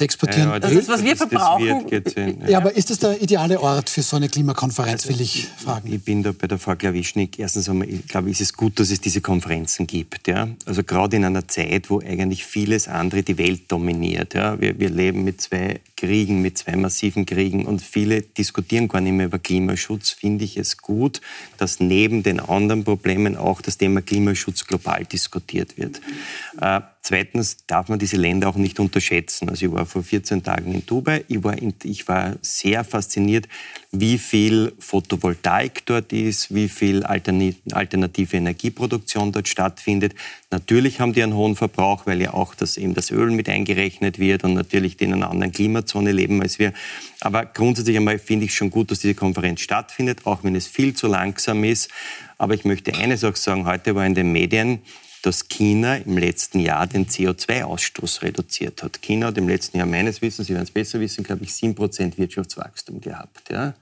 exportieren. 0.00 0.48
Ja, 0.48 0.58
das 0.58 0.72
ist, 0.72 0.88
was 0.88 1.02
wir 1.02 1.16
verbrauchen. 1.16 1.86
ja. 1.88 2.48
ja. 2.48 2.58
aber 2.58 2.74
ist 2.74 2.90
das 2.90 2.98
der 2.98 3.20
ideale 3.20 3.60
Ort 3.60 3.90
für 3.90 4.02
so 4.02 4.16
eine 4.16 4.28
Klimakonferenz, 4.28 5.08
will 5.08 5.20
ich 5.20 5.48
fragen? 5.56 5.92
Ich 5.92 6.02
bin 6.02 6.22
da 6.22 6.32
bei 6.32 6.46
der 6.46 6.58
Frau 6.58 6.74
Klawischnik. 6.74 7.38
Erstens 7.38 7.68
einmal, 7.68 7.88
ich 7.88 8.06
glaube, 8.06 8.30
ist 8.30 8.40
es 8.40 8.52
gut, 8.52 8.78
dass 8.80 8.90
es 8.90 9.00
diese 9.00 9.20
Konferenzen 9.20 9.86
gibt. 9.86 10.28
Ja? 10.28 10.48
Also 10.66 10.82
gerade 10.84 11.16
in 11.16 11.24
einer 11.24 11.48
Zeit, 11.48 11.90
wo 11.90 12.00
eigentlich 12.00 12.44
vieles 12.44 12.88
andere 12.88 13.22
die 13.22 13.38
Welt 13.38 13.70
dominiert. 13.70 14.34
Ja? 14.34 14.60
Wir, 14.60 14.78
wir 14.78 14.90
leben 14.90 15.24
mit 15.24 15.40
zwei 15.40 15.80
Kriegen, 15.96 16.42
mit 16.42 16.58
zwei 16.58 16.76
massiven 16.76 17.26
Kriegen 17.26 17.66
und 17.66 17.82
viele 17.82 18.22
diskutieren 18.22 18.88
gar 18.88 19.00
nicht 19.00 19.12
mehr 19.12 19.26
über 19.26 19.38
Klimaschutz, 19.38 20.10
finde 20.10 20.44
ich 20.44 20.56
es 20.56 20.76
gut, 20.76 21.20
dass 21.56 21.80
neben 21.80 22.22
den 22.22 22.40
anderen 22.40 22.84
Problemen 22.84 23.36
auch 23.36 23.60
das 23.60 23.78
Thema 23.78 24.00
Klimaschutz 24.02 24.64
global 24.64 25.04
diskutiert 25.04 25.76
wird. 25.76 26.00
Äh, 26.60 26.80
Zweitens 27.00 27.58
darf 27.66 27.88
man 27.88 27.98
diese 27.98 28.16
Länder 28.16 28.48
auch 28.48 28.56
nicht 28.56 28.80
unterschätzen. 28.80 29.48
Also 29.48 29.66
ich 29.66 29.72
war 29.72 29.86
vor 29.86 30.02
14 30.02 30.42
Tagen 30.42 30.74
in 30.74 30.84
Dubai. 30.84 31.24
Ich 31.28 31.42
war, 31.42 31.56
in, 31.56 31.74
ich 31.84 32.08
war 32.08 32.36
sehr 32.42 32.84
fasziniert, 32.84 33.48
wie 33.92 34.18
viel 34.18 34.72
Photovoltaik 34.78 35.86
dort 35.86 36.12
ist, 36.12 36.54
wie 36.54 36.68
viel 36.68 37.04
alternative 37.04 38.36
Energieproduktion 38.36 39.32
dort 39.32 39.48
stattfindet. 39.48 40.14
Natürlich 40.50 41.00
haben 41.00 41.12
die 41.12 41.22
einen 41.22 41.34
hohen 41.34 41.56
Verbrauch, 41.56 42.04
weil 42.06 42.20
ja 42.20 42.34
auch 42.34 42.54
das, 42.54 42.76
eben 42.76 42.94
das 42.94 43.10
Öl 43.10 43.30
mit 43.30 43.48
eingerechnet 43.48 44.18
wird 44.18 44.44
und 44.44 44.54
natürlich 44.54 44.96
die 44.96 45.04
in 45.04 45.14
einer 45.14 45.30
anderen 45.30 45.52
Klimazone 45.52 46.12
leben 46.12 46.42
als 46.42 46.58
wir. 46.58 46.72
Aber 47.20 47.46
grundsätzlich 47.46 47.96
einmal 47.96 48.18
finde 48.18 48.46
ich 48.46 48.54
schon 48.54 48.70
gut, 48.70 48.90
dass 48.90 48.98
diese 48.98 49.14
Konferenz 49.14 49.60
stattfindet, 49.60 50.26
auch 50.26 50.44
wenn 50.44 50.54
es 50.54 50.66
viel 50.66 50.94
zu 50.94 51.06
langsam 51.06 51.64
ist. 51.64 51.90
Aber 52.36 52.54
ich 52.54 52.64
möchte 52.64 52.94
eines 52.94 53.24
auch 53.24 53.36
sagen, 53.36 53.66
heute 53.66 53.94
war 53.94 54.04
in 54.04 54.14
den 54.14 54.32
Medien, 54.32 54.80
dass 55.22 55.48
China 55.48 55.96
im 55.96 56.16
letzten 56.16 56.60
Jahr 56.60 56.86
den 56.86 57.06
CO2-Ausstoß 57.06 58.22
reduziert 58.22 58.82
hat. 58.82 59.02
China 59.02 59.28
hat 59.28 59.38
im 59.38 59.48
letzten 59.48 59.78
Jahr 59.78 59.86
meines 59.86 60.22
Wissens, 60.22 60.46
Sie 60.46 60.54
werden 60.54 60.64
es 60.64 60.70
besser 60.70 61.00
wissen, 61.00 61.24
glaube 61.24 61.44
ich, 61.44 61.50
7% 61.50 62.18
Wirtschaftswachstum 62.18 63.00
gehabt. 63.00 63.50
Ja. 63.50 63.74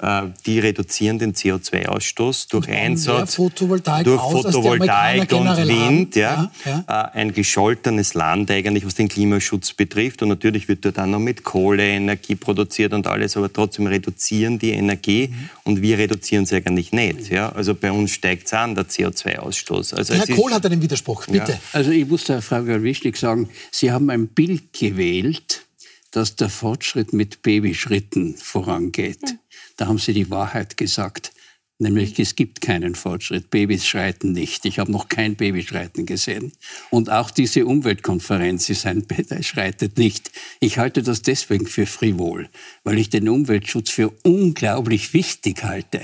Äh, 0.00 0.28
die 0.46 0.58
reduzieren 0.58 1.18
den 1.18 1.34
CO2-Ausstoß 1.34 2.48
durch 2.50 2.68
Einsatz 2.68 3.34
Photovoltaik 3.34 4.04
durch 4.04 4.20
aus, 4.20 4.42
Photovoltaik 4.46 5.30
und 5.32 5.68
Wind. 5.68 6.16
Ja, 6.16 6.50
ja, 6.64 6.84
ja. 6.88 7.10
Äh, 7.14 7.18
ein 7.18 7.32
gescholtenes 7.32 8.14
Land 8.14 8.50
eigentlich, 8.50 8.86
was 8.86 8.94
den 8.94 9.08
Klimaschutz 9.08 9.74
betrifft. 9.74 10.22
Und 10.22 10.28
natürlich 10.28 10.68
wird 10.68 10.84
dort 10.84 10.96
dann 10.96 11.10
noch 11.10 11.18
mit 11.18 11.44
Kohle 11.44 11.86
Energie 11.86 12.34
produziert 12.34 12.94
und 12.94 13.06
alles, 13.06 13.36
aber 13.36 13.52
trotzdem 13.52 13.86
reduzieren 13.86 14.58
die 14.58 14.70
Energie 14.70 15.28
mhm. 15.28 15.50
und 15.64 15.82
wir 15.82 15.98
reduzieren 15.98 16.44
es 16.44 16.52
eigentlich 16.52 16.92
nicht. 16.92 17.28
Ja? 17.28 17.50
Also 17.50 17.74
bei 17.74 17.92
uns 17.92 18.12
steigt 18.12 18.46
es 18.46 18.54
an, 18.54 18.74
der 18.74 18.86
CO2-Ausstoß. 18.86 19.94
Also 19.94 20.14
Herr 20.14 20.26
Kohl 20.34 20.52
hat 20.52 20.64
einen 20.64 20.80
Widerspruch, 20.80 21.26
bitte. 21.26 21.58
Also 21.72 21.90
ich 21.90 22.06
muss 22.06 22.24
der 22.24 22.40
Frau 22.40 22.60
Wichtig 22.70 23.16
sagen, 23.16 23.48
Sie 23.70 23.90
haben 23.90 24.10
ein 24.10 24.28
Bild 24.28 24.72
gewählt, 24.72 25.66
dass 26.10 26.36
der 26.36 26.48
Fortschritt 26.48 27.12
mit 27.12 27.42
Babyschritten 27.42 28.36
vorangeht. 28.36 29.36
Da 29.76 29.86
haben 29.86 29.98
Sie 29.98 30.12
die 30.12 30.30
Wahrheit 30.30 30.76
gesagt. 30.76 31.32
Nämlich 31.80 32.18
es 32.18 32.36
gibt 32.36 32.60
keinen 32.60 32.94
Fortschritt. 32.94 33.48
Babys 33.48 33.86
schreiten 33.86 34.32
nicht. 34.32 34.66
Ich 34.66 34.78
habe 34.78 34.92
noch 34.92 35.08
kein 35.08 35.36
Baby 35.36 35.62
schreiten 35.62 36.04
gesehen. 36.04 36.52
Und 36.90 37.08
auch 37.08 37.30
diese 37.30 37.64
Umweltkonferenz 37.64 38.68
ist 38.68 38.84
ein 38.84 39.06
Baby 39.06 39.42
schreitet 39.42 39.96
nicht. 39.96 40.30
Ich 40.60 40.76
halte 40.76 41.02
das 41.02 41.22
deswegen 41.22 41.66
für 41.66 41.86
frivol, 41.86 42.50
weil 42.84 42.98
ich 42.98 43.08
den 43.08 43.30
Umweltschutz 43.30 43.88
für 43.88 44.12
unglaublich 44.24 45.14
wichtig 45.14 45.64
halte. 45.64 46.02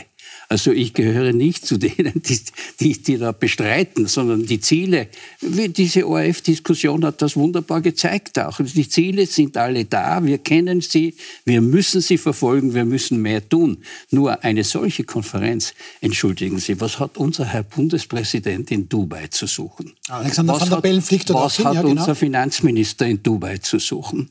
Also 0.49 0.73
ich 0.73 0.95
gehöre 0.95 1.33
nicht 1.33 1.67
zu 1.67 1.77
denen, 1.79 2.23
die, 2.23 2.41
die, 2.81 3.03
die 3.03 3.19
da 3.19 3.33
bestreiten, 3.33 4.07
sondern 4.07 4.47
die 4.47 4.61
Ziele, 4.61 5.09
diese 5.41 6.07
ORF-Diskussion 6.07 7.05
hat 7.05 7.23
das 7.23 7.37
wunderbar 7.37 7.81
gezeigt 7.81 8.39
auch. 8.39 8.61
Die 8.61 8.89
Ziele 8.89 9.27
sind 9.27 9.57
alle 9.57 9.85
da, 9.85 10.25
wir 10.25 10.39
kennen 10.39 10.81
sie, 10.81 11.15
wir 11.45 11.61
müssen 11.61 12.01
sie 12.01 12.19
verfolgen, 12.19 12.75
wir 12.75 12.85
müssen 12.85 13.21
mehr 13.21 13.47
tun. 13.47 13.79
Nur 14.11 14.43
eine 14.45 14.65
solche 14.65 15.05
Konferenz, 15.05 15.75
entschuldigen 16.01 16.59
Sie, 16.59 16.81
was 16.81 16.99
hat 16.99 17.17
unser 17.17 17.45
Herr 17.45 17.63
Bundespräsident 17.63 18.71
in 18.71 18.89
Dubai 18.89 19.29
zu 19.29 19.47
suchen? 19.47 19.93
Alexander 20.09 20.55
was 20.55 20.63
van 20.63 20.71
der 20.71 20.81
Bellen 20.81 21.03
fliegt 21.03 21.31
dort 21.31 21.45
Was 21.45 21.59
hat 21.59 21.75
ja, 21.75 21.83
genau. 21.83 22.01
unser 22.01 22.15
Finanzminister 22.15 23.07
in 23.07 23.23
Dubai 23.23 23.59
zu 23.59 23.79
suchen? 23.79 24.31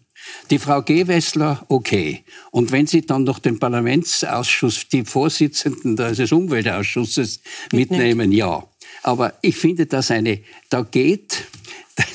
Die 0.50 0.60
Frau 0.60 0.82
Gewessler, 0.82 1.66
okay. 1.70 2.24
Und 2.52 2.72
wenn 2.72 2.88
Sie 2.88 3.02
dann 3.02 3.24
noch 3.24 3.40
den 3.40 3.60
Parlamentsausschuss, 3.60 4.88
die 4.90 5.04
Vorsitzenden 5.04 5.96
des 5.96 6.32
Umweltausschusses 6.32 7.42
mitnehmen, 7.72 8.32
ja. 8.32 8.68
Aber 9.04 9.34
ich 9.42 9.56
finde 9.56 9.86
das 9.86 10.12
eine, 10.12 10.40
da 10.70 10.82
geht, 10.82 11.46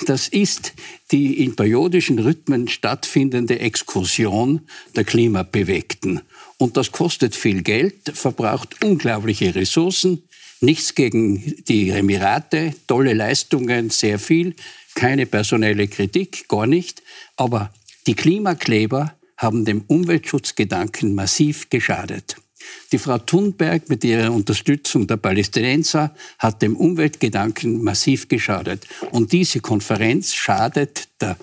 das 0.06 0.28
ist 0.28 0.74
die 1.10 1.42
in 1.42 1.56
periodischen 1.56 2.18
Rhythmen 2.18 2.68
stattfindende 2.68 3.58
Exkursion 3.58 4.62
der 4.94 5.04
Klimabewegten. 5.04 6.20
Und 6.58 6.76
das 6.76 6.92
kostet 6.92 7.34
viel 7.34 7.62
Geld, 7.62 8.12
verbraucht 8.14 8.84
unglaubliche 8.84 9.54
Ressourcen. 9.54 10.22
Nichts 10.60 10.94
gegen 10.94 11.54
die 11.68 11.88
Emirate, 11.88 12.74
tolle 12.86 13.14
Leistungen, 13.14 13.88
sehr 13.88 14.18
viel, 14.18 14.54
keine 14.94 15.24
personelle 15.24 15.88
Kritik, 15.88 16.48
gar 16.48 16.66
nicht. 16.66 17.02
Aber 17.36 17.72
die 18.06 18.14
Klimakleber 18.14 19.14
haben 19.36 19.64
dem 19.64 19.82
Umweltschutzgedanken 19.86 21.14
massiv 21.14 21.70
geschadet. 21.70 22.36
Die 22.92 22.98
Frau 22.98 23.18
Thunberg 23.18 23.88
mit 23.88 24.04
ihrer 24.04 24.32
Unterstützung 24.32 25.06
der 25.06 25.16
Palästinenser 25.16 26.14
hat 26.38 26.60
dem 26.60 26.76
Umweltgedanken 26.76 27.82
massiv 27.82 28.28
geschadet. 28.28 28.86
Und 29.12 29.32
diese 29.32 29.60
Konferenz 29.60 30.34
schadet 30.34 31.08
der 31.20 31.36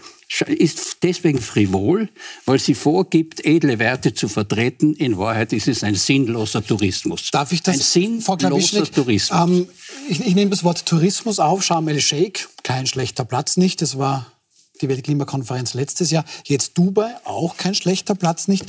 ist 0.47 0.97
deswegen 1.03 1.39
frivol, 1.39 2.09
weil 2.45 2.59
sie 2.59 2.73
vorgibt, 2.73 3.45
edle 3.45 3.79
Werte 3.79 4.13
zu 4.13 4.27
vertreten. 4.27 4.93
In 4.93 5.17
Wahrheit 5.17 5.53
ist 5.53 5.69
es 5.69 5.85
ein 5.85 5.95
sinnloser 5.95 6.65
Tourismus. 6.65 7.31
Darf 7.31 7.53
ich 7.53 7.63
das, 7.63 7.75
ein 7.75 7.79
sinnloser 7.79 8.91
Tourismus. 8.91 9.39
Ähm, 9.41 9.67
ich, 10.09 10.19
ich, 10.19 10.35
nehme 10.35 10.51
das 10.51 10.65
Wort 10.65 10.85
Tourismus 10.85 11.39
auf. 11.39 11.63
Sharm 11.63 11.87
el-Sheikh, 11.87 12.47
kein 12.63 12.87
schlechter 12.87 13.23
Platz 13.23 13.55
nicht. 13.55 13.81
Das 13.81 13.97
war 13.97 14.36
die 14.81 14.89
Weltklimakonferenz 14.89 15.73
letztes 15.73 16.11
Jahr. 16.11 16.25
Jetzt 16.45 16.77
Dubai, 16.77 17.15
auch 17.23 17.57
kein 17.57 17.75
schlechter 17.75 18.15
Platz 18.15 18.47
nicht. 18.47 18.65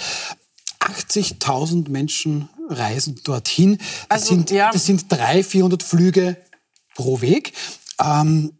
80.000 0.80 1.88
Menschen 1.90 2.48
reisen 2.68 3.20
dorthin. 3.24 3.78
Das, 4.08 4.22
also, 4.22 4.34
sind, 4.34 4.50
ja. 4.50 4.70
das 4.70 4.86
sind 4.86 5.10
300, 5.10 5.44
400 5.44 5.82
Flüge 5.82 6.36
pro 6.94 7.20
Weg. 7.20 7.52
Ähm, 8.02 8.52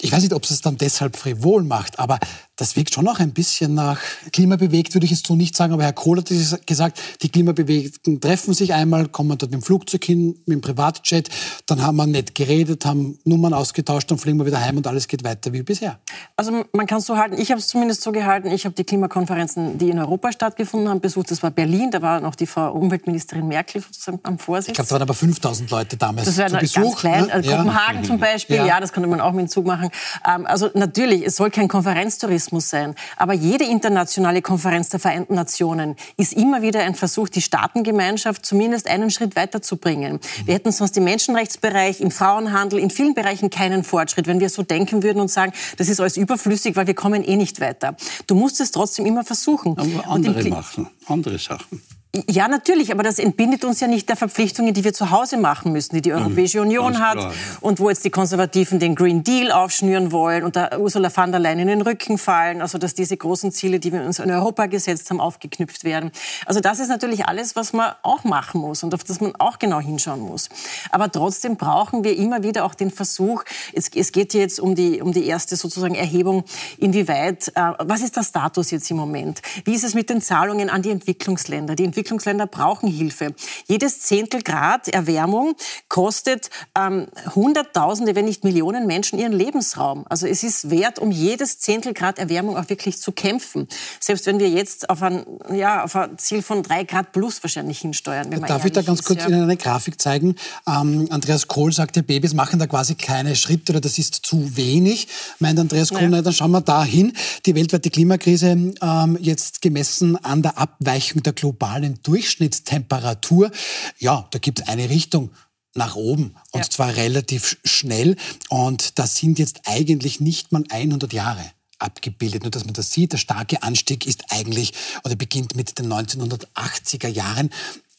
ich 0.00 0.12
weiß 0.12 0.22
nicht, 0.22 0.32
ob 0.32 0.44
es 0.44 0.50
es 0.50 0.60
dann 0.60 0.76
deshalb 0.76 1.16
frivol 1.16 1.64
macht, 1.64 1.98
aber 1.98 2.18
das 2.58 2.74
wirkt 2.74 2.92
schon 2.92 3.04
noch 3.04 3.20
ein 3.20 3.32
bisschen 3.32 3.74
nach 3.74 4.00
klimabewegt, 4.32 4.92
würde 4.92 5.06
ich 5.06 5.12
es 5.12 5.22
so 5.24 5.36
nicht 5.36 5.56
sagen. 5.56 5.72
Aber 5.72 5.84
Herr 5.84 5.92
Kohl 5.92 6.18
hat 6.18 6.66
gesagt, 6.66 7.00
die 7.22 7.28
Klimabewegten 7.28 8.20
treffen 8.20 8.52
sich 8.52 8.74
einmal, 8.74 9.06
kommen 9.06 9.38
dort 9.38 9.52
mit 9.52 9.60
dem 9.60 9.62
Flugzeug 9.62 10.04
hin, 10.04 10.40
mit 10.44 10.56
dem 10.56 10.60
Privatjet, 10.60 11.30
dann 11.66 11.82
haben 11.82 11.96
wir 11.96 12.06
nett 12.06 12.34
geredet, 12.34 12.84
haben 12.84 13.16
Nummern 13.24 13.54
ausgetauscht, 13.54 14.10
dann 14.10 14.18
fliegen 14.18 14.38
wir 14.38 14.46
wieder 14.46 14.60
heim 14.60 14.76
und 14.76 14.86
alles 14.88 15.06
geht 15.06 15.22
weiter 15.22 15.52
wie 15.52 15.62
bisher. 15.62 16.00
Also 16.36 16.64
man 16.72 16.86
kann 16.86 16.98
es 16.98 17.06
so 17.06 17.16
halten, 17.16 17.38
ich 17.38 17.50
habe 17.52 17.60
es 17.60 17.68
zumindest 17.68 18.02
so 18.02 18.10
gehalten, 18.10 18.48
ich 18.48 18.64
habe 18.64 18.74
die 18.74 18.82
Klimakonferenzen, 18.82 19.78
die 19.78 19.90
in 19.90 19.98
Europa 20.00 20.32
stattgefunden 20.32 20.88
haben, 20.88 21.00
besucht. 21.00 21.30
Das 21.30 21.44
war 21.44 21.52
Berlin, 21.52 21.92
da 21.92 22.02
war 22.02 22.20
noch 22.20 22.34
die 22.34 22.46
Frau 22.46 22.72
Umweltministerin 22.72 23.46
Merkel 23.46 23.82
sozusagen 23.82 24.18
am 24.24 24.40
Vorsitz. 24.40 24.70
Ich 24.70 24.74
glaube, 24.74 24.88
da 24.88 24.94
waren 24.94 25.02
aber 25.02 25.14
5000 25.14 25.70
Leute 25.70 25.96
damals 25.96 26.26
Das 26.26 26.36
wäre 26.36 26.50
ganz 26.50 26.96
klein, 26.96 27.26
ne? 27.26 27.32
also 27.32 27.50
ja. 27.50 27.58
Kopenhagen 27.58 28.02
zum 28.02 28.18
Beispiel, 28.18 28.56
ja. 28.56 28.66
ja. 28.66 28.80
das 28.80 28.92
konnte 28.92 29.08
man 29.08 29.20
auch 29.20 29.32
mit 29.32 29.42
dem 29.42 29.48
Zug 29.48 29.64
machen. 29.64 29.90
Ähm, 30.26 30.44
also 30.44 30.70
natürlich, 30.74 31.24
es 31.24 31.36
soll 31.36 31.50
kein 31.50 31.68
Konferenztourismus 31.68 32.47
Tourismus 32.48 32.70
sein. 32.70 32.94
Aber 33.16 33.32
jede 33.32 33.64
internationale 33.64 34.42
Konferenz 34.42 34.88
der 34.88 35.00
Vereinten 35.00 35.34
Nationen 35.34 35.96
ist 36.16 36.32
immer 36.32 36.62
wieder 36.62 36.80
ein 36.80 36.94
Versuch, 36.94 37.28
die 37.28 37.42
Staatengemeinschaft 37.42 38.44
zumindest 38.44 38.88
einen 38.88 39.10
Schritt 39.10 39.36
weiterzubringen. 39.36 40.20
Wir 40.44 40.54
hätten 40.54 40.72
sonst 40.72 40.96
im 40.96 41.04
Menschenrechtsbereich, 41.04 42.00
im 42.00 42.10
Frauenhandel, 42.10 42.78
in 42.78 42.90
vielen 42.90 43.14
Bereichen 43.14 43.50
keinen 43.50 43.84
Fortschritt, 43.84 44.26
wenn 44.26 44.40
wir 44.40 44.48
so 44.48 44.62
denken 44.62 45.02
würden 45.02 45.20
und 45.20 45.30
sagen, 45.30 45.52
das 45.76 45.88
ist 45.88 46.00
alles 46.00 46.16
überflüssig, 46.16 46.76
weil 46.76 46.86
wir 46.86 46.94
kommen 46.94 47.22
eh 47.22 47.36
nicht 47.36 47.60
weiter. 47.60 47.96
Du 48.26 48.34
musst 48.34 48.60
es 48.60 48.70
trotzdem 48.70 49.06
immer 49.06 49.24
versuchen. 49.24 49.76
Aber 49.78 50.08
andere 50.08 50.48
machen, 50.48 50.88
andere 51.06 51.38
Sachen. 51.38 51.82
Ja, 52.26 52.48
natürlich, 52.48 52.90
aber 52.90 53.02
das 53.02 53.18
entbindet 53.18 53.66
uns 53.66 53.80
ja 53.80 53.86
nicht 53.86 54.08
der 54.08 54.16
Verpflichtungen, 54.16 54.72
die 54.72 54.82
wir 54.82 54.94
zu 54.94 55.10
Hause 55.10 55.36
machen 55.36 55.72
müssen, 55.72 55.94
die 55.94 56.00
die 56.00 56.14
Europäische 56.14 56.58
mhm, 56.58 56.68
Union 56.68 57.00
hat 57.00 57.18
klar, 57.18 57.34
und 57.60 57.80
wo 57.80 57.90
jetzt 57.90 58.02
die 58.02 58.10
Konservativen 58.10 58.78
den 58.78 58.94
Green 58.94 59.22
Deal 59.22 59.52
aufschnüren 59.52 60.10
wollen 60.10 60.42
und 60.42 60.56
da 60.56 60.78
Ursula 60.78 61.10
von 61.10 61.32
der 61.32 61.38
Leyen 61.38 61.58
in 61.58 61.68
den 61.68 61.82
Rücken 61.82 62.16
fallen, 62.16 62.62
also 62.62 62.78
dass 62.78 62.94
diese 62.94 63.14
großen 63.14 63.52
Ziele, 63.52 63.78
die 63.78 63.92
wir 63.92 64.00
uns 64.00 64.20
in 64.20 64.30
Europa 64.30 64.66
gesetzt 64.66 65.10
haben, 65.10 65.20
aufgeknüpft 65.20 65.84
werden. 65.84 66.10
Also 66.46 66.60
das 66.60 66.80
ist 66.80 66.88
natürlich 66.88 67.26
alles, 67.26 67.56
was 67.56 67.74
man 67.74 67.92
auch 68.02 68.24
machen 68.24 68.62
muss 68.62 68.82
und 68.82 68.94
auf 68.94 69.04
das 69.04 69.20
man 69.20 69.34
auch 69.36 69.58
genau 69.58 69.78
hinschauen 69.78 70.20
muss. 70.20 70.48
Aber 70.90 71.12
trotzdem 71.12 71.56
brauchen 71.56 72.04
wir 72.04 72.16
immer 72.16 72.42
wieder 72.42 72.64
auch 72.64 72.74
den 72.74 72.90
Versuch, 72.90 73.44
es, 73.74 73.90
es 73.94 74.12
geht 74.12 74.32
jetzt 74.32 74.60
um 74.60 74.74
die, 74.74 75.02
um 75.02 75.12
die 75.12 75.26
erste 75.26 75.56
sozusagen 75.56 75.94
Erhebung, 75.94 76.44
inwieweit, 76.78 77.48
äh, 77.54 77.72
was 77.80 78.00
ist 78.00 78.16
der 78.16 78.22
Status 78.22 78.70
jetzt 78.70 78.90
im 78.90 78.96
Moment? 78.96 79.42
Wie 79.66 79.74
ist 79.74 79.84
es 79.84 79.92
mit 79.92 80.08
den 80.08 80.22
Zahlungen 80.22 80.70
an 80.70 80.80
die 80.80 80.90
Entwicklungsländer? 80.90 81.74
Die 81.74 81.84
Entwicklungsländer 81.84 81.97
brauchen 82.02 82.88
Hilfe. 82.88 83.34
Jedes 83.66 84.00
Zehntel 84.00 84.42
Grad 84.42 84.88
Erwärmung 84.88 85.54
kostet 85.88 86.50
ähm, 86.78 87.06
Hunderttausende, 87.34 88.14
wenn 88.14 88.24
nicht 88.24 88.44
Millionen 88.44 88.86
Menschen 88.86 89.18
ihren 89.18 89.32
Lebensraum. 89.32 90.04
Also 90.08 90.26
es 90.26 90.42
ist 90.42 90.70
wert, 90.70 90.98
um 90.98 91.10
jedes 91.10 91.58
Zehntel 91.58 91.94
Grad 91.94 92.18
Erwärmung 92.18 92.56
auch 92.56 92.68
wirklich 92.68 92.98
zu 92.98 93.12
kämpfen. 93.12 93.68
Selbst 94.00 94.26
wenn 94.26 94.38
wir 94.38 94.48
jetzt 94.48 94.90
auf 94.90 95.02
ein, 95.02 95.24
ja, 95.52 95.84
auf 95.84 95.96
ein 95.96 96.18
Ziel 96.18 96.42
von 96.42 96.62
drei 96.62 96.84
Grad 96.84 97.12
plus 97.12 97.42
wahrscheinlich 97.42 97.80
hinsteuern. 97.80 98.30
Darf 98.46 98.64
ich 98.64 98.72
da 98.72 98.82
ganz 98.82 99.00
ist, 99.00 99.06
kurz 99.06 99.22
ja. 99.22 99.28
Ihnen 99.28 99.42
eine 99.42 99.56
Grafik 99.56 100.00
zeigen? 100.00 100.34
Ähm, 100.66 101.08
Andreas 101.10 101.48
Kohl 101.48 101.72
sagte, 101.72 102.02
Babys 102.02 102.34
machen 102.34 102.58
da 102.58 102.66
quasi 102.66 102.94
kleine 102.94 103.36
Schritte 103.36 103.72
oder 103.72 103.80
das 103.80 103.98
ist 103.98 104.14
zu 104.14 104.56
wenig. 104.56 105.08
Meint 105.38 105.58
Andreas 105.58 105.90
Kohl, 105.90 106.12
ja. 106.12 106.22
dann 106.22 106.32
schauen 106.32 106.50
wir 106.50 106.60
da 106.60 106.84
hin. 106.84 107.12
Die 107.46 107.54
weltweite 107.54 107.90
Klimakrise 107.90 108.48
ähm, 108.48 109.18
jetzt 109.20 109.62
gemessen 109.62 110.16
an 110.24 110.42
der 110.42 110.58
Abweichung 110.58 111.22
der 111.22 111.32
globalen 111.32 111.87
globalen 111.88 112.02
Durchschnittstemperatur, 112.02 113.50
ja, 113.98 114.26
da 114.30 114.38
gibt 114.38 114.60
es 114.60 114.68
eine 114.68 114.90
Richtung 114.90 115.30
nach 115.74 115.96
oben 115.96 116.34
und 116.52 116.60
ja. 116.60 116.70
zwar 116.70 116.96
relativ 116.96 117.58
schnell 117.64 118.16
und 118.48 118.98
das 118.98 119.16
sind 119.16 119.38
jetzt 119.38 119.60
eigentlich 119.64 120.20
nicht 120.20 120.50
mal 120.50 120.64
100 120.68 121.12
Jahre 121.12 121.44
abgebildet. 121.78 122.42
Nur 122.42 122.50
dass 122.50 122.64
man 122.64 122.74
das 122.74 122.90
sieht, 122.90 123.12
der 123.12 123.18
starke 123.18 123.62
Anstieg 123.62 124.06
ist 124.06 124.24
eigentlich 124.30 124.72
oder 125.04 125.14
beginnt 125.14 125.54
mit 125.54 125.78
den 125.78 125.92
1980er 125.92 127.08
Jahren. 127.08 127.50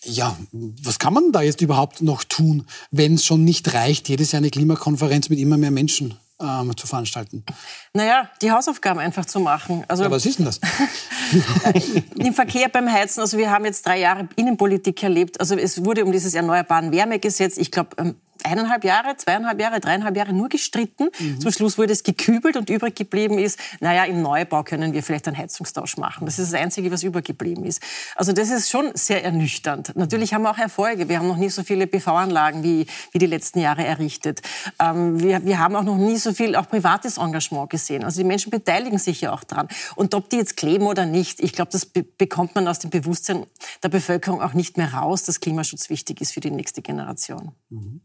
Ja, 0.03 0.37
was 0.51 0.99
kann 0.99 1.13
man 1.13 1.31
da 1.31 1.41
jetzt 1.41 1.61
überhaupt 1.61 2.01
noch 2.01 2.23
tun, 2.23 2.65
wenn 2.91 3.15
es 3.15 3.25
schon 3.25 3.43
nicht 3.43 3.73
reicht, 3.73 4.09
jedes 4.09 4.31
Jahr 4.31 4.39
eine 4.39 4.49
Klimakonferenz 4.49 5.29
mit 5.29 5.39
immer 5.39 5.57
mehr 5.57 5.71
Menschen 5.71 6.15
ähm, 6.41 6.75
zu 6.75 6.87
veranstalten? 6.87 7.43
Naja, 7.93 8.29
die 8.41 8.51
Hausaufgaben 8.51 8.99
einfach 8.99 9.25
zu 9.25 9.39
machen. 9.39 9.85
Also, 9.87 10.03
ja, 10.03 10.11
was 10.11 10.25
ist 10.25 10.39
denn 10.39 10.45
das? 10.45 10.59
Im 12.15 12.33
Verkehr 12.33 12.69
beim 12.69 12.91
Heizen, 12.91 13.21
also 13.21 13.37
wir 13.37 13.51
haben 13.51 13.65
jetzt 13.65 13.85
drei 13.85 13.99
Jahre 13.99 14.27
Innenpolitik 14.35 15.01
erlebt. 15.03 15.39
Also 15.39 15.55
es 15.55 15.83
wurde 15.85 16.05
um 16.05 16.11
dieses 16.11 16.33
Erneuerbaren 16.33 16.91
Wärmegesetz, 16.91 17.57
ich 17.57 17.71
glaube, 17.71 17.89
ähm, 17.97 18.15
eineinhalb 18.45 18.83
Jahre, 18.83 19.15
zweieinhalb 19.17 19.59
Jahre, 19.59 19.79
dreieinhalb 19.79 20.15
Jahre 20.15 20.33
nur 20.33 20.49
gestritten. 20.49 21.09
Mhm. 21.19 21.41
Zum 21.41 21.51
Schluss 21.51 21.77
wurde 21.77 21.93
es 21.93 22.03
gekübelt 22.03 22.57
und 22.57 22.69
übrig 22.69 22.95
geblieben 22.95 23.37
ist, 23.37 23.59
naja, 23.79 24.05
im 24.05 24.21
Neubau 24.21 24.63
können 24.63 24.93
wir 24.93 25.03
vielleicht 25.03 25.27
einen 25.27 25.37
Heizungstausch 25.37 25.97
machen. 25.97 26.25
Das 26.25 26.39
ist 26.39 26.53
das 26.53 26.59
Einzige, 26.59 26.91
was 26.91 27.03
übergeblieben 27.03 27.65
ist. 27.65 27.81
Also 28.15 28.33
das 28.33 28.49
ist 28.49 28.69
schon 28.69 28.91
sehr 28.93 29.23
ernüchternd. 29.23 29.95
Natürlich 29.95 30.33
haben 30.33 30.43
wir 30.43 30.51
auch 30.51 30.57
Erfolge. 30.57 31.09
Wir 31.09 31.19
haben 31.19 31.27
noch 31.27 31.37
nie 31.37 31.49
so 31.49 31.63
viele 31.63 31.87
PV-Anlagen 31.87 32.63
wie, 32.63 32.87
wie 33.11 33.19
die 33.19 33.25
letzten 33.25 33.59
Jahre 33.59 33.85
errichtet. 33.85 34.41
Ähm, 34.79 35.19
wir, 35.19 35.45
wir 35.45 35.59
haben 35.59 35.75
auch 35.75 35.83
noch 35.83 35.97
nie 35.97 36.17
so 36.17 36.33
viel 36.33 36.55
auch 36.55 36.67
privates 36.67 37.17
Engagement 37.17 37.69
gesehen. 37.69 38.03
Also 38.03 38.21
die 38.21 38.27
Menschen 38.27 38.51
beteiligen 38.51 38.97
sich 38.97 39.21
ja 39.21 39.33
auch 39.33 39.43
dran. 39.43 39.67
Und 39.95 40.13
ob 40.13 40.29
die 40.29 40.37
jetzt 40.37 40.57
kleben 40.57 40.85
oder 40.87 41.05
nicht, 41.05 41.39
ich 41.39 41.53
glaube, 41.53 41.71
das 41.71 41.85
be 41.85 42.03
bekommt 42.17 42.55
man 42.55 42.67
aus 42.67 42.79
dem 42.79 42.89
Bewusstsein 42.89 43.45
der 43.81 43.89
Bevölkerung 43.89 44.41
auch 44.41 44.53
nicht 44.53 44.77
mehr 44.77 44.93
raus, 44.93 45.23
dass 45.23 45.39
Klimaschutz 45.39 45.89
wichtig 45.89 46.21
ist 46.21 46.33
für 46.33 46.41
die 46.41 46.51
nächste 46.51 46.81
Generation. 46.81 47.53
Mhm. 47.69 48.01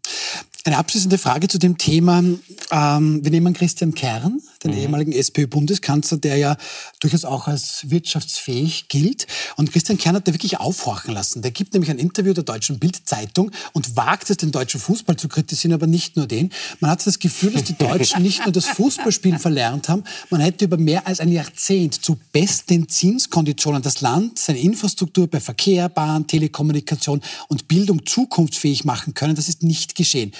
Eine 0.65 0.79
abschließende 0.79 1.19
Frage 1.19 1.49
zu 1.49 1.59
dem 1.59 1.77
Thema. 1.77 2.23
Ähm, 2.71 3.21
wir 3.23 3.31
nehmen 3.31 3.53
Christian 3.53 3.95
Kern, 3.95 4.41
den 4.65 4.73
mhm. 4.73 4.79
ehemaligen 4.79 5.13
SPÖ-Bundeskanzler, 5.13 6.19
der 6.19 6.37
ja 6.37 6.57
durchaus 7.01 7.25
auch 7.25 7.47
als 7.47 7.91
wirtschaftsfähig 7.91 8.89
gilt. 8.89 9.27
Und 9.57 9.73
Christian 9.73 9.99
Kern 9.99 10.17
hat 10.17 10.27
da 10.27 10.33
wirklich 10.33 10.59
aufhorchen 10.59 11.15
lassen. 11.15 11.43
Der 11.43 11.51
gibt 11.51 11.73
nämlich 11.75 11.91
ein 11.91 11.99
Interview 11.99 12.33
der 12.33 12.45
Deutschen 12.45 12.79
Bild-Zeitung 12.79 13.51
und 13.73 13.97
wagt 13.97 14.31
es, 14.31 14.39
den 14.39 14.53
deutschen 14.53 14.81
Fußball 14.81 15.17
zu 15.17 15.29
kritisieren, 15.29 15.75
aber 15.75 15.87
nicht 15.87 16.17
nur 16.17 16.27
den. 16.27 16.51
Man 16.81 16.91
hat 16.91 17.07
das 17.07 17.19
Gefühl, 17.19 17.53
dass 17.53 17.65
die 17.65 17.77
Deutschen 17.77 18.23
nicht 18.23 18.45
nur 18.45 18.53
das 18.53 18.67
Fußballspielen 18.67 19.39
verlernt 19.39 19.89
haben, 19.89 20.05
man 20.31 20.41
hätte 20.41 20.65
über 20.65 20.77
mehr 20.77 21.07
als 21.07 21.21
ein 21.21 21.31
Jahrzehnt 21.31 22.05
zu 22.05 22.19
besten 22.33 22.89
Zinskonditionen 22.89 23.83
das 23.83 24.01
Land, 24.01 24.39
seine 24.39 24.61
Infrastruktur 24.61 25.27
bei 25.29 25.41
Verkehr, 25.41 25.89
Bahn, 25.89 26.27
Telekommunikation 26.27 27.21
und 27.49 27.69
Bildung 27.69 28.05
zukunftsfähig 28.07 28.85
machen 28.85 29.15
können. 29.15 29.35
Das 29.35 29.49
ist 29.49 29.63
nicht 29.63 29.95
geschehen. 29.95 30.33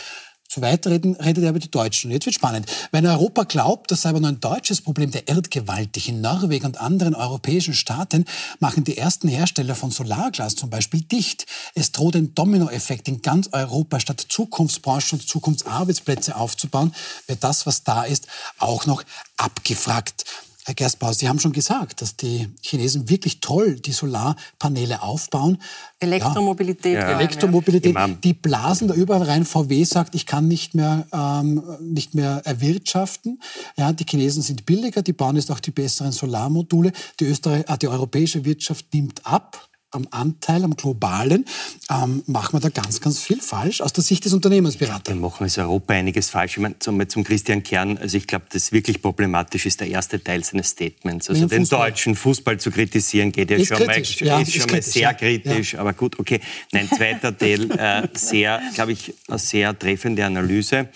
So 0.55 0.63
weiter 0.63 0.93
reden, 0.93 1.17
redet 1.17 1.43
er 1.43 1.51
über 1.51 1.59
die 1.59 1.69
Deutschen. 1.69 2.13
Jetzt 2.13 2.27
wird 2.27 2.37
spannend. 2.37 2.71
Wenn 2.93 3.05
Europa 3.05 3.43
glaubt, 3.43 3.91
das 3.91 4.03
sei 4.03 4.11
aber 4.11 4.21
nur 4.21 4.29
ein 4.29 4.39
deutsches 4.39 4.81
Problem, 4.81 5.11
der 5.11 5.29
irrt 5.29 5.51
gewaltig. 5.51 6.09
In 6.09 6.21
Norwegen 6.21 6.67
und 6.67 6.81
anderen 6.81 7.17
europäischen 7.17 7.75
Staaten 7.75 8.25
machen 8.61 8.85
die 8.85 8.97
ersten 8.97 9.27
Hersteller 9.27 9.75
von 9.75 9.91
Solarglas 9.91 10.55
zum 10.55 10.71
Beispiel 10.71 11.01
dicht. 11.01 11.47
Es 11.75 11.91
droht 11.91 12.15
ein 12.15 12.37
Dominoeffekt 12.37 13.09
in 13.09 13.21
ganz 13.21 13.49
Europa. 13.51 13.99
Statt 13.99 14.25
Zukunftsbranchen 14.29 15.19
und 15.19 15.27
Zukunftsarbeitsplätze 15.27 16.37
aufzubauen, 16.37 16.95
wird 17.27 17.43
das, 17.43 17.67
was 17.67 17.83
da 17.83 18.05
ist, 18.05 18.29
auch 18.61 18.87
noch 18.87 19.03
abgefragt. 19.37 20.25
Herr 20.67 20.75
Gerstbauer, 20.75 21.13
Sie 21.13 21.29
haben 21.29 21.39
schon 21.39 21.53
gesagt, 21.53 22.01
dass 22.01 22.17
die 22.17 22.49
Chinesen 22.63 23.11
wirklich 23.11 23.41
toll 23.41 23.75
die 23.75 23.93
Solarpaneele 23.93 25.03
aufbauen. 25.03 25.59
Elektromobilität. 26.01 26.95
Ja. 26.95 27.19
Elektromobilität. 27.19 27.95
Die 28.25 28.33
blasen 28.33 28.89
da 28.89 28.95
überall 28.95 29.25
rein. 29.25 29.45
VW 29.45 29.85
sagt, 29.85 30.15
ich 30.15 30.25
kann 30.25 30.49
nicht 30.49 30.75
mehr, 30.75 31.07
ähm, 31.13 31.63
nicht 31.81 32.15
mehr 32.15 32.41
erwirtschaften. 32.45 33.41
Ja, 33.77 33.93
die 33.93 34.07
Chinesen 34.09 34.43
sind 34.43 34.65
billiger, 34.65 35.03
die 35.03 35.13
bauen 35.13 35.37
jetzt 35.37 35.51
auch 35.51 35.61
die 35.61 35.71
besseren 35.71 36.13
Solarmodule. 36.13 36.93
Die, 37.21 37.27
Österreich, 37.27 37.65
äh, 37.69 37.77
die 37.77 37.89
europäische 37.89 38.47
Wirtschaft 38.47 38.87
nimmt 38.95 39.27
ab 39.27 39.69
am 39.95 40.07
Anteil, 40.11 40.65
am 40.65 40.77
globalen, 40.77 41.45
ähm, 41.91 42.23
machen 42.27 42.55
wir 42.55 42.61
da 42.61 42.69
ganz, 42.69 43.01
ganz 43.01 43.19
viel 43.21 43.41
falsch 43.41 43.81
aus 43.81 43.93
der 43.93 44.03
Sicht 44.05 44.25
des 44.25 44.33
Unternehmensberaters. 44.33 45.15
Wir 45.15 45.21
machen 45.21 45.45
als 45.45 45.59
Europa 45.59 45.95
einiges 45.95 46.31
falsch. 46.31 46.57
Ich 46.57 46.63
meine, 46.63 46.79
zum, 46.79 47.09
zum 47.09 47.25
Christian 47.25 47.63
Kern, 47.63 47.99
also 47.99 48.17
ich 48.17 48.27
glaube, 48.27 48.47
das 48.53 48.73
wirklich 48.73 49.01
problematisch 49.01 49.67
ist 49.67 49.81
der 49.81 49.89
erste 49.89 50.23
Teil 50.23 50.45
seines 50.45 50.71
Statements. 50.71 51.29
Also 51.31 51.47
den 51.47 51.61
Fußball. 51.61 51.91
deutschen 51.91 52.15
Fußball 52.15 52.59
zu 52.59 52.71
kritisieren 52.71 53.33
geht 53.33 53.51
ja 53.51 53.57
ist 53.57 53.69
schon, 53.69 53.79
kritisch. 53.79 54.21
mal, 54.21 54.27
ja, 54.27 54.41
ist 54.41 54.53
schon 54.53 54.67
kritisch, 54.67 54.87
mal 54.87 54.93
sehr 54.93 55.03
ja. 55.03 55.13
kritisch, 55.15 55.73
ja. 55.75 55.81
aber 55.81 55.93
gut, 55.93 56.19
okay. 56.19 56.41
Nein, 56.73 56.89
zweiter 56.89 57.37
Teil, 57.39 57.71
äh, 57.71 58.09
sehr, 58.15 58.61
glaube 58.75 58.93
ich, 58.93 59.15
eine 59.29 59.39
sehr 59.39 59.79
treffende 59.79 60.25
Analyse 60.25 60.89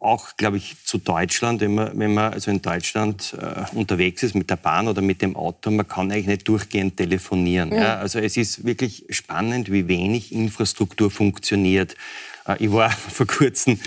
auch, 0.00 0.36
glaube 0.36 0.56
ich, 0.56 0.76
zu 0.84 0.98
Deutschland, 0.98 1.60
wenn 1.60 1.74
man, 1.74 1.98
wenn 1.98 2.14
man 2.14 2.32
also 2.32 2.50
in 2.50 2.62
Deutschland 2.62 3.36
äh, 3.40 3.76
unterwegs 3.76 4.22
ist 4.22 4.34
mit 4.34 4.50
der 4.50 4.56
Bahn 4.56 4.88
oder 4.88 5.02
mit 5.02 5.22
dem 5.22 5.36
Auto, 5.36 5.70
man 5.70 5.86
kann 5.86 6.10
eigentlich 6.10 6.26
nicht 6.26 6.48
durchgehend 6.48 6.96
telefonieren. 6.96 7.72
Ja. 7.72 7.78
Ja? 7.78 7.98
Also 7.98 8.18
es 8.18 8.36
ist 8.36 8.64
wirklich 8.64 9.04
spannend, 9.10 9.70
wie 9.70 9.88
wenig 9.88 10.32
Infrastruktur 10.32 11.10
funktioniert. 11.10 11.94
Äh, 12.46 12.64
ich 12.64 12.72
war 12.72 12.90
vor 13.08 13.26
kurzem 13.26 13.78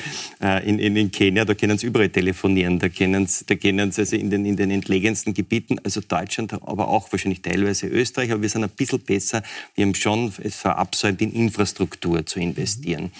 äh, 0.41 0.67
in, 0.67 0.79
in, 0.79 0.95
in, 0.95 1.11
Kenia, 1.11 1.45
da 1.45 1.53
können 1.53 1.77
sie 1.77 1.87
überall 1.87 2.09
telefonieren, 2.09 2.79
da 2.79 2.89
können 2.89 3.27
sie, 3.27 3.45
da 3.45 3.55
können 3.55 3.91
sie 3.91 4.01
also 4.01 4.15
in 4.15 4.29
den, 4.29 4.45
in 4.45 4.55
den 4.55 4.71
entlegensten 4.71 5.33
Gebieten, 5.33 5.79
also 5.83 6.01
Deutschland, 6.01 6.53
aber 6.53 6.87
auch 6.87 7.11
wahrscheinlich 7.11 7.41
teilweise 7.41 7.87
Österreich, 7.87 8.31
aber 8.31 8.41
wir 8.41 8.49
sind 8.49 8.63
ein 8.63 8.69
bisschen 8.69 8.99
besser. 8.99 9.43
Wir 9.75 9.85
haben 9.85 9.95
schon 9.95 10.33
es 10.43 10.55
verabsäumt, 10.55 11.21
in 11.21 11.31
Infrastruktur 11.31 12.25
zu 12.25 12.39
investieren. 12.39 13.03
Mhm. 13.03 13.11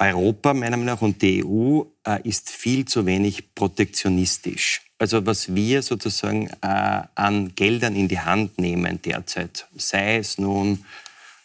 Europa, 0.00 0.54
meiner 0.54 0.76
Meinung 0.76 0.94
nach, 0.94 1.02
und 1.02 1.20
die 1.20 1.44
EU 1.44 1.82
äh, 2.06 2.26
ist 2.26 2.50
viel 2.50 2.86
zu 2.86 3.04
wenig 3.06 3.54
protektionistisch. 3.54 4.82
Also 4.98 5.24
was 5.24 5.54
wir 5.54 5.82
sozusagen 5.82 6.48
äh, 6.62 7.02
an 7.14 7.54
Geldern 7.54 7.96
in 7.96 8.08
die 8.08 8.20
Hand 8.20 8.58
nehmen 8.58 9.00
derzeit, 9.02 9.66
sei 9.76 10.16
es 10.16 10.38
nun, 10.38 10.84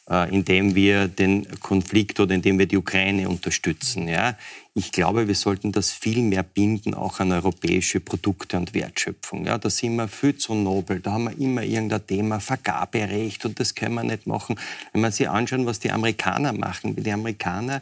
äh, 0.10 0.34
indem 0.34 0.76
wir 0.76 1.08
den 1.08 1.48
Konflikt 1.62 2.20
oder 2.20 2.36
indem 2.36 2.60
wir 2.60 2.66
die 2.66 2.78
Ukraine 2.78 3.28
unterstützen. 3.28 4.08
Ja? 4.08 4.38
Ich 4.74 4.92
glaube, 4.92 5.28
wir 5.28 5.36
sollten 5.36 5.72
das 5.72 5.92
viel 5.92 6.22
mehr 6.22 6.44
binden, 6.44 6.94
auch 6.94 7.20
an 7.20 7.32
europäische 7.32 8.00
Produkte 8.00 8.58
und 8.58 8.74
Wertschöpfung. 8.74 9.46
Ja? 9.46 9.58
Da 9.58 9.70
sind 9.70 9.96
wir 9.96 10.08
viel 10.08 10.36
zu 10.38 10.54
nobel, 10.54 11.00
da 11.00 11.14
haben 11.14 11.24
wir 11.24 11.40
immer 11.40 11.64
irgendein 11.64 12.06
Thema, 12.06 12.40
Vergaberecht 12.40 13.46
und 13.46 13.60
das 13.60 13.74
können 13.74 13.96
wir 13.96 14.04
nicht 14.04 14.28
machen. 14.28 14.60
Wenn 14.94 15.02
man 15.02 15.12
sich 15.12 15.28
anschaut, 15.30 15.66
was 15.66 15.80
die 15.80 15.92
Amerikaner 15.92 16.54
machen, 16.54 16.96
die 16.96 17.12
Amerikaner 17.12 17.82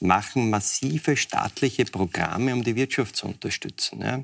machen 0.00 0.50
massive 0.50 1.16
staatliche 1.16 1.84
Programme, 1.84 2.52
um 2.52 2.64
die 2.64 2.76
Wirtschaft 2.76 3.16
zu 3.16 3.26
unterstützen. 3.26 4.00
Ja. 4.00 4.20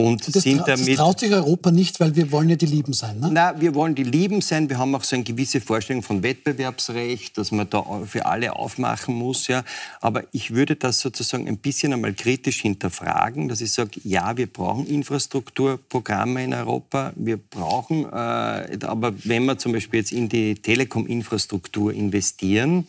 Und 0.00 0.34
das, 0.34 0.44
sind 0.44 0.66
damit, 0.66 0.88
das 0.88 0.96
traut 0.96 1.20
sich 1.20 1.30
Europa 1.30 1.70
nicht, 1.70 2.00
weil 2.00 2.16
wir 2.16 2.32
wollen 2.32 2.48
ja 2.48 2.56
die 2.56 2.66
Lieben 2.66 2.94
sein. 2.94 3.20
Ne? 3.20 3.28
Na, 3.32 3.60
wir 3.60 3.74
wollen 3.74 3.94
die 3.94 4.04
Lieben 4.04 4.40
sein. 4.40 4.70
Wir 4.70 4.78
haben 4.78 4.94
auch 4.94 5.04
so 5.04 5.14
eine 5.14 5.24
gewisse 5.24 5.60
Vorstellung 5.60 6.02
von 6.02 6.22
Wettbewerbsrecht, 6.22 7.36
dass 7.36 7.50
man 7.50 7.68
da 7.68 7.84
für 8.06 8.24
alle 8.24 8.56
aufmachen 8.56 9.14
muss. 9.14 9.46
Ja. 9.48 9.62
Aber 10.00 10.24
ich 10.32 10.54
würde 10.54 10.76
das 10.76 11.00
sozusagen 11.00 11.46
ein 11.46 11.58
bisschen 11.58 11.92
einmal 11.92 12.14
kritisch 12.14 12.62
hinterfragen, 12.62 13.50
dass 13.50 13.60
ich 13.60 13.72
sage, 13.72 14.00
ja, 14.02 14.38
wir 14.38 14.46
brauchen 14.46 14.86
Infrastrukturprogramme 14.86 16.44
in 16.44 16.54
Europa. 16.54 17.12
Wir 17.16 17.36
brauchen, 17.36 18.04
äh, 18.04 18.78
aber 18.86 19.12
wenn 19.24 19.44
wir 19.44 19.58
zum 19.58 19.72
Beispiel 19.72 20.00
jetzt 20.00 20.12
in 20.12 20.30
die 20.30 20.54
Telekom-Infrastruktur 20.54 21.92
investieren, 21.92 22.86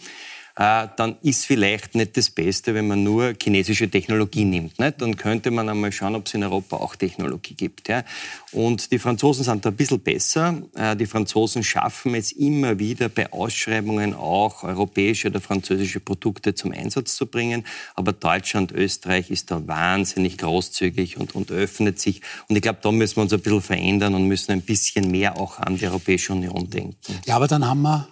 dann 0.56 1.16
ist 1.22 1.46
vielleicht 1.46 1.96
nicht 1.96 2.18
das 2.18 2.30
Beste, 2.30 2.74
wenn 2.74 2.88
man 2.88 3.04
nur 3.04 3.34
chinesische 3.42 3.90
Technologie 3.90 4.44
nimmt. 4.44 4.80
Nicht? 4.80 5.02
Dann 5.02 5.16
könnte 5.16 5.52
man 5.52 5.70
einmal 5.70 5.92
schauen, 5.92 6.16
ob 6.16 6.28
es 6.28 6.34
in 6.34 6.44
Europa 6.44 6.78
auch 6.78 6.96
Technologie 6.96 7.54
gibt. 7.54 7.88
Ja? 7.88 8.04
Und 8.52 8.92
die 8.92 9.00
Franzosen 9.00 9.44
sind 9.44 9.66
da 9.66 9.70
ein 9.70 9.76
bisschen 9.76 10.00
besser. 10.02 10.62
Äh, 10.76 10.96
die 10.96 11.06
Franzosen 11.06 11.64
schaffen 11.64 12.16
es 12.16 12.32
immer 12.32 12.80
wieder 12.80 13.10
bei 13.10 13.32
Ausschreibungen 13.32 14.14
auch 14.14 14.64
europäische 14.64 15.30
oder 15.30 15.42
französische 15.42 16.00
Produkte 16.00 16.54
zum 16.54 16.72
Einsatz 16.72 17.16
zu 17.16 17.28
bringen. 17.28 17.66
Aber 17.96 18.12
Deutschland, 18.12 18.72
Österreich 18.72 19.32
ist 19.32 19.52
da 19.52 19.66
wahnsinnig 19.68 20.38
großzügig 20.38 21.18
und, 21.18 21.34
und 21.34 21.52
öffnet 21.52 22.00
sich. 22.00 22.22
Und 22.50 22.56
ich 22.56 22.62
glaube, 22.62 22.80
da 22.82 22.92
müssen 22.92 23.18
wir 23.18 23.24
uns 23.24 23.34
ein 23.34 23.42
bisschen 23.42 23.62
verändern 23.62 24.16
und 24.16 24.28
müssen 24.28 24.52
ein 24.52 24.62
bisschen 24.62 25.10
mehr 25.12 25.38
auch 25.38 25.60
an 25.60 25.78
die 25.78 25.88
Europäische 25.88 26.34
Union 26.34 26.70
denken. 26.70 27.20
Ja, 27.26 27.38
aber 27.38 27.48
dann 27.48 27.66
haben 27.66 27.82
wir 27.82 28.08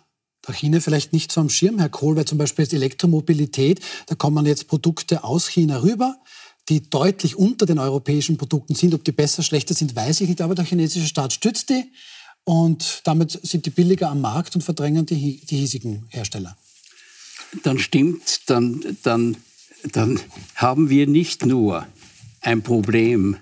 China 0.53 0.79
vielleicht 0.79 1.13
nicht 1.13 1.31
so 1.31 1.41
am 1.41 1.49
Schirm, 1.49 1.79
Herr 1.79 1.89
Kohl, 1.89 2.15
weil 2.15 2.25
zum 2.25 2.37
Beispiel 2.37 2.63
jetzt 2.63 2.73
Elektromobilität, 2.73 3.79
da 4.07 4.15
kommen 4.15 4.45
jetzt 4.45 4.67
Produkte 4.67 5.23
aus 5.23 5.47
China 5.47 5.81
rüber, 5.81 6.17
die 6.69 6.89
deutlich 6.89 7.35
unter 7.35 7.65
den 7.65 7.79
europäischen 7.79 8.37
Produkten 8.37 8.75
sind. 8.75 8.93
Ob 8.93 9.03
die 9.03 9.11
besser, 9.11 9.43
schlechter 9.43 9.73
sind, 9.73 9.95
weiß 9.95 10.21
ich 10.21 10.29
nicht, 10.29 10.41
aber 10.41 10.55
der 10.55 10.65
chinesische 10.65 11.07
Staat 11.07 11.33
stützt 11.33 11.69
die 11.69 11.91
und 12.43 13.01
damit 13.03 13.39
sind 13.43 13.65
die 13.65 13.69
billiger 13.69 14.09
am 14.09 14.21
Markt 14.21 14.55
und 14.55 14.63
verdrängen 14.63 15.05
die, 15.05 15.41
die 15.45 15.57
hiesigen 15.57 16.05
Hersteller. 16.09 16.57
Dann 17.63 17.79
stimmt, 17.79 18.49
dann, 18.49 18.97
dann, 19.03 19.37
dann 19.91 20.19
haben 20.55 20.89
wir 20.89 21.07
nicht 21.07 21.45
nur 21.45 21.85
ein 22.41 22.61
Problem, 22.61 23.37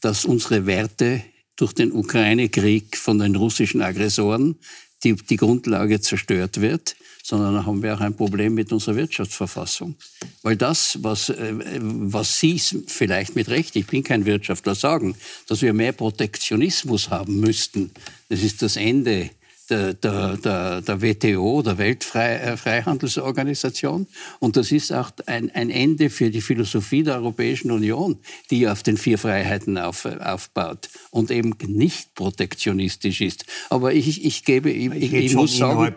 dass 0.00 0.24
unsere 0.24 0.66
Werte 0.66 1.22
durch 1.56 1.72
den 1.74 1.92
Ukraine-Krieg 1.92 2.96
von 2.96 3.18
den 3.18 3.36
russischen 3.36 3.82
Aggressoren 3.82 4.56
die, 5.04 5.14
die 5.14 5.36
Grundlage 5.36 6.00
zerstört 6.00 6.60
wird, 6.60 6.96
sondern 7.22 7.64
haben 7.64 7.82
wir 7.82 7.94
auch 7.94 8.00
ein 8.00 8.16
Problem 8.16 8.54
mit 8.54 8.72
unserer 8.72 8.96
Wirtschaftsverfassung. 8.96 9.94
Weil 10.42 10.56
das, 10.56 10.98
was, 11.02 11.28
äh, 11.28 11.54
was 11.80 12.38
Sie 12.38 12.58
vielleicht 12.58 13.36
mit 13.36 13.48
Recht, 13.48 13.76
ich 13.76 13.86
bin 13.86 14.02
kein 14.02 14.26
Wirtschaftler, 14.26 14.74
sagen, 14.74 15.14
dass 15.46 15.62
wir 15.62 15.72
mehr 15.72 15.92
Protektionismus 15.92 17.10
haben 17.10 17.40
müssten, 17.40 17.90
das 18.28 18.42
ist 18.42 18.62
das 18.62 18.76
Ende 18.76 19.30
der, 19.72 19.94
der, 20.36 20.82
der, 20.82 21.02
WTO, 21.02 21.62
der 21.62 21.78
Weltfreihandelsorganisation. 21.78 24.06
Und 24.38 24.56
das 24.56 24.70
ist 24.72 24.92
auch 24.92 25.10
ein, 25.26 25.50
ein 25.50 25.70
Ende 25.70 26.10
für 26.10 26.30
die 26.30 26.42
Philosophie 26.42 27.02
der 27.02 27.16
Europäischen 27.16 27.70
Union, 27.70 28.18
die 28.50 28.68
auf 28.68 28.82
den 28.82 28.98
vier 28.98 29.16
Freiheiten 29.18 29.78
auf, 29.78 30.04
aufbaut 30.04 30.90
und 31.10 31.30
eben 31.30 31.54
nicht 31.66 32.14
protektionistisch 32.14 33.22
ist. 33.22 33.46
Aber 33.70 33.94
ich, 33.94 34.24
ich 34.24 34.44
gebe, 34.44 34.70
ich, 34.70 34.92
ich, 34.92 35.12
ich 35.12 35.34
muss 35.34 35.56
sagen, 35.56 35.94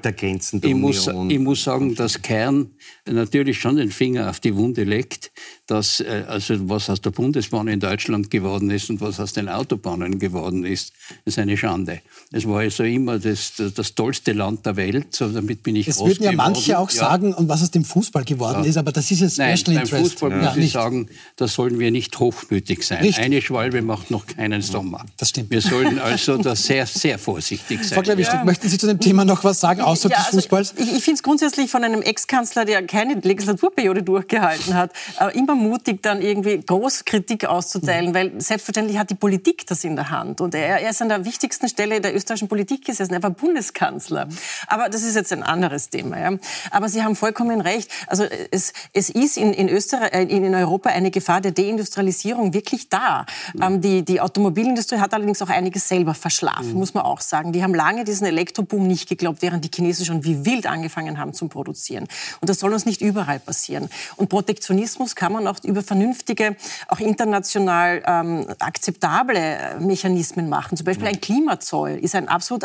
ich, 0.62 0.76
muss, 0.76 1.10
ich 1.30 1.40
muss 1.40 1.64
sagen, 1.64 1.96
dass 1.96 2.22
Kern 2.22 2.72
natürlich 3.06 3.60
schon 3.60 3.78
den 3.78 3.90
Finger 3.92 4.30
auf 4.30 4.40
die 4.40 4.56
Wunde 4.56 4.84
legt, 4.84 5.32
dass 5.68 6.00
äh, 6.00 6.26
also 6.28 6.70
was 6.70 6.90
aus 6.90 7.02
der 7.02 7.12
Bundesbahn 7.12 7.68
in 7.68 7.80
Deutschland 7.80 8.30
geworden 8.30 8.70
ist 8.70 8.90
und 8.90 9.02
was 9.02 9.20
aus 9.20 9.34
den 9.34 9.50
Autobahnen 9.50 10.20
geworden 10.20 10.64
ist, 10.64 10.94
ist 11.26 11.40
eine 11.40 11.58
Schande. 11.58 12.02
Es 12.32 12.48
war 12.48 12.64
ja 12.64 12.70
so 12.70 12.84
immer 12.84 13.20
das 13.20 13.56
das 13.56 13.65
tollste 13.72 14.34
Land 14.34 14.66
der 14.66 14.76
Welt. 14.76 15.16
So, 15.16 15.28
damit 15.30 15.64
bin 15.64 15.76
ich 15.76 15.88
Es 15.88 16.00
würden 16.00 16.24
ja 16.24 16.32
manche 16.32 16.78
auch 16.80 16.90
sagen, 16.90 17.34
und 17.34 17.48
was 17.50 17.62
aus 17.64 17.72
dem 17.72 17.84
Fußball 17.86 18.24
geworden 18.24 18.64
Ja. 18.64 18.70
ist, 18.70 18.78
aber 18.78 18.92
das 18.92 19.10
ist 19.12 19.20
ja 19.22 19.28
Nein, 19.46 19.58
Special 19.58 19.76
beim 19.78 19.84
Interest. 19.86 20.04
Fußball 20.14 20.32
ja, 20.32 20.38
muss 20.38 20.50
ich 20.52 20.56
nicht. 20.58 20.74
sagen, 20.74 21.10
da 21.36 21.48
sollen 21.48 21.80
wir 21.80 21.92
nicht 21.92 22.20
hochmütig 22.20 22.86
sein. 22.86 23.02
Nicht. 23.04 23.20
Eine 23.20 23.42
Schwalbe 23.42 23.82
macht 23.82 24.12
noch 24.12 24.26
keinen 24.28 24.62
Sommer. 24.62 25.06
Das 25.18 25.30
stimmt. 25.30 25.52
Wir 25.52 25.62
sollen 25.62 26.00
also 26.00 26.38
da 26.38 26.56
sehr, 26.56 26.86
sehr 26.86 27.18
vorsichtig 27.20 27.80
Frau 27.80 27.96
sein. 27.96 28.04
Klewischnik, 28.04 28.46
möchten 28.46 28.70
Sie 28.70 28.78
zu 28.78 28.88
dem 28.88 29.00
Thema 29.00 29.26
noch 29.26 29.44
was 29.44 29.60
sagen, 29.60 29.80
Ja, 29.80 29.92
des 29.94 30.06
also 30.06 30.20
Fußballs? 30.32 30.74
ich 30.78 30.94
ich 30.96 31.04
finde 31.04 31.18
es 31.18 31.24
grundsätzlich 31.24 31.70
von 31.72 31.84
einem 31.84 32.02
Ex-Kanzler, 32.02 32.66
der 32.66 32.86
keine 32.86 33.16
Legislaturperiode 33.16 34.04
durchgehalten 34.04 34.74
hat, 34.74 34.92
äh, 35.20 35.38
immer 35.38 35.56
mutig, 35.56 36.02
dann 36.02 36.22
irgendwie 36.22 36.60
groß 36.60 37.06
Kritik 37.06 37.46
auszuteilen, 37.46 38.14
weil 38.14 38.40
selbstverständlich 38.42 38.98
hat 38.98 39.10
die 39.10 39.16
Politik 39.16 39.66
das 39.68 39.84
in 39.84 39.96
der 39.96 40.10
Hand. 40.10 40.42
Und 40.42 40.56
er, 40.56 40.80
er 40.82 40.90
ist 40.90 41.02
an 41.02 41.10
der 41.10 41.26
wichtigsten 41.26 41.68
Stelle 41.70 42.02
der 42.02 42.16
österreichischen 42.16 42.48
Politik 42.48 42.86
gesessen. 42.86 43.14
Er 43.14 43.24
war 43.24 43.32
Bundeskanzler. 43.46 44.28
Aber 44.68 44.90
das 44.90 45.04
ist 45.04 45.16
jetzt 45.16 45.32
ein 45.32 45.44
anderes 45.44 45.90
Thema. 45.90 46.20
Ja. 46.20 46.38
Aber 46.72 46.90
Sie 46.90 47.04
haben 47.04 47.16
vollkommen 47.16 47.62
recht. 47.62 47.92
Also 48.08 48.26
es, 48.52 48.74
es 48.94 49.10
ist 49.10 49.38
in, 49.38 49.54
in, 49.54 49.70
Österreich, 49.70 50.14
äh, 50.14 50.24
in 50.24 50.54
Europa 50.54 50.90
eine 50.90 51.12
Gefahr 51.12 51.42
der 51.42 51.52
Deindustrialisierung 51.52 52.54
wirklich 52.54 52.90
da. 52.90 53.26
Ähm, 53.62 53.82
die, 53.82 54.04
die 54.04 54.20
Automobilindustrie 54.20 54.98
hat 54.98 55.14
allerdings 55.14 55.42
auch 55.42 55.50
einiges 55.50 55.88
selber 55.88 56.14
verschlafen, 56.14 56.74
muss 56.74 56.94
man 56.94 57.04
auch 57.04 57.22
sagen. 57.22 57.54
Die 57.54 57.64
haben 57.64 57.74
lange 57.74 58.04
diesen 58.04 58.26
Elektroboom 58.26 58.88
nicht 58.88 59.08
geglaubt, 59.08 59.42
während 59.42 59.64
die 59.64 59.70
Chinesen 59.74 60.06
schon 60.06 60.24
wie 60.24 60.46
wild 60.46 60.66
angefangen 60.66 61.20
haben 61.20 61.34
zu 61.34 61.48
produzieren. 61.48 62.08
Und 62.42 62.50
das 62.50 62.60
soll 62.60 62.74
uns 62.74 62.86
nicht 62.86 63.02
überall 63.02 63.40
passieren. 63.40 63.90
Und 64.16 64.30
Protektionismus 64.30 65.16
kann 65.16 65.34
man 65.34 65.48
auch 65.48 65.64
über 65.64 65.84
vernünftige, 65.84 66.56
auch 66.88 67.00
international 67.00 68.04
ähm, 68.06 68.48
akzeptable 68.60 69.38
äh, 69.38 69.80
Mechanismen 69.80 70.50
machen. 70.50 70.78
Zum 70.78 70.86
Beispiel 70.86 71.08
ein 71.08 71.22
Klimazoll 71.22 71.92
ist 71.92 72.16
ein 72.16 72.28
absolut 72.28 72.64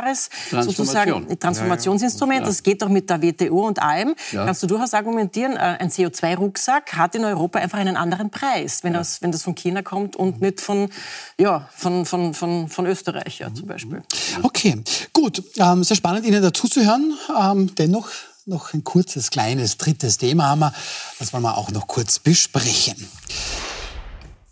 argumentierbares 0.00 0.28
Transformation. 0.50 1.24
sozusagen 1.24 1.38
Transformationsinstrument. 1.38 2.46
Das 2.46 2.62
geht 2.62 2.82
doch 2.82 2.88
mit 2.88 3.08
der 3.10 3.22
WTO 3.22 3.66
und 3.66 3.80
allem. 3.80 4.14
Ja. 4.32 4.44
Kannst 4.44 4.62
du 4.62 4.66
durchaus 4.66 4.94
argumentieren, 4.94 5.52
äh, 5.52 5.76
ein 5.78 5.90
CO2-Rucksack 5.90 6.94
hat 6.94 7.14
in 7.14 7.24
Europa 7.24 7.58
einfach 7.58 7.78
einen 7.78 7.96
anderen 7.96 8.30
Preis, 8.30 8.82
wenn, 8.82 8.92
das, 8.92 9.22
wenn 9.22 9.32
das 9.32 9.42
von 9.42 9.54
China 9.54 9.82
kommt 9.82 10.16
und 10.16 10.40
nicht 10.40 10.60
von, 10.60 10.90
ja, 11.38 11.68
von, 11.76 12.06
von, 12.06 12.34
von, 12.34 12.68
von 12.68 12.86
Österreich 12.86 13.38
ja, 13.38 13.52
zum 13.52 13.66
Beispiel. 13.66 14.02
Okay, 14.42 14.82
gut. 15.12 15.42
Ähm, 15.56 15.84
sehr 15.84 15.96
spannend, 15.96 16.26
Ihnen 16.26 16.42
dazuzuhören. 16.42 17.14
Ähm, 17.38 17.74
dennoch 17.76 18.08
noch 18.46 18.72
ein 18.72 18.82
kurzes, 18.82 19.30
kleines, 19.30 19.76
drittes 19.76 20.18
Thema 20.18 20.48
haben 20.48 20.60
wir. 20.60 20.72
Das 21.18 21.32
wollen 21.32 21.42
wir 21.42 21.56
auch 21.56 21.70
noch 21.70 21.86
kurz 21.86 22.18
besprechen. 22.18 23.08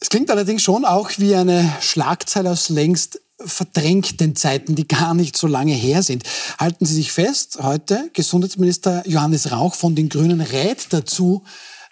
Es 0.01 0.11
klingt 0.11 0.31
allerdings 0.31 0.63
schon 0.63 0.85
auch 0.85 1.11
wie 1.17 1.35
eine 1.35 1.73
Schlagzeile 1.81 2.51
aus 2.51 2.69
längst 2.69 3.21
verdrängten 3.45 4.35
Zeiten, 4.37 4.75
die 4.75 4.89
gar 4.89 5.15
nicht 5.15 5.37
so 5.37 5.47
lange 5.47 5.75
her 5.75 6.03
sind. 6.03 6.25
Halten 6.59 6.85
Sie 6.85 6.95
sich 6.95 7.13
fest, 7.13 7.59
heute 7.63 8.11
Gesundheitsminister 8.13 9.09
Johannes 9.09 9.53
Rauch 9.53 9.75
von 9.75 9.95
den 9.95 10.09
Grünen 10.09 10.41
rät 10.41 10.87
dazu, 10.91 11.45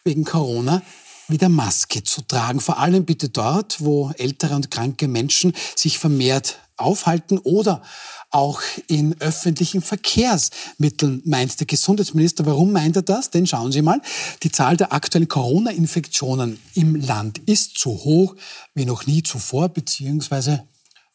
wegen 0.04 0.24
Corona 0.24 0.82
wieder 1.28 1.48
Maske 1.48 2.02
zu 2.02 2.22
tragen. 2.22 2.60
Vor 2.60 2.78
allem 2.78 3.04
bitte 3.04 3.28
dort, 3.28 3.80
wo 3.80 4.12
ältere 4.18 4.54
und 4.54 4.70
kranke 4.70 5.08
Menschen 5.08 5.52
sich 5.74 5.98
vermehrt 5.98 6.58
aufhalten 6.76 7.38
oder 7.38 7.82
auch 8.30 8.60
in 8.86 9.18
öffentlichen 9.20 9.82
Verkehrsmitteln, 9.82 11.22
meint 11.24 11.58
der 11.58 11.66
Gesundheitsminister. 11.66 12.44
Warum 12.44 12.72
meint 12.72 12.96
er 12.96 13.02
das? 13.02 13.30
Denn 13.30 13.46
schauen 13.46 13.72
Sie 13.72 13.82
mal, 13.82 14.00
die 14.42 14.52
Zahl 14.52 14.76
der 14.76 14.92
aktuellen 14.92 15.28
Corona-Infektionen 15.28 16.58
im 16.74 16.96
Land 16.96 17.38
ist 17.46 17.78
so 17.78 17.90
hoch 17.90 18.36
wie 18.74 18.84
noch 18.84 19.06
nie 19.06 19.22
zuvor, 19.22 19.68
beziehungsweise 19.68 20.64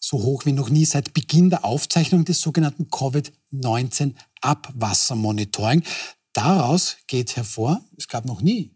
so 0.01 0.21
hoch 0.23 0.45
wie 0.45 0.51
noch 0.51 0.69
nie 0.69 0.83
seit 0.83 1.13
Beginn 1.13 1.49
der 1.49 1.63
Aufzeichnung 1.63 2.25
des 2.25 2.41
sogenannten 2.41 2.89
Covid-19-Abwassermonitoring. 2.89 5.83
Daraus 6.33 6.97
geht 7.07 7.37
hervor, 7.37 7.79
es 7.97 8.09
gab 8.09 8.25
noch 8.25 8.41
nie 8.41 8.71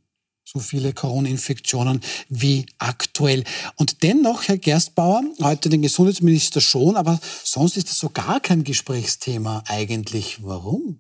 so 0.46 0.60
viele 0.60 0.94
Corona-Infektionen 0.94 2.00
wie 2.30 2.68
aktuell. 2.78 3.44
Und 3.78 4.04
dennoch, 4.04 4.48
Herr 4.48 4.60
Gerstbauer, 4.60 5.24
heute 5.42 5.70
den 5.70 5.82
Gesundheitsminister 5.82 6.62
schon, 6.62 6.96
aber 6.96 7.20
sonst 7.44 7.78
ist 7.78 7.90
das 7.90 7.98
so 7.98 8.10
gar 8.10 8.40
kein 8.40 8.64
Gesprächsthema 8.64 9.64
eigentlich. 9.68 10.44
Warum? 10.44 11.00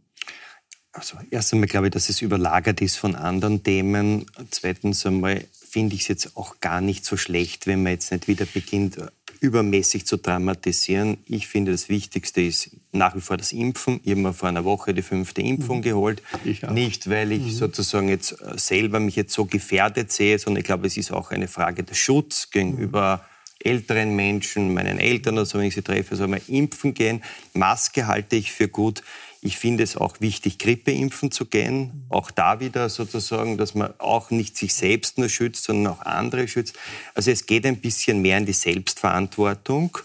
Also 0.92 1.18
erst 1.30 1.54
einmal 1.54 1.68
glaube 1.68 1.88
ich, 1.88 1.94
dass 1.94 2.10
es 2.10 2.22
überlagert 2.22 2.82
ist 2.82 2.98
von 2.98 3.16
anderen 3.16 3.64
Themen. 3.64 4.26
Zweitens 4.50 5.06
einmal 5.06 5.46
finde 5.52 5.96
ich 5.96 6.02
es 6.02 6.08
jetzt 6.08 6.38
auch 6.38 6.60
gar 6.60 6.82
nicht 6.82 7.06
so 7.06 7.18
schlecht, 7.18 7.68
wenn 7.68 7.84
man 7.84 7.92
jetzt 7.92 8.12
nicht 8.12 8.28
wieder 8.28 8.46
beginnt, 8.46 8.98
übermäßig 9.42 10.06
zu 10.06 10.18
dramatisieren. 10.18 11.18
Ich 11.26 11.48
finde, 11.48 11.72
das 11.72 11.90
Wichtigste 11.90 12.42
ist 12.42 12.72
nach 12.92 13.16
wie 13.16 13.22
vor 13.22 13.38
das 13.38 13.52
Impfen. 13.52 14.00
Ich 14.04 14.12
habe 14.12 14.22
mir 14.22 14.34
vor 14.34 14.50
einer 14.50 14.66
Woche 14.66 14.94
die 14.94 15.02
fünfte 15.02 15.42
Impfung 15.42 15.82
geholt. 15.82 16.22
Ich 16.44 16.66
auch. 16.66 16.72
Nicht, 16.72 17.10
weil 17.10 17.32
ich 17.32 17.56
sozusagen 17.56 18.10
jetzt 18.10 18.34
äh, 18.34 18.58
selber 18.58 19.00
mich 19.00 19.16
jetzt 19.16 19.34
so 19.34 19.46
gefährdet 19.46 20.12
sehe, 20.12 20.40
sondern 20.40 20.62
ich 20.62 20.66
glaube, 20.66 20.88
es 20.88 20.98
ist 20.98 21.12
auch 21.12 21.32
eine 21.32 21.48
Frage 21.48 21.84
des 21.84 21.98
Schutz 21.98 22.50
gegenüber 22.50 23.26
älteren 23.60 24.16
Menschen, 24.16 24.74
meinen 24.74 25.00
Eltern 25.00 25.36
oder 25.36 25.46
so, 25.46 25.58
wenn 25.58 25.66
ich 25.66 25.76
sie 25.76 25.82
treffe, 25.82 26.16
soll 26.16 26.28
man 26.28 26.42
impfen 26.48 26.94
gehen. 26.94 27.24
Maske 27.54 28.06
halte 28.08 28.36
ich 28.36 28.52
für 28.52 28.68
gut. 28.68 29.02
Ich 29.46 29.60
finde 29.60 29.84
es 29.84 29.96
auch 29.96 30.22
wichtig, 30.22 30.58
Grippe 30.58 30.92
impfen 30.92 31.30
zu 31.30 31.46
gehen. 31.46 32.08
Auch 32.10 32.32
da 32.32 32.60
wieder 32.60 32.90
sozusagen, 32.90 33.60
dass 33.60 33.76
man 33.76 33.94
auch 34.00 34.32
nicht 34.32 34.58
sich 34.58 34.74
selbst 34.74 35.20
nur 35.20 35.30
schützt, 35.30 35.66
sondern 35.66 35.94
auch 35.94 36.02
andere 36.02 36.48
schützt. 36.48 36.76
Also 37.14 37.30
es 37.30 37.46
geht 37.46 37.64
ein 37.68 37.80
bisschen 37.80 38.24
mehr 38.24 38.40
in 38.40 38.48
die 38.48 38.54
Selbstverantwortung. 38.54 40.00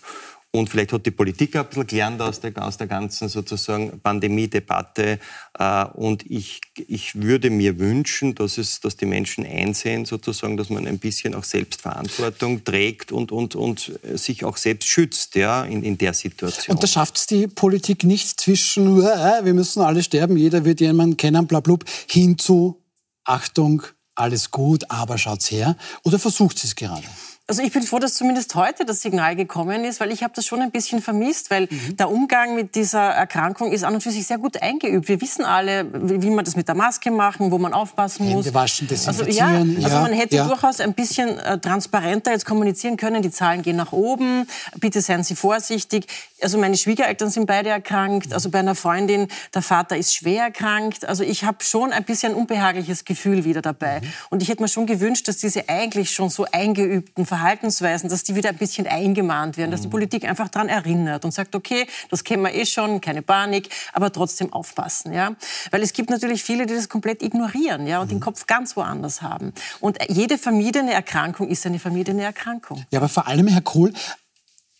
Und 0.53 0.68
vielleicht 0.68 0.92
hat 0.92 1.07
die 1.07 1.12
Politik 1.12 1.55
ein 1.55 1.64
bisschen 1.66 1.86
gelernt 1.86 2.20
aus 2.20 2.40
der, 2.40 2.53
aus 2.61 2.76
der 2.76 2.88
ganzen 2.88 3.28
sozusagen 3.28 4.01
Pandemie-Debatte. 4.01 5.20
Äh, 5.57 5.84
Und 5.94 6.28
ich, 6.28 6.61
ich 6.88 7.14
würde 7.14 7.51
mir 7.51 7.78
wünschen, 7.78 8.34
dass, 8.34 8.59
es, 8.59 8.80
dass 8.80 8.96
die 8.96 9.07
Menschen 9.07 9.46
einsehen, 9.46 10.07
sozusagen, 10.07 10.57
dass 10.57 10.68
man 10.68 10.88
ein 10.88 10.98
bisschen 10.98 11.36
auch 11.36 11.44
Selbstverantwortung 11.44 12.64
trägt 12.64 13.12
und, 13.12 13.30
und, 13.30 13.55
und 13.55 13.92
sich 14.14 14.44
auch 14.44 14.57
selbst 14.57 14.88
schützt 14.88 15.36
ja, 15.36 15.64
in, 15.64 15.84
in 15.84 15.96
der 15.96 16.14
Situation. 16.14 16.74
Und 16.74 16.82
da 16.82 16.88
schafft 16.88 17.16
es 17.16 17.26
die 17.26 17.46
Politik 17.46 18.03
nicht 18.03 18.40
zwischen, 18.40 18.96
wir 18.96 19.55
müssen 19.55 19.82
alle 19.82 20.03
sterben, 20.03 20.36
jeder 20.36 20.64
wird 20.64 20.80
jemanden 20.80 21.16
kennen, 21.16 21.46
bla, 21.46 21.61
bla, 21.61 21.76
hin 22.09 22.38
zu, 22.38 22.82
Achtung, 23.22 23.84
alles 24.16 24.51
gut, 24.51 24.90
aber 24.90 25.16
schaut's 25.16 25.51
her. 25.53 25.76
Oder 26.03 26.18
versucht 26.18 26.59
sie 26.59 26.66
es 26.66 26.74
gerade? 26.74 27.07
Also 27.51 27.62
ich 27.62 27.72
bin 27.72 27.82
froh, 27.82 27.98
dass 27.98 28.14
zumindest 28.14 28.55
heute 28.55 28.84
das 28.84 29.03
Signal 29.03 29.34
gekommen 29.34 29.82
ist, 29.82 29.98
weil 29.98 30.12
ich 30.12 30.22
habe 30.22 30.32
das 30.36 30.46
schon 30.46 30.62
ein 30.62 30.70
bisschen 30.70 31.03
vermisst, 31.03 31.51
weil 31.51 31.62
Mhm. 31.62 31.96
der 31.96 32.09
Umgang 32.09 32.55
mit 32.55 32.76
dieser 32.76 33.01
Erkrankung 33.01 33.72
ist 33.72 33.82
an 33.82 33.92
und 33.94 34.03
für 34.03 34.12
sich 34.12 34.24
sehr 34.24 34.38
gut 34.38 34.62
eingeübt. 34.62 35.09
Wir 35.09 35.20
wissen 35.20 35.44
alle, 35.44 35.84
wie 35.92 36.30
man 36.30 36.44
das 36.44 36.55
mit 36.55 36.68
der 36.68 36.76
Maske 36.76 37.11
machen, 37.11 37.51
wo 37.51 37.59
man 37.59 37.74
aufpassen 37.74 38.28
muss. 38.28 38.44
Hände 38.46 38.55
waschen, 38.55 38.86
also, 38.88 39.24
ja, 39.24 39.48
also 39.48 39.80
ja, 39.80 40.01
man 40.01 40.12
hätte 40.12 40.36
ja. 40.36 40.46
durchaus 40.46 40.78
ein 40.78 40.94
bisschen 40.94 41.40
äh, 41.40 41.59
transparenter 41.59 42.30
jetzt 42.30 42.46
kommunizieren 42.46 42.96
können. 42.96 43.20
Die 43.20 43.32
Zahlen 43.32 43.62
gehen 43.62 43.74
nach 43.74 43.90
oben. 43.90 44.46
Bitte 44.78 45.01
seien 45.01 45.24
Sie 45.24 45.34
vorsichtig. 45.34 46.07
Also 46.40 46.57
meine 46.57 46.76
Schwiegereltern 46.76 47.30
sind 47.30 47.46
beide 47.46 47.70
erkrankt. 47.70 48.32
Also 48.32 48.51
bei 48.51 48.61
einer 48.61 48.76
Freundin, 48.76 49.26
der 49.55 49.62
Vater 49.62 49.96
ist 49.96 50.14
schwer 50.14 50.44
erkrankt. 50.44 51.05
Also 51.05 51.24
ich 51.24 51.42
habe 51.42 51.64
schon 51.64 51.90
ein 51.92 52.05
bisschen 52.05 52.30
ein 52.30 52.36
unbehagliches 52.38 53.05
Gefühl 53.05 53.44
wieder 53.44 53.61
dabei. 53.61 54.03
Und 54.30 54.40
ich 54.40 54.48
hätte 54.48 54.62
mir 54.62 54.68
schon 54.68 54.86
gewünscht, 54.86 55.26
dass 55.26 55.38
diese 55.38 55.68
eigentlich 55.68 56.12
schon 56.12 56.30
so 56.30 56.46
eingeübten 56.53 57.26
Verhaltensweisen, 57.41 58.11
dass 58.11 58.22
die 58.22 58.34
wieder 58.34 58.51
ein 58.51 58.59
bisschen 58.59 58.86
eingemahnt 58.86 59.57
werden, 59.57 59.70
dass 59.70 59.80
die 59.80 59.88
Politik 59.88 60.28
einfach 60.28 60.49
daran 60.49 60.68
erinnert 60.68 61.24
und 61.24 61.32
sagt, 61.32 61.55
okay, 61.55 61.86
das 62.11 62.22
kennen 62.22 62.43
wir 62.43 62.55
eh 62.55 62.66
schon, 62.66 63.01
keine 63.01 63.22
Panik, 63.22 63.70
aber 63.95 64.12
trotzdem 64.12 64.53
aufpassen, 64.53 65.14
ja, 65.14 65.34
weil 65.70 65.82
es 65.82 65.95
gibt 65.95 66.11
natürlich 66.11 66.43
viele, 66.45 66.66
die 66.66 66.74
das 66.74 66.91
komplett 66.91 67.22
ignorieren, 67.22 67.86
ja, 67.86 68.03
und 68.03 68.11
den 68.11 68.20
Kopf 68.20 68.47
ganz 68.47 68.76
woanders 68.76 69.22
haben. 69.22 69.55
Und 69.80 69.97
jede 70.09 70.36
vermiedene 70.36 70.93
Erkrankung 70.93 71.49
ist 71.49 71.64
eine 71.64 71.78
vermiedene 71.78 72.22
Erkrankung. 72.22 72.84
Ja, 72.91 72.99
aber 72.99 73.09
vor 73.09 73.26
allem, 73.26 73.49
Herr 73.49 73.62
Kohl, 73.62 73.95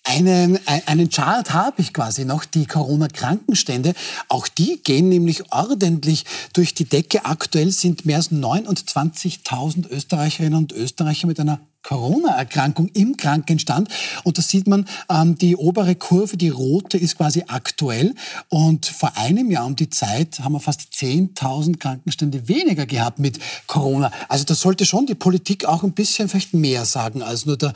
einen, 0.05 0.59
ein- 0.67 0.83
einen 0.87 1.11
Chart 1.11 1.53
habe 1.53 1.83
ich 1.83 1.93
quasi 1.93 2.25
noch, 2.25 2.45
die 2.45 2.67
Corona-Krankenstände. 2.67 3.93
Auch 4.29 4.49
die 4.49 4.81
gehen 4.83 5.09
nämlich 5.09 5.53
ordentlich 5.53 6.25
durch 6.53 6.75
die 6.75 6.85
Decke. 6.87 7.27
Aktuell 7.27 7.71
sind 7.71 8.07
mehr 8.07 8.17
als 8.17 8.31
29.000 8.33 9.89
Österreicherinnen 9.91 10.59
und 10.59 10.73
Österreicher 10.73 11.27
mit 11.27 11.39
einer 11.39 11.61
Corona-Erkrankung 11.83 12.89
im 12.89 13.17
Krankenstand. 13.17 13.89
Und 14.25 14.37
da 14.37 14.43
sieht 14.43 14.67
man, 14.67 14.87
ähm, 15.09 15.39
die 15.39 15.57
obere 15.57 15.95
Kurve, 15.95 16.37
die 16.37 16.51
rote, 16.51 16.99
ist 16.99 17.17
quasi 17.17 17.45
aktuell. 17.49 18.15
Und 18.49 18.87
vor 18.87 19.17
einem 19.17 19.51
Jahr 19.51 19.65
um 19.67 19.77
die 19.77 19.89
Zeit 19.91 20.41
haben 20.41 20.53
wir 20.53 20.61
fast 20.61 20.93
10.000 20.95 21.79
Krankenstände 21.79 22.49
weniger 22.49 22.85
gehabt 22.87 23.19
mit 23.19 23.39
Corona. 23.67 24.11
Also 24.29 24.45
da 24.45 24.55
sollte 24.55 24.85
schon 24.85 25.07
die 25.07 25.15
Politik 25.15 25.65
auch 25.65 25.83
ein 25.83 25.93
bisschen 25.93 26.29
vielleicht 26.29 26.53
mehr 26.55 26.85
sagen 26.85 27.23
als 27.23 27.47
nur 27.47 27.57
der 27.57 27.73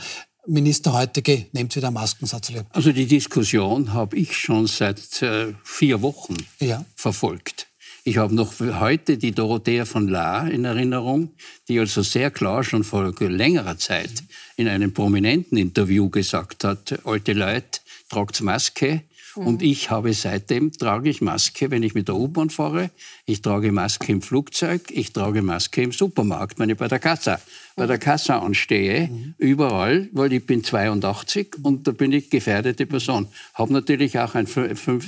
Minister 0.46 0.92
heutige, 0.92 1.46
nehmt 1.52 1.74
wieder 1.74 1.90
Maskensatz. 1.90 2.52
Also 2.70 2.92
die 2.92 3.06
Diskussion 3.06 3.92
habe 3.92 4.16
ich 4.16 4.36
schon 4.36 4.66
seit 4.66 5.22
äh, 5.22 5.54
vier 5.64 6.02
Wochen 6.02 6.36
Ja. 6.60 6.84
verfolgt. 6.96 7.66
Ich 8.06 8.18
habe 8.18 8.34
noch 8.34 8.60
heute 8.60 9.16
die 9.16 9.32
Dorothea 9.32 9.86
von 9.86 10.08
Lahr 10.08 10.50
in 10.50 10.66
Erinnerung, 10.66 11.30
die 11.68 11.78
also 11.80 12.02
sehr 12.02 12.30
klar 12.30 12.62
schon 12.62 12.84
vor 12.84 13.14
längerer 13.18 13.78
Zeit 13.78 14.24
in 14.56 14.68
einem 14.68 14.92
prominenten 14.92 15.56
Interview 15.56 16.10
gesagt 16.10 16.64
hat, 16.64 17.00
alte 17.06 17.32
Leute, 17.32 17.80
tragt 18.10 18.42
Maske 18.42 19.04
Mhm. 19.36 19.46
Und 19.46 19.62
ich 19.62 19.90
habe 19.90 20.12
seitdem, 20.12 20.72
trage 20.72 21.08
ich 21.08 21.20
Maske, 21.20 21.70
wenn 21.70 21.82
ich 21.82 21.94
mit 21.94 22.08
der 22.08 22.16
U-Bahn 22.16 22.50
fahre, 22.50 22.90
ich 23.26 23.42
trage 23.42 23.72
Maske 23.72 24.12
im 24.12 24.22
Flugzeug, 24.22 24.90
ich 24.90 25.12
trage 25.12 25.42
Maske 25.42 25.82
im 25.82 25.92
Supermarkt, 25.92 26.58
wenn 26.58 26.70
ich 26.70 26.76
bei 26.76 26.88
der 26.88 26.98
Kassa, 26.98 27.40
bei 27.76 27.86
der 27.86 27.98
Kassa 27.98 28.38
anstehe, 28.38 29.08
mhm. 29.08 29.34
überall, 29.38 30.08
weil 30.12 30.32
ich 30.32 30.46
bin 30.46 30.62
82 30.62 31.56
und 31.62 31.86
da 31.86 31.92
bin 31.92 32.12
ich 32.12 32.30
gefährdete 32.30 32.86
Person. 32.86 33.26
Habe 33.54 33.72
natürlich 33.72 34.18
auch 34.18 34.34
ein, 34.34 34.46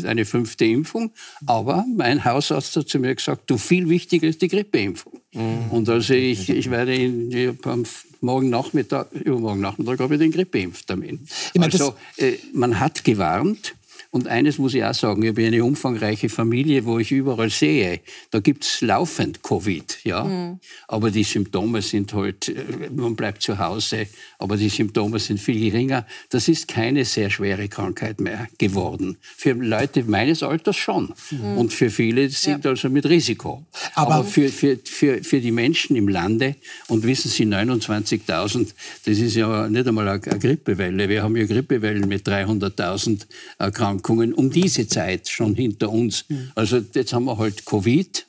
eine 0.04 0.24
fünfte 0.24 0.64
Impfung, 0.64 1.12
aber 1.46 1.84
mein 1.96 2.24
Hausarzt 2.24 2.76
hat 2.76 2.88
zu 2.88 2.98
mir 2.98 3.14
gesagt, 3.14 3.48
du, 3.50 3.56
viel 3.56 3.88
wichtiger 3.88 4.26
ist 4.26 4.42
die 4.42 4.48
Grippeimpfung. 4.48 5.20
Mhm. 5.32 5.70
Und 5.70 5.88
also 5.88 6.14
ich, 6.14 6.50
ich 6.50 6.70
werde 6.70 6.94
in, 6.94 7.58
am 7.62 7.84
morgen 8.20 8.50
Nachmittag, 8.50 9.12
übermorgen 9.12 9.60
Nachmittag 9.60 10.00
habe 10.00 10.14
ich 10.14 10.20
den 10.20 10.32
Grippeimpftermin. 10.32 11.26
Ich 11.54 11.60
mein, 11.60 11.70
also 11.70 11.94
äh, 12.16 12.32
man 12.52 12.80
hat 12.80 13.04
gewarnt, 13.04 13.75
und 14.10 14.28
eines 14.28 14.58
muss 14.58 14.74
ich 14.74 14.84
auch 14.84 14.94
sagen, 14.94 15.22
ich 15.22 15.30
habe 15.30 15.46
eine 15.46 15.64
umfangreiche 15.64 16.28
Familie, 16.28 16.84
wo 16.84 16.98
ich 16.98 17.10
überall 17.12 17.50
sehe, 17.50 18.00
da 18.30 18.40
gibt 18.40 18.64
es 18.64 18.80
laufend 18.80 19.42
Covid, 19.42 19.98
ja. 20.04 20.24
Mhm. 20.24 20.60
Aber 20.88 21.10
die 21.10 21.24
Symptome 21.24 21.82
sind 21.82 22.14
halt, 22.14 22.48
äh, 22.48 22.90
man 22.94 23.16
bleibt 23.16 23.42
zu 23.42 23.58
Hause, 23.58 24.06
aber 24.38 24.56
die 24.56 24.68
Symptome 24.68 25.18
sind 25.18 25.40
viel 25.40 25.60
geringer. 25.60 26.06
Das 26.30 26.48
ist 26.48 26.68
keine 26.68 27.04
sehr 27.04 27.30
schwere 27.30 27.68
Krankheit 27.68 28.20
mehr 28.20 28.48
geworden. 28.58 29.16
Für 29.20 29.52
Leute 29.52 30.04
meines 30.04 30.42
Alters 30.42 30.76
schon. 30.76 31.12
Mhm. 31.30 31.58
Und 31.58 31.72
für 31.72 31.90
viele 31.90 32.28
sind 32.28 32.64
ja. 32.64 32.70
also 32.70 32.88
mit 32.88 33.06
Risiko. 33.06 33.64
Aber, 33.94 34.14
aber 34.16 34.24
für, 34.24 34.48
für, 34.48 34.78
für, 34.84 35.22
für 35.24 35.40
die 35.40 35.52
Menschen 35.52 35.96
im 35.96 36.08
Lande, 36.08 36.56
und 36.88 37.04
wissen 37.04 37.28
Sie, 37.28 37.44
29.000, 37.44 38.68
das 39.04 39.18
ist 39.18 39.34
ja 39.34 39.68
nicht 39.68 39.86
einmal 39.86 40.08
eine 40.08 40.20
Grippewelle. 40.20 41.08
Wir 41.08 41.22
haben 41.22 41.36
ja 41.36 41.44
Grippewellen 41.46 42.08
mit 42.08 42.26
300.000 42.26 43.26
Erkrankungen 43.58 43.95
Erkrankungen 43.96 44.32
um 44.32 44.50
diese 44.50 44.86
Zeit 44.86 45.28
schon 45.28 45.54
hinter 45.54 45.90
uns. 45.90 46.24
Also 46.54 46.80
jetzt 46.94 47.12
haben 47.12 47.24
wir 47.24 47.38
halt 47.38 47.64
Covid 47.64 48.26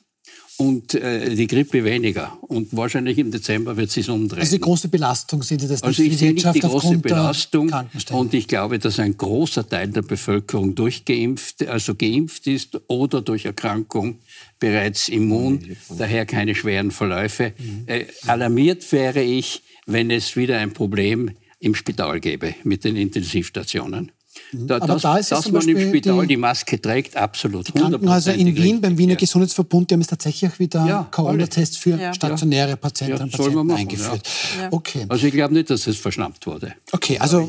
und 0.56 0.94
äh, 0.94 1.34
die 1.36 1.46
Grippe 1.46 1.84
weniger. 1.84 2.36
Und 2.42 2.76
wahrscheinlich 2.76 3.16
im 3.18 3.30
Dezember 3.30 3.76
wird 3.76 3.96
es 3.96 4.08
umdrehen. 4.08 4.40
Also 4.40 4.56
die 4.56 4.60
große 4.60 4.88
Belastung 4.88 5.42
sind 5.42 5.60
Sie 5.60 5.68
das 5.68 5.82
Also 5.82 6.02
ich 6.02 6.18
sehe 6.18 6.32
nicht 6.32 6.52
die 6.52 6.60
große 6.60 6.98
Belastung. 6.98 7.72
Und 8.10 8.34
ich 8.34 8.48
glaube, 8.48 8.78
dass 8.80 8.98
ein 8.98 9.16
großer 9.16 9.68
Teil 9.68 9.88
der 9.88 10.02
Bevölkerung 10.02 10.74
durchgeimpft, 10.74 11.66
also 11.68 11.94
geimpft 11.94 12.48
ist 12.48 12.80
oder 12.88 13.22
durch 13.22 13.44
Erkrankung 13.44 14.18
bereits 14.58 15.08
immun, 15.08 15.76
daher 15.96 16.26
keine 16.26 16.56
schweren 16.56 16.90
Verläufe. 16.90 17.52
Mhm. 17.56 17.84
Äh, 17.86 18.06
alarmiert 18.26 18.90
wäre 18.90 19.22
ich, 19.22 19.62
wenn 19.86 20.10
es 20.10 20.34
wieder 20.34 20.58
ein 20.58 20.72
Problem 20.72 21.30
im 21.60 21.74
Spital 21.76 22.18
gäbe 22.18 22.54
mit 22.64 22.82
den 22.84 22.96
Intensivstationen. 22.96 24.10
Da, 24.52 24.76
Aber 24.76 24.94
das, 24.94 25.02
da 25.02 25.18
ist 25.18 25.32
dass 25.32 25.50
man 25.50 25.68
im 25.68 25.88
Spital 25.88 26.22
die, 26.22 26.28
die, 26.28 26.36
Maske 26.36 26.80
trägt, 26.80 27.16
absolut. 27.16 27.68
Die 27.68 27.72
Krankenhäuser 27.72 28.34
in 28.34 28.54
Wien 28.56 28.80
beim 28.80 28.96
Wiener 28.96 29.12
ja. 29.12 29.18
Gesundheitsverbund, 29.18 29.90
die 29.90 29.94
haben 29.94 30.00
jetzt 30.00 30.10
tatsächlich 30.10 30.58
wieder 30.58 30.86
ja, 30.86 31.08
Corona-Tests 31.10 31.76
für 31.76 31.96
ja. 31.98 32.14
stationäre 32.14 32.76
Patientinnen 32.76 33.24
und 33.24 33.30
Patienten 33.30 33.66
machen, 33.66 33.78
eingeführt. 33.78 34.28
Okay. 34.70 35.06
Also 35.08 35.26
ich 35.26 35.32
glaube 35.32 35.54
nicht, 35.54 35.70
dass 35.70 35.86
es 35.86 35.98
verschnappt 35.98 36.46
wurde. 36.46 36.74
Okay, 36.92 37.18
also 37.18 37.46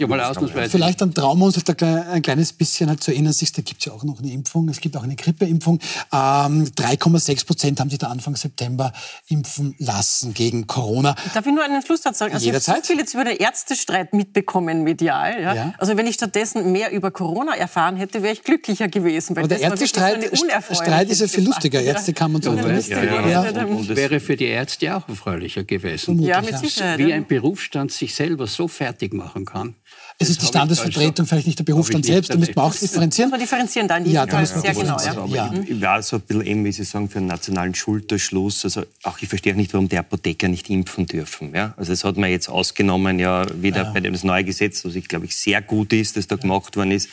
vielleicht 0.69 1.01
dann 1.01 1.13
trauen 1.13 1.39
wir 1.39 1.45
uns 1.45 1.55
halt 1.55 1.83
ein 1.83 2.21
kleines 2.21 2.53
bisschen 2.53 2.89
halt 2.89 3.03
zu 3.03 3.11
erinnern, 3.11 3.33
sich, 3.33 3.51
da 3.51 3.61
gibt 3.61 3.81
es 3.81 3.85
ja 3.85 3.93
auch 3.93 4.03
noch 4.03 4.19
eine 4.19 4.31
Impfung, 4.31 4.67
es 4.69 4.81
gibt 4.81 4.97
auch 4.97 5.03
eine 5.03 5.15
Grippeimpfung. 5.15 5.79
Ähm, 6.11 6.65
3,6 6.65 7.45
Prozent 7.45 7.79
haben 7.79 7.89
sich 7.89 7.99
da 7.99 8.07
Anfang 8.07 8.35
September 8.35 8.91
impfen 9.27 9.75
lassen 9.77 10.33
gegen 10.33 10.67
Corona. 10.67 11.15
Darf 11.33 11.45
ich 11.45 11.53
nur 11.53 11.63
einen 11.63 11.81
Schlusssatz 11.81 12.17
sagen? 12.17 12.33
Also 12.33 12.45
Jederzeit? 12.45 12.67
Ich 12.67 12.77
habe 12.77 12.85
so 12.85 12.93
viel 12.93 12.99
jetzt 12.99 13.13
über 13.13 13.23
den 13.23 13.37
Ärztestreit 13.37 14.13
mitbekommen 14.13 14.83
medial. 14.83 15.41
Ja? 15.41 15.73
Also 15.77 15.97
wenn 15.97 16.07
ich 16.07 16.15
stattdessen 16.15 16.71
mehr 16.71 16.78
über 16.87 17.11
Corona 17.11 17.55
erfahren 17.55 17.97
hätte, 17.97 18.23
wäre 18.23 18.33
ich 18.33 18.43
glücklicher 18.43 18.87
gewesen. 18.87 19.35
Weil 19.35 19.43
Aber 19.43 19.55
der 19.55 19.61
Ärztestreit 19.61 20.23
Streit 20.71 21.09
ist 21.09 21.21
ja 21.21 21.27
viel 21.27 21.45
lustiger. 21.45 21.81
Ärzte 21.81 22.13
kann 22.13 22.31
man 22.31 22.41
so. 22.41 22.53
Ja, 22.53 23.03
ja, 23.03 23.49
ja, 23.49 23.65
und, 23.65 23.95
wäre 23.95 24.19
für 24.19 24.35
die 24.35 24.45
Ärzte 24.45 24.95
auch 24.95 25.07
erfreulicher 25.07 25.63
gewesen. 25.63 26.19
Ja, 26.19 26.41
mit 26.41 26.57
Sicherheit. 26.57 26.99
Wie 26.99 27.13
ein 27.13 27.27
Berufsstand 27.27 27.91
sich 27.91 28.15
selber 28.15 28.47
so 28.47 28.67
fertig 28.67 29.13
machen 29.13 29.45
kann. 29.45 29.75
Es 30.21 30.29
ist 30.29 30.41
die 30.41 30.47
Standesvertretung, 30.47 31.25
vielleicht 31.25 31.47
nicht 31.47 31.59
der 31.59 31.63
Berufsstand 31.63 32.05
selbst, 32.05 32.29
da 32.29 32.37
müsste 32.37 32.53
man 32.55 32.65
auch 32.65 32.75
differenzieren. 32.75 33.29
Muss 33.29 33.31
man 33.31 33.39
differenzieren 33.39 33.87
da 33.87 33.97
in 33.97 34.03
diesem 34.03 34.15
ja, 34.15 34.27
Fall 34.27 34.45
sehr 34.45 34.73
genau. 34.73 34.97
Ja. 34.99 35.25
Ja. 35.27 35.53
Ich 35.65 35.81
war 35.81 36.03
so 36.03 36.17
ein 36.17 36.21
bisschen 36.23 36.45
eben, 36.45 36.65
wie 36.65 36.73
Sie 36.73 36.83
sagen, 36.83 37.09
für 37.09 37.19
einen 37.19 37.27
nationalen 37.27 37.73
Schulterschluss. 37.73 38.65
Also 38.65 38.83
auch 39.03 39.17
ich 39.21 39.29
verstehe 39.29 39.53
auch 39.53 39.57
nicht, 39.57 39.73
warum 39.73 39.87
die 39.87 39.97
Apotheker 39.97 40.49
nicht 40.49 40.69
impfen 40.69 41.05
dürfen. 41.05 41.55
Ja? 41.55 41.73
Also 41.77 41.93
das 41.93 42.03
hat 42.03 42.17
man 42.17 42.29
jetzt 42.29 42.49
ausgenommen, 42.49 43.17
ja, 43.17 43.45
wieder 43.61 43.83
ja. 43.83 43.91
bei 43.91 44.01
dem 44.01 44.11
das 44.11 44.25
neue 44.25 44.43
Gesetz, 44.43 44.83
was 44.83 44.95
ich 44.95 45.07
glaube 45.07 45.25
ich 45.25 45.37
sehr 45.37 45.61
gut 45.61 45.93
ist, 45.93 46.17
das 46.17 46.27
da 46.27 46.35
gemacht 46.35 46.68
worden 46.75 46.91
ist. 46.91 47.09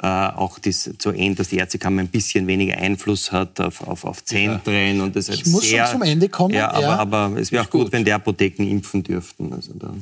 Äh, 0.00 0.06
auch 0.06 0.60
das 0.60 0.90
zu 0.98 1.10
Ende, 1.10 1.36
dass 1.36 1.48
die 1.48 1.56
Ärztekammer 1.56 2.02
ein 2.02 2.08
bisschen 2.08 2.46
weniger 2.46 2.78
Einfluss 2.78 3.32
hat 3.32 3.60
auf, 3.60 3.82
auf, 3.86 4.04
auf 4.04 4.24
Zentren. 4.24 4.96
Ja. 4.98 5.02
Und 5.02 5.16
das 5.16 5.28
ich 5.28 5.44
muss 5.46 5.64
sehr, 5.64 5.86
schon 5.86 6.00
zum 6.00 6.02
Ende 6.02 6.28
kommen. 6.28 6.54
Ja, 6.54 6.70
aber, 6.70 6.80
ja. 6.82 6.96
aber 6.96 7.32
es 7.36 7.50
wäre 7.50 7.64
auch 7.64 7.70
gut, 7.70 7.84
gut, 7.84 7.92
wenn 7.92 8.04
die 8.04 8.12
Apotheken 8.12 8.62
impfen 8.62 9.02
dürften. 9.02 9.52
Also 9.52 9.72
da. 9.74 9.92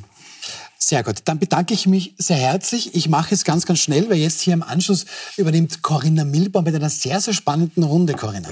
Sehr 0.77 1.03
gut. 1.03 1.15
Dann 1.25 1.39
bedanke 1.39 1.73
ich 1.73 1.87
mich 1.87 2.13
sehr 2.19 2.37
herzlich. 2.37 2.93
Ich 2.93 3.09
mache 3.09 3.33
es 3.33 3.43
ganz, 3.43 3.65
ganz 3.65 3.79
schnell, 3.79 4.07
weil 4.09 4.17
jetzt 4.17 4.41
hier 4.41 4.53
im 4.53 4.61
Anschluss 4.61 5.05
übernimmt 5.35 5.81
Corinna 5.81 6.23
Milborn 6.23 6.65
mit 6.65 6.75
einer 6.75 6.91
sehr, 6.91 7.19
sehr 7.19 7.33
spannenden 7.33 7.83
Runde, 7.83 8.13
Corinna. 8.13 8.49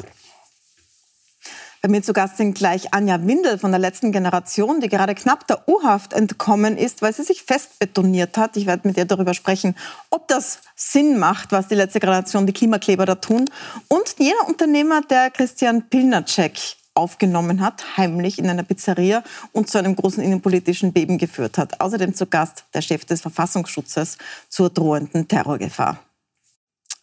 Bei 1.86 1.92
mir 1.92 2.02
zu 2.02 2.14
Gast 2.14 2.38
sind 2.38 2.56
gleich 2.56 2.96
Anja 2.96 3.28
Windel 3.28 3.60
von 3.60 3.70
der 3.70 3.80
letzten 3.80 4.12
Generation, 4.12 4.80
die 4.80 4.90
gerade 4.90 5.14
knapp 5.14 5.46
der 5.46 5.70
U-Haft 5.70 6.14
entkommen 6.14 6.78
ist, 6.78 7.04
weil 7.04 7.14
sie 7.14 7.22
sich 7.22 7.44
fest 7.44 7.78
betoniert 7.78 8.40
hat. 8.40 8.58
Ich 8.58 8.66
werde 8.66 8.88
mit 8.88 8.98
ihr 8.98 9.06
darüber 9.06 9.36
sprechen, 9.36 9.76
ob 10.10 10.28
das 10.28 10.62
Sinn 10.76 11.20
macht, 11.20 11.52
was 11.52 11.68
die 11.68 11.76
letzte 11.76 12.00
Generation, 12.00 12.48
die 12.48 12.54
Klimakleber 12.54 13.06
da 13.06 13.14
tun. 13.14 13.46
Und 13.88 14.16
jener 14.18 14.48
Unternehmer, 14.48 15.02
der 15.02 15.30
Christian 15.30 15.88
Pilnacek 15.88 16.58
aufgenommen 16.96 17.62
hat, 17.62 17.98
heimlich 17.98 18.40
in 18.40 18.50
einer 18.50 18.64
Pizzeria 18.64 19.24
und 19.52 19.70
zu 19.70 19.78
einem 19.78 19.96
großen 19.96 20.24
innenpolitischen 20.24 20.92
Beben 20.92 21.20
geführt 21.20 21.60
hat. 21.60 21.82
Außerdem 21.82 22.16
zu 22.16 22.26
Gast 22.26 22.66
der 22.74 22.82
Chef 22.82 23.06
des 23.06 23.22
Verfassungsschutzes 23.22 24.18
zur 24.50 24.72
drohenden 24.72 25.28
Terrorgefahr. 25.28 26.00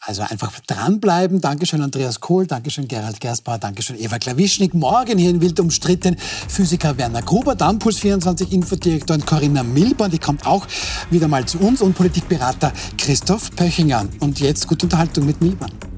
Also 0.04 0.22
einfach 0.22 0.58
dranbleiben. 0.66 1.40
Dankeschön 1.40 1.80
Andreas 1.80 2.18
Kohl, 2.18 2.48
Dankeschön 2.48 2.88
Gerald 2.88 3.20
Gersbauer, 3.20 3.58
Dankeschön 3.58 3.96
Eva 4.00 4.18
Klawischnik. 4.18 4.74
Morgen 4.74 5.16
hier 5.16 5.30
in 5.30 5.40
Wild 5.40 5.60
umstritten 5.60 6.16
Physiker 6.48 6.98
Werner 6.98 7.22
Gruber, 7.22 7.54
dann 7.54 7.78
Puls 7.78 8.00
24 8.00 8.50
Infodirektorin 8.52 9.24
Corinna 9.24 9.62
Milborn, 9.62 10.10
die 10.10 10.18
kommt 10.18 10.44
auch 10.44 10.66
wieder 11.10 11.28
mal 11.28 11.44
zu 11.46 11.58
uns 11.60 11.80
und 11.82 11.94
Politikberater 11.94 12.72
Christoph 12.98 13.54
Pöchinger. 13.54 14.08
Und 14.18 14.40
jetzt 14.40 14.66
gute 14.66 14.86
Unterhaltung 14.86 15.24
mit 15.24 15.40
Milborn. 15.40 15.91